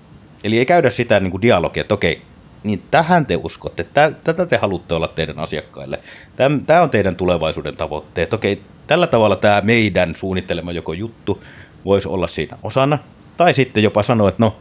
Eli 0.45 0.59
ei 0.59 0.67
käydä 0.67 0.91
sitä 0.91 1.21
niin 1.21 1.31
kuin 1.31 1.43
dialogia, 1.43 1.81
että 1.81 1.95
okei, 1.95 2.23
niin 2.65 2.83
tähän 2.91 3.27
te 3.27 3.37
uskotte, 3.37 3.85
tätä 4.25 4.47
te 4.47 4.57
haluatte 4.57 4.95
olla 4.95 5.09
teidän 5.09 5.39
asiakkaille. 5.39 5.99
Tämä 6.67 6.83
on 6.83 6.91
teidän 6.91 7.17
tulevaisuuden 7.17 7.77
tavoitteet. 7.77 8.33
Okei, 8.33 8.63
tällä 8.87 9.07
tavalla 9.07 9.37
tämä 9.37 9.61
meidän 9.61 10.15
suunnittelema 10.15 10.73
joko 10.73 10.93
juttu 10.93 11.43
voisi 11.85 12.09
olla 12.09 12.27
siinä 12.27 12.59
osana, 12.63 12.99
tai 13.37 13.55
sitten 13.55 13.83
jopa 13.83 14.03
sanoa, 14.03 14.29
että 14.29 14.43
no, 14.43 14.57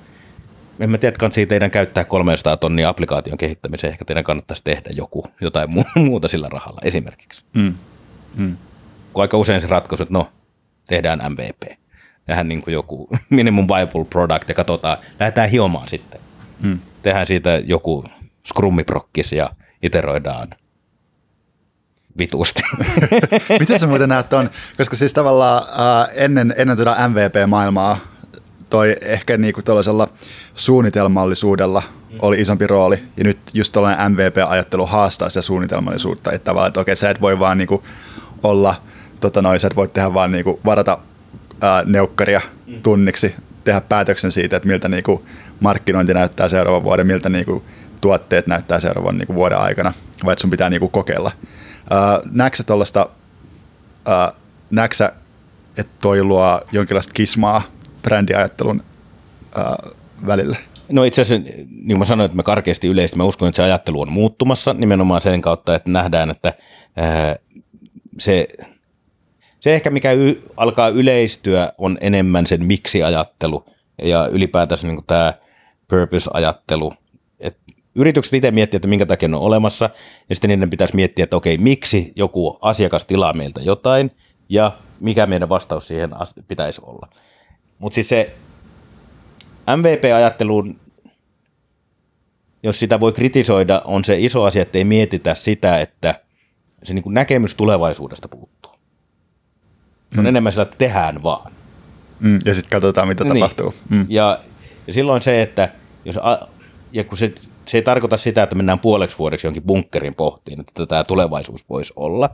en 0.80 0.90
mä 0.90 0.98
tiedä, 0.98 1.16
että 1.16 1.46
teidän 1.48 1.72
käyttää 1.72 2.04
300 2.04 2.58
tonnia 2.58 2.90
applikaation 2.90 3.38
kehittämiseen, 3.38 3.92
ehkä 3.92 4.06
teidän 4.06 4.24
kannattaisi 4.24 4.64
tehdä 4.64 4.90
joku, 4.94 5.28
jotain 5.42 5.70
muuta 5.96 6.28
sillä 6.28 6.50
rahalla 6.50 6.82
esimerkiksi. 6.84 7.44
Mm. 7.54 7.74
Mm. 8.36 8.58
Kun 9.14 9.22
aika 9.22 9.38
usein 9.38 9.62
se 9.62 9.68
ratkaisu, 9.68 10.04
että 10.04 10.14
no, 10.14 10.30
tehdään 10.88 11.22
MVP. 11.30 11.80
Tehdään 12.26 12.48
niin 12.48 12.62
kuin 12.62 12.74
joku 12.74 13.10
minimum 13.30 13.68
viable 13.68 14.06
product 14.06 14.50
ja 14.50 14.56
katsotaan, 14.56 14.98
lähdetään 15.20 15.50
hiomaan 15.50 15.88
sitten. 15.88 16.22
Mm. 16.62 16.80
Tehdään 17.02 17.26
siitä 17.26 17.62
joku 17.66 18.06
scrummiprokkis 18.48 19.32
ja 19.32 19.50
iteroidaan 19.84 20.48
vitusti. 22.18 22.62
Miten 23.60 23.80
sä 23.80 23.88
muuten 23.88 24.10
näet 24.10 24.34
on, 24.34 24.50
koska 24.78 24.96
siis 24.96 25.14
tavallaan 25.14 25.64
äh, 25.64 26.14
ennen, 26.16 26.54
ennen 26.58 26.78
tuota 26.78 27.10
MVP-maailmaa 27.10 27.98
toi 28.70 28.96
ehkä 29.02 29.38
niinku 29.38 29.62
tuollaisella 29.62 30.08
suunnitelmallisuudella 30.56 31.84
oli 32.22 32.42
isompi 32.42 32.68
rooli, 32.68 33.04
ja 33.18 33.24
nyt 33.24 33.38
just 33.54 33.74
tällainen 33.74 34.12
MVP-ajattelu 34.12 34.86
haastaa 34.86 35.30
sitä 35.30 35.42
suunnitelmallisuutta, 35.42 36.32
että 36.32 36.46
tavallaan, 36.46 36.68
että 36.68 36.80
okei, 36.80 36.96
sä 36.96 37.10
et 37.10 37.22
voi 37.22 37.40
vaan 37.40 37.58
niinku 37.58 37.84
olla, 38.44 38.76
tota 39.26 39.42
noin, 39.42 39.60
sä 39.60 39.68
et 39.68 39.76
voi 39.76 39.88
tehdä 39.88 40.14
vaan 40.14 40.32
niinku 40.32 40.60
varata 40.66 40.98
ää, 41.62 41.84
neukkaria 41.86 42.42
mm. 42.68 42.82
tunniksi, 42.82 43.36
tehdä 43.64 43.82
päätöksen 43.82 44.32
siitä, 44.32 44.58
että 44.58 44.68
miltä 44.68 44.90
niinku 44.90 45.26
markkinointi 45.60 46.14
näyttää 46.14 46.50
seuraavan 46.50 46.84
vuoden, 46.84 47.08
miltä 47.08 47.30
niinku 47.30 47.64
tuotteet 48.02 48.48
näyttää 48.48 48.80
seuraavan 48.80 49.18
niinku 49.18 49.36
vuoden 49.36 49.58
aikana, 49.58 49.94
vai 50.26 50.34
että 50.34 50.42
sun 50.42 50.52
pitää 50.52 50.70
niinku 50.70 50.90
kokeilla. 50.90 51.32
näetkö 52.32 52.64
tuollaista, 52.64 53.10
näetkö 54.72 55.12
että 55.78 55.94
toi 56.02 56.24
luo 56.24 56.62
jonkinlaista 56.72 57.14
kismaa 57.14 57.62
brändiajattelun 58.02 58.84
ää, 59.56 59.78
välillä? 60.26 60.58
No 60.92 61.04
itse 61.04 61.22
asiassa, 61.22 61.50
niin 61.70 61.88
kuin 61.88 62.00
mä 62.00 62.06
sanoin, 62.06 62.26
että 62.26 62.38
me 62.38 62.44
karkeasti 62.44 62.88
yleisesti, 62.88 63.18
mä 63.18 63.24
uskon, 63.24 63.50
että 63.50 63.56
se 63.56 63.64
ajattelu 63.64 64.02
on 64.02 64.12
muuttumassa 64.12 64.74
nimenomaan 64.74 65.22
sen 65.22 65.42
kautta, 65.42 65.76
että 65.76 65.90
nähdään, 65.90 66.30
että 66.30 66.54
ää, 66.96 67.36
se, 68.20 68.48
se 69.66 69.76
ehkä 69.76 69.90
mikä 69.90 70.12
y, 70.12 70.42
alkaa 70.58 70.90
yleistyä 70.90 71.74
on 71.78 71.98
enemmän 72.02 72.46
sen 72.46 72.66
miksi-ajattelu 72.66 73.66
ja 74.02 74.28
ylipäätänsä 74.28 74.88
niin 74.88 75.06
tämä 75.08 75.34
purpose-ajattelu. 75.88 76.94
Et 77.40 77.58
yritykset 77.96 78.34
itse 78.34 78.52
miettii, 78.52 78.76
että 78.76 78.88
minkä 78.88 79.06
takia 79.06 79.30
ne 79.30 79.36
on 79.36 79.42
olemassa, 79.42 79.90
ja 80.30 80.36
sitten 80.36 80.50
niiden 80.50 80.70
pitäisi 80.70 80.96
miettiä, 80.96 81.24
että 81.24 81.36
okei, 81.36 81.58
miksi 81.58 82.14
joku 82.16 82.58
asiakas 82.62 83.06
tilaa 83.06 83.34
meiltä 83.34 83.62
jotain, 83.62 84.12
ja 84.50 84.78
mikä 85.00 85.26
meidän 85.26 85.50
vastaus 85.50 85.88
siihen 85.88 86.10
pitäisi 86.48 86.82
olla. 86.84 87.08
Mutta 87.80 87.96
siis 87.96 88.10
se 88.10 88.36
MVP-ajatteluun, 89.78 90.80
jos 92.64 92.80
sitä 92.80 93.00
voi 93.00 93.12
kritisoida, 93.12 93.82
on 93.86 94.04
se 94.04 94.20
iso 94.20 94.44
asia, 94.44 94.62
että 94.62 94.78
ei 94.78 94.86
mietitä 94.86 95.36
sitä, 95.36 95.80
että 95.80 96.16
se 96.84 96.94
niin 96.94 97.04
näkemys 97.08 97.56
tulevaisuudesta 97.56 98.28
puuttuu. 98.28 98.75
Se 100.16 100.20
on 100.20 100.26
mm. 100.26 100.30
enemmän 100.30 100.52
sillä, 100.54 100.64
että 100.64 100.78
tehdään 100.78 101.24
vaan. 101.24 101.52
Mm, 102.20 102.40
ja 102.46 102.54
sitten 102.54 102.72
katsotaan, 102.72 103.08
mitä 103.08 103.24
niin. 103.24 103.34
tapahtuu. 103.34 103.74
Mm. 103.90 104.06
Ja, 104.10 104.40
ja 104.88 104.94
silloin 104.94 105.22
se, 105.22 105.42
että 105.42 105.70
jos, 106.06 106.16
ja 106.92 107.04
kun 107.04 107.18
se, 107.18 107.34
se 107.66 107.78
ei 107.78 107.82
tarkoita 107.82 108.18
sitä, 108.18 108.44
että 108.44 108.56
mennään 108.56 108.80
puoleksi 108.80 109.18
vuodeksi 109.18 109.48
jonkin 109.48 109.64
bunkkerin 109.64 110.16
pohtiin, 110.16 110.60
että 110.60 110.86
tämä 110.86 111.04
tulevaisuus 111.04 111.70
voisi 111.70 111.94
olla, 111.96 112.30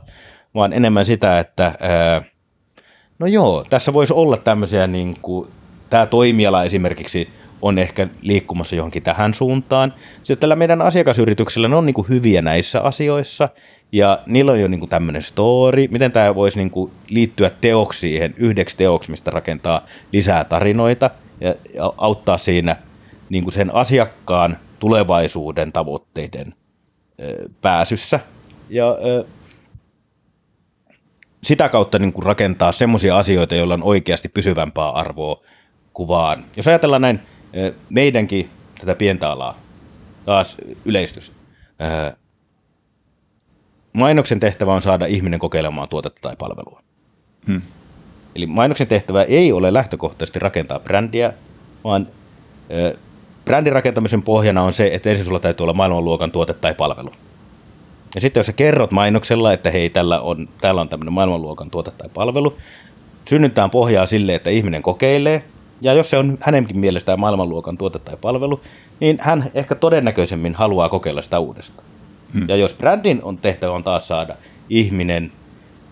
vaan 0.54 0.72
enemmän 0.72 1.04
sitä, 1.04 1.38
että 1.38 1.72
ää, 1.80 2.22
no 3.18 3.26
joo, 3.26 3.64
tässä 3.70 3.92
voisi 3.92 4.12
olla 4.12 4.36
tämmöisiä, 4.36 4.86
niin 4.86 5.16
kuin, 5.22 5.48
tämä 5.90 6.06
toimiala 6.06 6.64
esimerkiksi 6.64 7.28
on 7.62 7.78
ehkä 7.78 8.08
liikkumassa 8.22 8.76
johonkin 8.76 9.02
tähän 9.02 9.34
suuntaan. 9.34 9.94
Sitten 10.16 10.38
tällä 10.38 10.56
meidän 10.56 10.82
asiakasyrityksellä 10.82 11.68
ne 11.68 11.76
on 11.76 11.86
niin 11.86 11.94
kuin 11.94 12.08
hyviä 12.08 12.42
näissä 12.42 12.80
asioissa, 12.80 13.48
ja 13.92 14.22
niillä 14.26 14.52
on 14.52 14.60
jo 14.60 14.68
niin 14.68 14.80
kuin 14.80 14.90
tämmöinen 14.90 15.22
story, 15.22 15.88
miten 15.90 16.12
tämä 16.12 16.34
voisi 16.34 16.58
niin 16.58 16.70
kuin 16.70 16.92
liittyä 17.08 17.50
teoksi 17.50 18.00
siihen, 18.00 18.34
yhdeksi 18.36 18.76
teoksi, 18.76 19.10
mistä 19.10 19.30
rakentaa 19.30 19.86
lisää 20.12 20.44
tarinoita, 20.44 21.10
ja, 21.40 21.54
ja 21.74 21.92
auttaa 21.96 22.38
siinä 22.38 22.76
niin 23.28 23.44
kuin 23.44 23.54
sen 23.54 23.74
asiakkaan 23.74 24.58
tulevaisuuden 24.78 25.72
tavoitteiden 25.72 26.54
ö, 27.20 27.48
pääsyssä. 27.60 28.20
Ja 28.70 28.90
ö, 28.90 29.24
sitä 31.42 31.68
kautta 31.68 31.98
niin 31.98 32.12
kuin 32.12 32.26
rakentaa 32.26 32.72
semmoisia 32.72 33.18
asioita, 33.18 33.54
joilla 33.54 33.74
on 33.74 33.82
oikeasti 33.82 34.28
pysyvämpää 34.28 34.90
arvoa 34.90 35.42
kuvaan. 35.92 36.44
Jos 36.56 36.68
ajatellaan 36.68 37.02
näin 37.02 37.20
meidänkin 37.90 38.50
tätä 38.80 38.94
pientä 38.94 39.30
alaa, 39.30 39.58
taas 40.24 40.56
yleistys. 40.84 41.32
Mainoksen 43.92 44.40
tehtävä 44.40 44.74
on 44.74 44.82
saada 44.82 45.06
ihminen 45.06 45.40
kokeilemaan 45.40 45.88
tuotetta 45.88 46.20
tai 46.20 46.36
palvelua. 46.38 46.82
Hmm. 47.46 47.62
Eli 48.34 48.46
mainoksen 48.46 48.86
tehtävä 48.86 49.22
ei 49.22 49.52
ole 49.52 49.72
lähtökohtaisesti 49.72 50.38
rakentaa 50.38 50.78
brändiä, 50.78 51.32
vaan 51.84 52.08
brändin 53.44 53.72
rakentamisen 53.72 54.22
pohjana 54.22 54.62
on 54.62 54.72
se, 54.72 54.90
että 54.92 55.10
ensin 55.10 55.24
sulla 55.24 55.40
täytyy 55.40 55.64
olla 55.64 55.74
maailmanluokan 55.74 56.32
tuote 56.32 56.54
tai 56.54 56.74
palvelu. 56.74 57.10
Ja 58.14 58.20
sitten 58.20 58.40
jos 58.40 58.46
sä 58.46 58.52
kerrot 58.52 58.90
mainoksella, 58.90 59.52
että 59.52 59.70
hei, 59.70 59.90
tällä 59.90 60.20
on, 60.20 60.48
täällä 60.60 60.80
on 60.80 60.88
tämmöinen 60.88 61.12
maailmanluokan 61.12 61.70
tuote 61.70 61.90
tai 61.90 62.08
palvelu, 62.14 62.56
synnyttää 63.28 63.68
pohjaa 63.68 64.06
sille, 64.06 64.34
että 64.34 64.50
ihminen 64.50 64.82
kokeilee, 64.82 65.44
ja 65.80 65.92
jos 65.92 66.10
se 66.10 66.18
on 66.18 66.38
hänenkin 66.40 66.78
mielestään 66.78 67.20
maailmanluokan 67.20 67.78
tuote 67.78 67.98
tai 67.98 68.16
palvelu, 68.20 68.60
niin 69.00 69.18
hän 69.20 69.50
ehkä 69.54 69.74
todennäköisemmin 69.74 70.54
haluaa 70.54 70.88
kokeilla 70.88 71.22
sitä 71.22 71.38
uudestaan. 71.38 71.91
Hmm. 72.34 72.48
Ja 72.48 72.56
jos 72.56 72.74
brändin 72.74 73.22
on 73.22 73.38
tehtävä 73.38 73.72
on 73.72 73.84
taas 73.84 74.08
saada 74.08 74.36
ihminen 74.70 75.32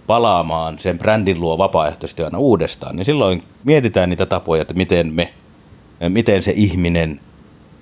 palaamaan 0.07 0.78
sen 0.78 0.99
brändin 0.99 1.41
luo 1.41 1.59
vapaaehtoisesti 1.59 2.22
aina 2.22 2.38
uudestaan, 2.38 2.97
niin 2.97 3.05
silloin 3.05 3.43
mietitään 3.64 4.09
niitä 4.09 4.26
tapoja, 4.26 4.62
että 4.62 4.74
miten 4.74 5.12
me, 5.12 5.32
miten 6.09 6.43
se 6.43 6.53
ihminen 6.57 7.20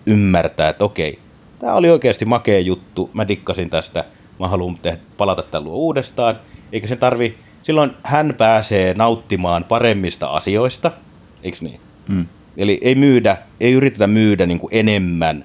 ymmärtää, 0.06 0.68
että 0.68 0.84
okei, 0.84 1.18
tämä 1.58 1.74
oli 1.74 1.90
oikeasti 1.90 2.24
makea 2.24 2.60
juttu, 2.60 3.10
mä 3.12 3.28
dikkasin 3.28 3.70
tästä, 3.70 4.04
mä 4.40 4.48
haluan 4.48 4.78
tehdä, 4.82 4.98
palata 5.16 5.42
tämän 5.42 5.64
luo 5.64 5.74
uudestaan, 5.74 6.36
eikä 6.72 6.86
se 6.86 6.96
tarvi, 6.96 7.38
silloin 7.62 7.90
hän 8.02 8.34
pääsee 8.38 8.94
nauttimaan 8.94 9.64
paremmista 9.64 10.26
asioista, 10.26 10.90
eikö 11.42 11.58
niin? 11.60 11.80
Mm. 12.08 12.26
Eli 12.56 12.78
ei 12.82 12.94
myydä, 12.94 13.36
ei 13.60 13.72
yritetä 13.72 14.06
myydä 14.06 14.46
niin 14.46 14.60
kuin 14.60 14.74
enemmän 14.74 15.44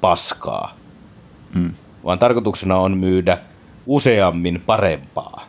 paskaa, 0.00 0.76
mm. 1.54 1.70
Vaan 2.04 2.18
tarkoituksena 2.18 2.76
on 2.76 2.96
myydä 2.96 3.38
useammin 3.86 4.62
parempaa, 4.66 5.46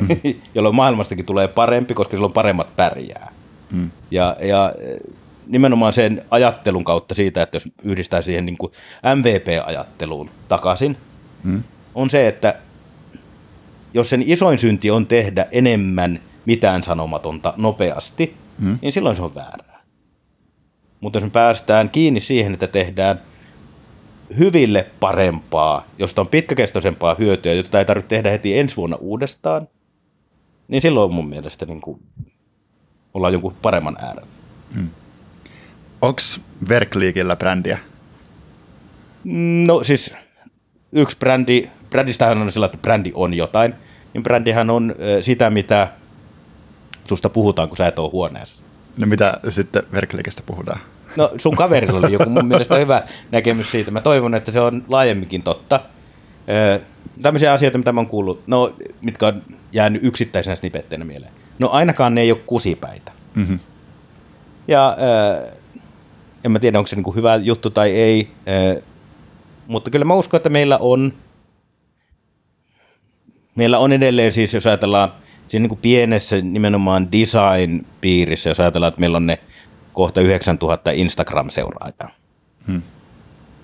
mm. 0.00 0.08
jolloin 0.54 0.74
maailmastakin 0.74 1.24
tulee 1.24 1.48
parempi, 1.48 1.94
koska 1.94 2.10
silloin 2.10 2.32
paremmat 2.32 2.76
pärjää. 2.76 3.32
Mm. 3.70 3.90
Ja, 4.10 4.36
ja 4.40 4.72
nimenomaan 5.46 5.92
sen 5.92 6.24
ajattelun 6.30 6.84
kautta 6.84 7.14
siitä, 7.14 7.42
että 7.42 7.56
jos 7.56 7.68
yhdistää 7.82 8.22
siihen 8.22 8.46
niin 8.46 8.58
kuin 8.58 8.72
MVP-ajatteluun 9.14 10.30
takaisin, 10.48 10.96
mm. 11.42 11.62
on 11.94 12.10
se, 12.10 12.28
että 12.28 12.54
jos 13.94 14.10
sen 14.10 14.22
isoin 14.26 14.58
synti 14.58 14.90
on 14.90 15.06
tehdä 15.06 15.46
enemmän 15.52 16.20
mitään 16.46 16.82
sanomatonta 16.82 17.54
nopeasti, 17.56 18.36
mm. 18.58 18.78
niin 18.82 18.92
silloin 18.92 19.16
se 19.16 19.22
on 19.22 19.34
väärää. 19.34 19.82
Mutta 21.00 21.16
jos 21.16 21.24
me 21.24 21.30
päästään 21.30 21.90
kiinni 21.90 22.20
siihen, 22.20 22.54
että 22.54 22.66
tehdään 22.66 23.20
hyville 24.38 24.86
parempaa, 25.00 25.86
josta 25.98 26.20
on 26.20 26.28
pitkäkestoisempaa 26.28 27.14
hyötyä, 27.14 27.52
jota 27.52 27.78
ei 27.78 27.84
tarvitse 27.84 28.08
tehdä 28.08 28.30
heti 28.30 28.58
ensi 28.58 28.76
vuonna 28.76 28.96
uudestaan, 28.96 29.68
niin 30.68 30.82
silloin 30.82 31.14
mun 31.14 31.28
mielestä 31.28 31.66
niin 31.66 31.80
kuin 31.80 32.02
ollaan 33.14 33.32
jonkun 33.32 33.56
paremman 33.62 33.96
äärellä. 34.00 34.26
Mm. 34.74 34.90
Onko 36.02 36.20
Verkliikillä 36.68 37.36
brändiä? 37.36 37.78
No 39.66 39.82
siis 39.82 40.14
yksi 40.92 41.18
brändi, 41.18 41.70
brändistähän 41.90 42.38
on 42.38 42.52
sillä, 42.52 42.66
että 42.66 42.78
brändi 42.78 43.12
on 43.14 43.34
jotain, 43.34 43.74
niin 44.14 44.22
brändihän 44.22 44.70
on 44.70 44.94
sitä, 45.20 45.50
mitä 45.50 45.88
susta 47.04 47.28
puhutaan, 47.28 47.68
kun 47.68 47.76
sä 47.76 47.86
et 47.86 47.98
ole 47.98 48.10
huoneessa. 48.10 48.64
No 48.98 49.06
mitä 49.06 49.40
sitten 49.48 49.82
Verkliikistä 49.92 50.42
puhutaan? 50.46 50.80
No 51.16 51.30
sun 51.38 51.56
kaverilla 51.56 51.98
oli 51.98 52.12
joku 52.12 52.30
mun 52.30 52.46
mielestä 52.46 52.76
hyvä 52.76 53.02
näkemys 53.30 53.70
siitä. 53.70 53.90
Mä 53.90 54.00
toivon, 54.00 54.34
että 54.34 54.52
se 54.52 54.60
on 54.60 54.84
laajemminkin 54.88 55.42
totta. 55.42 55.80
tämmöisiä 57.22 57.52
asioita, 57.52 57.78
mitä 57.78 57.92
mä 57.92 58.00
oon 58.00 58.06
kuullut, 58.06 58.42
no, 58.46 58.74
mitkä 59.00 59.26
on 59.26 59.42
jäänyt 59.72 60.04
yksittäisenä 60.04 60.56
snipetteinä 60.56 61.04
mieleen. 61.04 61.32
No 61.58 61.68
ainakaan 61.68 62.14
ne 62.14 62.20
ei 62.20 62.32
ole 62.32 62.40
kusipäitä. 62.46 63.12
Mm-hmm. 63.34 63.58
Ja 64.68 64.96
en 66.44 66.52
mä 66.52 66.58
tiedä, 66.58 66.78
onko 66.78 66.86
se 66.86 66.96
niin 66.96 67.04
kuin 67.04 67.16
hyvä 67.16 67.36
juttu 67.36 67.70
tai 67.70 67.90
ei, 67.90 68.30
mutta 69.66 69.90
kyllä 69.90 70.04
mä 70.04 70.14
uskon, 70.14 70.38
että 70.38 70.48
meillä 70.48 70.78
on, 70.78 71.12
meillä 73.54 73.78
on 73.78 73.92
edelleen 73.92 74.32
siis, 74.32 74.54
jos 74.54 74.66
ajatellaan 74.66 75.12
siinä 75.48 75.62
niin 75.62 75.68
kuin 75.68 75.78
pienessä 75.82 76.40
nimenomaan 76.40 77.12
design-piirissä, 77.12 78.50
jos 78.50 78.60
ajatellaan, 78.60 78.88
että 78.88 79.00
meillä 79.00 79.16
on 79.16 79.26
ne 79.26 79.38
kohta 79.94 80.20
9000 80.20 80.90
Instagram-seuraajaa. 80.90 82.10
Hmm. 82.66 82.82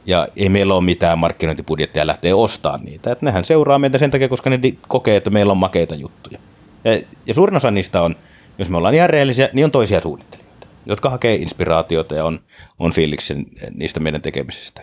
Ja 0.07 0.29
ei 0.37 0.49
meillä 0.49 0.75
ole 0.75 0.85
mitään 0.85 1.19
markkinointibudjettia 1.19 2.07
lähteä 2.07 2.37
ostamaan 2.37 2.85
niitä. 2.85 3.13
Että 3.13 3.27
nehän 3.27 3.45
seuraa 3.45 3.79
meitä 3.79 3.99
sen 3.99 4.11
takia, 4.11 4.29
koska 4.29 4.51
ne 4.51 4.59
kokee, 4.89 5.17
että 5.17 5.31
meillä 5.31 5.51
on 5.51 5.57
makeita 5.57 5.95
juttuja. 5.95 6.39
Ja, 6.85 7.01
ja 7.27 7.35
suurin 7.35 7.57
osa 7.57 7.71
niistä 7.71 8.03
on, 8.03 8.17
jos 8.59 8.71
me 8.71 8.77
ollaan 8.77 8.95
ihan 8.95 9.11
reellisiä, 9.11 9.49
niin 9.53 9.65
on 9.65 9.71
toisia 9.71 10.01
suunnittelijoita, 10.01 10.67
jotka 10.87 11.11
hakee 11.11 11.35
inspiraatiota 11.35 12.15
ja 12.15 12.25
on, 12.25 12.41
on 12.79 12.93
fiiliksen 12.93 13.47
niistä 13.75 14.01
meidän 14.01 14.23
tekemisistä. 14.23 14.83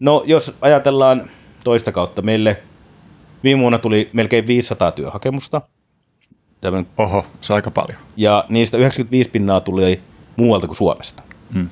No, 0.00 0.22
jos 0.26 0.54
ajatellaan 0.60 1.30
toista 1.64 1.92
kautta, 1.92 2.22
meille 2.22 2.62
viime 3.44 3.60
vuonna 3.60 3.78
tuli 3.78 4.10
melkein 4.12 4.46
500 4.46 4.92
työhakemusta. 4.92 5.62
Tämän, 6.60 6.86
Oho, 6.98 7.26
se 7.40 7.52
on 7.52 7.54
aika 7.54 7.70
paljon. 7.70 7.98
Ja 8.16 8.44
niistä 8.48 8.78
95 8.78 9.30
pinnaa 9.30 9.60
tuli 9.60 10.00
muualta 10.36 10.66
kuin 10.66 10.76
Suomesta. 10.76 11.22
Hmm. 11.52 11.68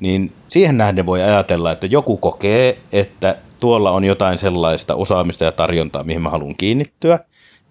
Niin 0.00 0.32
siihen 0.48 0.76
nähden 0.76 1.06
voi 1.06 1.22
ajatella, 1.22 1.72
että 1.72 1.86
joku 1.86 2.16
kokee, 2.16 2.78
että 2.92 3.36
tuolla 3.60 3.90
on 3.90 4.04
jotain 4.04 4.38
sellaista 4.38 4.94
osaamista 4.94 5.44
ja 5.44 5.52
tarjontaa, 5.52 6.04
mihin 6.04 6.22
mä 6.22 6.30
haluan 6.30 6.54
kiinnittyä. 6.56 7.18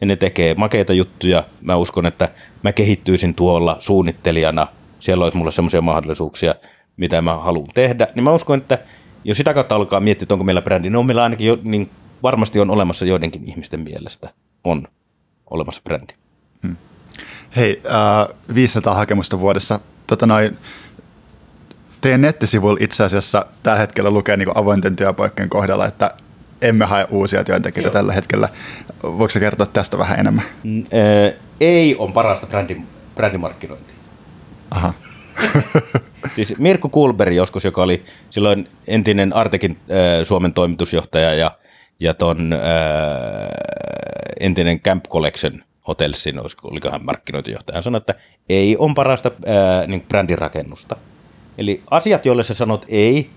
Ja 0.02 0.08
ne 0.08 0.16
tekee 0.16 0.56
makeita 0.56 0.94
juttuja. 0.94 1.44
Mä 1.62 1.76
uskon, 1.76 2.06
että 2.06 2.30
mä 2.64 2.74
kehittyisin 2.74 3.34
tuolla 3.34 3.78
suunnittelijana. 3.80 4.68
Siellä 5.00 5.24
olisi 5.24 5.38
mulla 5.38 5.52
semmoisia 5.52 5.82
mahdollisuuksia, 5.82 6.56
mitä 6.98 7.22
mä 7.22 7.38
haluan 7.38 7.70
tehdä. 7.74 8.08
Niin 8.16 8.24
mä 8.24 8.34
uskon, 8.34 8.60
että 8.60 8.78
jos 9.24 9.38
sitä 9.38 9.54
kautta 9.54 9.76
alkaa 9.76 10.00
miettiä, 10.00 10.24
että 10.24 10.34
onko 10.34 10.44
meillä 10.44 10.62
brändi, 10.62 10.90
niin 10.90 10.96
on 10.96 11.06
meillä 11.06 11.24
ainakin 11.24 11.48
jo, 11.48 11.58
niin 11.64 11.90
varmasti 12.24 12.60
on 12.60 12.70
olemassa 12.70 13.06
joidenkin 13.06 13.44
ihmisten 13.46 13.80
mielestä 13.80 14.30
on 14.64 14.88
olemassa 15.50 15.82
brändi. 15.84 16.14
Hei, 17.56 17.82
äh, 17.86 18.36
500 18.56 18.94
hakemusta 18.94 19.40
vuodessa. 19.40 19.80
Tota 20.08 20.26
noin, 20.26 20.58
teidän 22.02 22.22
nettisivuilla 22.22 22.80
itse 22.82 23.04
asiassa 23.04 23.46
tällä 23.64 23.80
hetkellä 23.80 24.12
lukee 24.12 24.38
niin 24.38 24.58
avointen 24.58 24.96
työpaikkojen 24.96 25.50
kohdalla, 25.50 25.86
että 25.86 26.14
emme 26.62 26.86
hae 26.86 27.08
uusia 27.10 27.44
työntekijöitä 27.44 27.88
Joo. 27.88 27.94
tällä 27.94 28.14
hetkellä. 28.14 28.50
Voiko 29.04 29.34
kertoa 29.40 29.66
tästä 29.66 29.98
vähän 29.98 30.20
enemmän? 30.20 30.46
Mm, 30.64 30.80
äh, 30.80 31.34
ei 31.60 31.96
on 32.00 32.14
parasta 32.14 32.48
brändi, 32.48 32.82
brändimarkkinointia. 33.16 33.96
Aha. 34.72 34.94
siis 36.36 36.58
Mirko 36.58 36.90
Kulberi 36.90 37.36
joskus, 37.36 37.66
joka 37.66 37.84
oli 37.84 38.04
silloin 38.30 38.68
entinen 38.88 39.36
Artekin 39.36 39.72
äh, 39.72 39.98
Suomen 40.24 40.54
toimitusjohtaja 40.54 41.34
ja, 41.34 41.52
ja 42.00 42.14
ton 42.14 42.54
äh, 42.54 42.60
entinen 44.40 44.80
Camp 44.80 45.06
Collection 45.10 45.64
Hotelsin, 45.88 46.40
oliko 46.64 46.92
hän 46.92 47.06
markkinointijohtaja, 47.06 47.76
hän 47.76 47.84
sanoi, 47.84 47.98
että 47.98 48.16
ei 48.50 48.76
on 48.80 48.94
parasta 48.96 49.32
ää, 49.46 49.88
niin 49.88 50.06
brändirakennusta. 50.10 50.96
Eli 51.58 51.82
asiat, 51.92 52.26
joille 52.26 52.44
sä 52.44 52.54
sanot 52.54 52.86
ei, 52.88 53.30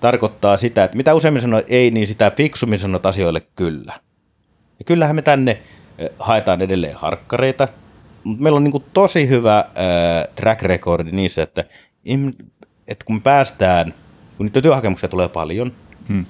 tarkoittaa 0.00 0.56
sitä, 0.56 0.84
että 0.84 0.96
mitä 0.96 1.14
useimmin 1.14 1.42
sanot 1.42 1.64
ei, 1.68 1.90
niin 1.90 2.06
sitä 2.06 2.32
fiksummin 2.36 2.78
sanot 2.78 3.06
asioille 3.06 3.40
kyllä. 3.56 3.92
Ja 4.78 4.84
kyllähän 4.84 5.16
me 5.16 5.22
tänne 5.22 5.62
haetaan 6.18 6.62
edelleen 6.62 6.96
harkkareita, 6.96 7.68
mutta 8.24 8.42
meillä 8.42 8.56
on 8.56 8.64
niin 8.64 8.84
tosi 8.92 9.28
hyvä 9.28 9.56
ää, 9.56 10.26
track 10.34 10.62
recordi 10.62 11.12
niissä, 11.12 11.42
että, 11.42 11.64
että 12.88 13.04
kun 13.04 13.16
me 13.16 13.20
päästään, 13.20 13.94
kun 14.36 14.46
niitä 14.46 14.62
työhakemuksia 14.62 15.08
tulee 15.08 15.28
paljon, 15.28 15.72
hmm. 16.08 16.26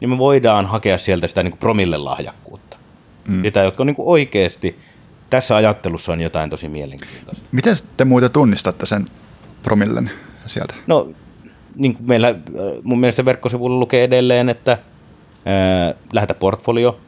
niin 0.00 0.10
me 0.10 0.18
voidaan 0.18 0.66
hakea 0.66 0.98
sieltä 0.98 1.26
sitä 1.26 1.42
niin 1.42 1.58
promille 1.58 1.96
lahjakkuutta 1.96 2.69
mm. 3.30 3.42
sitä, 3.42 3.62
jotka 3.62 3.82
on 3.82 3.86
niin 3.86 3.96
oikeasti 3.98 4.76
tässä 5.30 5.56
ajattelussa 5.56 6.12
on 6.12 6.20
jotain 6.20 6.50
tosi 6.50 6.68
mielenkiintoista. 6.68 7.46
Miten 7.52 7.74
te 7.96 8.04
muuten 8.04 8.30
tunnistatte 8.30 8.86
sen 8.86 9.06
promillen 9.62 10.10
sieltä? 10.46 10.74
No, 10.86 11.08
niin 11.74 11.94
kuin 11.94 12.06
meillä 12.06 12.34
mun 12.82 13.00
mielestä 13.00 13.24
verkkosivulla 13.24 13.80
lukee 13.80 14.04
edelleen, 14.04 14.48
että 14.48 14.78
ää, 15.44 15.94
lähetä 16.12 16.34
portfolio. 16.34 17.00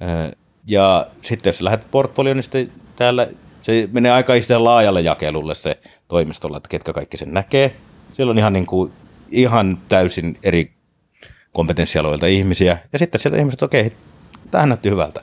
Ää, 0.00 0.32
ja 0.66 1.06
sitten 1.20 1.48
jos 1.48 1.60
lähetät 1.62 1.90
portfolio, 1.90 2.34
niin 2.34 2.42
sitten 2.42 2.72
täällä 2.96 3.28
se 3.62 3.88
menee 3.92 4.12
aika 4.12 4.32
laajalle 4.58 5.00
jakelulle 5.00 5.54
se 5.54 5.78
toimistolla, 6.08 6.56
että 6.56 6.68
ketkä 6.68 6.92
kaikki 6.92 7.16
sen 7.16 7.34
näkee. 7.34 7.76
Siellä 8.12 8.30
on 8.30 8.38
ihan, 8.38 8.52
niin 8.52 8.66
kuin, 8.66 8.92
ihan 9.30 9.78
täysin 9.88 10.38
eri 10.42 10.72
kompetenssialoilta 11.52 12.26
ihmisiä. 12.26 12.78
Ja 12.92 12.98
sitten 12.98 13.20
sieltä 13.20 13.38
ihmiset, 13.38 13.62
okei, 13.62 13.86
okay, 13.86 13.98
tämähän 14.52 14.68
näytti 14.68 14.90
hyvältä. 14.90 15.20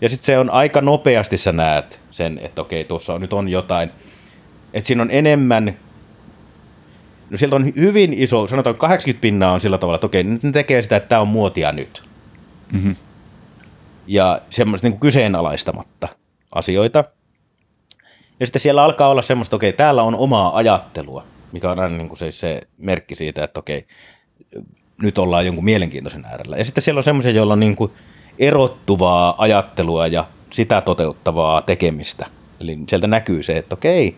Ja 0.00 0.08
sitten 0.08 0.26
se 0.26 0.38
on 0.38 0.50
aika 0.50 0.80
nopeasti 0.80 1.36
sä 1.36 1.52
näet 1.52 2.00
sen, 2.10 2.38
että 2.38 2.62
okei, 2.62 2.84
tuossa 2.84 3.14
on, 3.14 3.20
nyt 3.20 3.32
on 3.32 3.48
jotain. 3.48 3.90
Että 4.74 4.86
siinä 4.86 5.02
on 5.02 5.10
enemmän, 5.10 5.76
no 7.30 7.36
sieltä 7.36 7.56
on 7.56 7.72
hyvin 7.76 8.12
iso, 8.12 8.46
sanotaan 8.46 8.76
80 8.76 9.20
pinnaa 9.20 9.52
on 9.52 9.60
sillä 9.60 9.78
tavalla, 9.78 9.94
että 9.94 10.06
okei, 10.06 10.24
nyt 10.24 10.42
ne 10.42 10.52
tekee 10.52 10.82
sitä, 10.82 10.96
että 10.96 11.08
tämä 11.08 11.20
on 11.20 11.28
muotia 11.28 11.72
nyt. 11.72 12.02
Mm-hmm. 12.72 12.96
Ja 14.06 14.40
semmoista 14.50 14.88
niin 14.88 15.00
kyseenalaistamatta 15.00 16.08
asioita. 16.52 17.04
Ja 18.40 18.46
sitten 18.46 18.60
siellä 18.60 18.84
alkaa 18.84 19.08
olla 19.08 19.22
semmoista, 19.22 19.56
okei, 19.56 19.72
täällä 19.72 20.02
on 20.02 20.16
omaa 20.16 20.56
ajattelua, 20.56 21.24
mikä 21.52 21.70
on 21.70 21.78
aina 21.78 21.96
niin 21.96 22.08
kuin 22.08 22.18
se, 22.18 22.30
se 22.30 22.60
merkki 22.78 23.14
siitä, 23.14 23.44
että 23.44 23.60
okei, 23.60 23.86
nyt 25.02 25.18
ollaan 25.18 25.46
jonkun 25.46 25.64
mielenkiintoisen 25.64 26.24
äärellä. 26.24 26.56
Ja 26.56 26.64
sitten 26.64 26.82
siellä 26.82 26.98
on 26.98 27.04
semmoisia, 27.04 27.30
joilla 27.30 27.52
on 27.52 27.60
niin 27.60 27.76
kuin, 27.76 27.92
erottuvaa 28.38 29.34
ajattelua 29.38 30.06
ja 30.06 30.24
sitä 30.50 30.80
toteuttavaa 30.80 31.62
tekemistä. 31.62 32.26
Eli 32.60 32.78
sieltä 32.88 33.06
näkyy 33.06 33.42
se, 33.42 33.56
että 33.56 33.74
okei, 33.74 34.16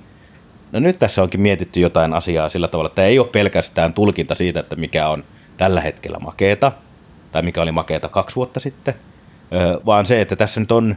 no 0.73 0.81
nyt 0.81 0.99
tässä 0.99 1.23
onkin 1.23 1.41
mietitty 1.41 1.81
jotain 1.81 2.13
asiaa 2.13 2.49
sillä 2.49 2.69
tavalla, 2.69 2.89
että 2.89 3.05
ei 3.05 3.19
ole 3.19 3.29
pelkästään 3.29 3.93
tulkinta 3.93 4.35
siitä, 4.35 4.61
että 4.61 4.77
mikä 4.77 5.09
on 5.09 5.25
tällä 5.57 5.81
hetkellä 5.81 6.19
makeeta, 6.19 6.73
tai 7.33 7.43
mikä 7.43 7.63
oli 7.63 7.73
makeeta 7.73 8.09
kaksi 8.09 8.37
vuotta 8.37 8.61
sitten, 8.61 8.95
vaan 9.87 10.07
se, 10.07 10.21
että 10.21 10.37
tässä 10.37 10.61
nyt 10.61 10.73
on, 10.73 10.97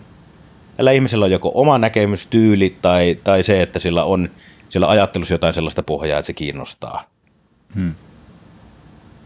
tällä 0.78 0.92
ihmisellä 0.92 1.26
on 1.26 1.32
joko 1.32 1.52
oma 1.54 1.78
näkemystyyli 1.78 2.78
tai, 2.82 3.18
tai 3.24 3.44
se, 3.44 3.62
että 3.62 3.80
sillä 3.80 4.04
on 4.04 4.30
sillä 4.70 4.90
ajattelussa 4.90 5.34
jotain 5.34 5.54
sellaista 5.54 5.84
pohjaa, 5.84 6.20
että 6.20 6.28
se 6.28 6.34
kiinnostaa. 6.34 7.04
Hmm. 7.76 7.96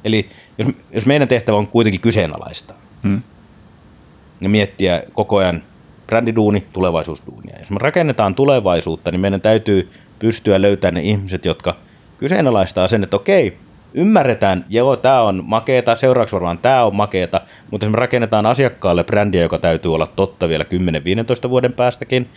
Eli 0.04 0.30
jos, 0.58 0.68
jos 0.91 1.06
meidän 1.06 1.28
tehtävä 1.28 1.58
on 1.58 1.68
kuitenkin 1.68 2.02
kyseenalaista 2.02 2.74
hmm. 3.04 3.22
Ja 4.42 4.50
miettiä 4.50 5.04
koko 5.14 5.38
ajan 5.38 5.64
brändiduuni, 6.08 6.64
tulevaisuusduunia. 6.74 7.60
Jos 7.60 7.72
me 7.72 7.78
rakennetaan 7.80 8.36
tulevaisuutta, 8.36 9.12
niin 9.12 9.20
meidän 9.20 9.42
täytyy 9.42 9.90
pystyä 10.20 10.62
löytämään 10.62 10.94
ne 10.94 11.02
ihmiset, 11.02 11.46
jotka 11.46 11.76
kyseenalaistaa 12.18 12.88
sen, 12.88 13.04
että 13.04 13.16
okei, 13.16 13.58
ymmärretään, 13.94 14.66
joo, 14.70 14.96
tämä 14.96 15.22
on 15.22 15.44
makeeta, 15.46 15.96
seuraavaksi 15.96 16.34
varmaan 16.34 16.58
tämä 16.58 16.86
on 16.86 16.96
makeeta, 16.96 17.42
mutta 17.72 17.86
jos 17.86 17.92
me 17.92 17.98
rakennetaan 17.98 18.46
asiakkaalle 18.46 19.04
brändiä, 19.04 19.42
joka 19.42 19.58
täytyy 19.58 19.96
olla 19.96 20.08
totta 20.08 20.50
vielä 20.50 20.66
10-15 21.46 21.50
vuoden 21.50 21.74
päästäkin, 21.74 22.30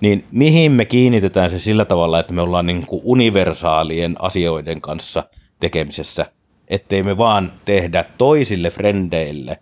niin 0.00 0.24
mihin 0.32 0.72
me 0.72 0.84
kiinnitetään 0.84 1.50
se 1.50 1.58
sillä 1.58 1.84
tavalla, 1.84 2.20
että 2.20 2.32
me 2.32 2.42
ollaan 2.42 2.66
niin 2.66 2.86
kuin 2.86 3.00
universaalien 3.04 4.16
asioiden 4.18 4.80
kanssa 4.80 5.22
tekemisessä, 5.60 6.26
ettei 6.68 7.02
me 7.02 7.18
vaan 7.18 7.52
tehdä 7.64 8.04
toisille 8.18 8.70
frendeille 8.70 9.58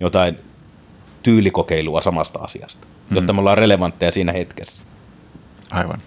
jotain 0.00 0.38
tyylikokeilua 1.22 2.00
samasta 2.00 2.38
asiasta, 2.38 2.86
mm. 3.10 3.16
jotta 3.16 3.32
me 3.32 3.40
ollaan 3.40 3.58
relevantteja 3.58 4.12
siinä 4.12 4.32
hetkessä. 4.32 4.82
Aivan. 5.70 5.98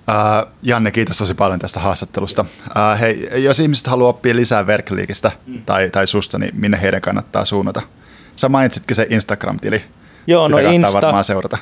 Uh, 0.00 0.52
Janne, 0.62 0.90
kiitos 0.90 1.18
tosi 1.18 1.34
paljon 1.34 1.58
tästä 1.58 1.80
haastattelusta. 1.80 2.42
Uh, 2.42 3.00
hei, 3.00 3.44
jos 3.44 3.60
ihmiset 3.60 3.86
haluaa 3.86 4.10
oppia 4.10 4.36
lisää 4.36 4.66
verkkoliikistä 4.66 5.32
mm. 5.46 5.62
tai, 5.66 5.90
tai 5.90 6.06
susta, 6.06 6.38
niin 6.38 6.50
minne 6.54 6.82
heidän 6.82 7.00
kannattaa 7.00 7.44
suunnata? 7.44 7.82
Sä 8.36 8.48
mainitsitkin 8.48 8.96
se 8.96 9.06
Instagram-tili. 9.10 9.82
Joo, 10.26 10.46
Sitä 10.46 10.62
no 10.62 10.70
Insta. 10.70 10.92
varmaan 10.92 11.24
seurata. 11.24 11.58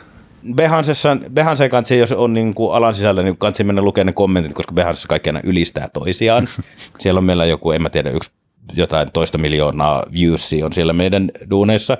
Behansessa, 0.54 1.16
Behansen 1.34 1.70
kanssa, 1.70 1.94
jos 1.94 2.12
on 2.12 2.34
niin 2.34 2.54
kuin 2.54 2.74
alan 2.74 2.94
sisällä, 2.94 3.22
niin 3.22 3.38
kanssa 3.38 3.64
mennä 3.64 3.82
lukemaan 3.82 4.06
ne 4.06 4.12
kommentit, 4.12 4.52
koska 4.52 4.72
Behansessa 4.72 5.08
kaikki 5.08 5.28
aina 5.28 5.40
ylistää 5.44 5.88
toisiaan. 5.92 6.48
siellä 7.00 7.18
on 7.18 7.24
meillä 7.24 7.46
joku, 7.46 7.72
en 7.72 7.82
mä 7.82 7.90
tiedä, 7.90 8.10
yksi 8.10 8.30
jotain 8.74 9.12
toista 9.12 9.38
miljoonaa 9.38 10.04
viewsia 10.12 10.66
on 10.66 10.72
siellä 10.72 10.92
meidän 10.92 11.30
duuneissa. 11.50 11.98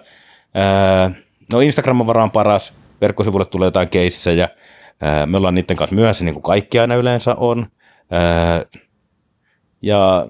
no 1.53 1.61
Instagram 1.61 2.01
on 2.01 2.07
varmaan 2.07 2.31
paras, 2.31 2.75
verkkosivuille 3.01 3.47
tulee 3.47 3.67
jotain 3.67 3.89
keissejä, 3.89 4.49
me 5.27 5.37
ollaan 5.37 5.55
niiden 5.55 5.77
kanssa 5.77 5.97
myöhässä, 5.97 6.25
niin 6.25 6.35
kuin 6.35 6.43
kaikki 6.43 6.79
aina 6.79 6.95
yleensä 6.95 7.35
on. 7.35 7.67
Ja 9.83 10.29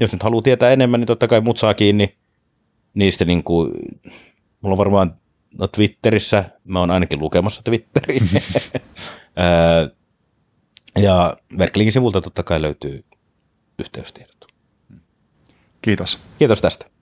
jos 0.00 0.12
nyt 0.12 0.22
haluaa 0.22 0.42
tietää 0.42 0.70
enemmän, 0.70 1.00
niin 1.00 1.06
totta 1.06 1.28
kai 1.28 1.40
mut 1.40 1.56
saa 1.56 1.74
kiinni 1.74 2.16
niistä, 2.94 3.24
niin 3.24 3.44
kuin, 3.44 3.70
mulla 4.60 4.74
on 4.74 4.78
varmaan 4.78 5.16
no 5.58 5.68
Twitterissä, 5.68 6.44
mä 6.64 6.80
oon 6.80 6.90
ainakin 6.90 7.20
lukemassa 7.20 7.62
Twitteriin. 7.64 8.28
ja 11.06 11.34
Verklinkin 11.58 11.92
sivulta 11.92 12.20
totta 12.20 12.42
kai 12.42 12.62
löytyy 12.62 13.04
yhteystiedot. 13.78 14.35
Kiitos. 15.86 16.18
Kiitos 16.38 16.60
tästä. 16.60 16.95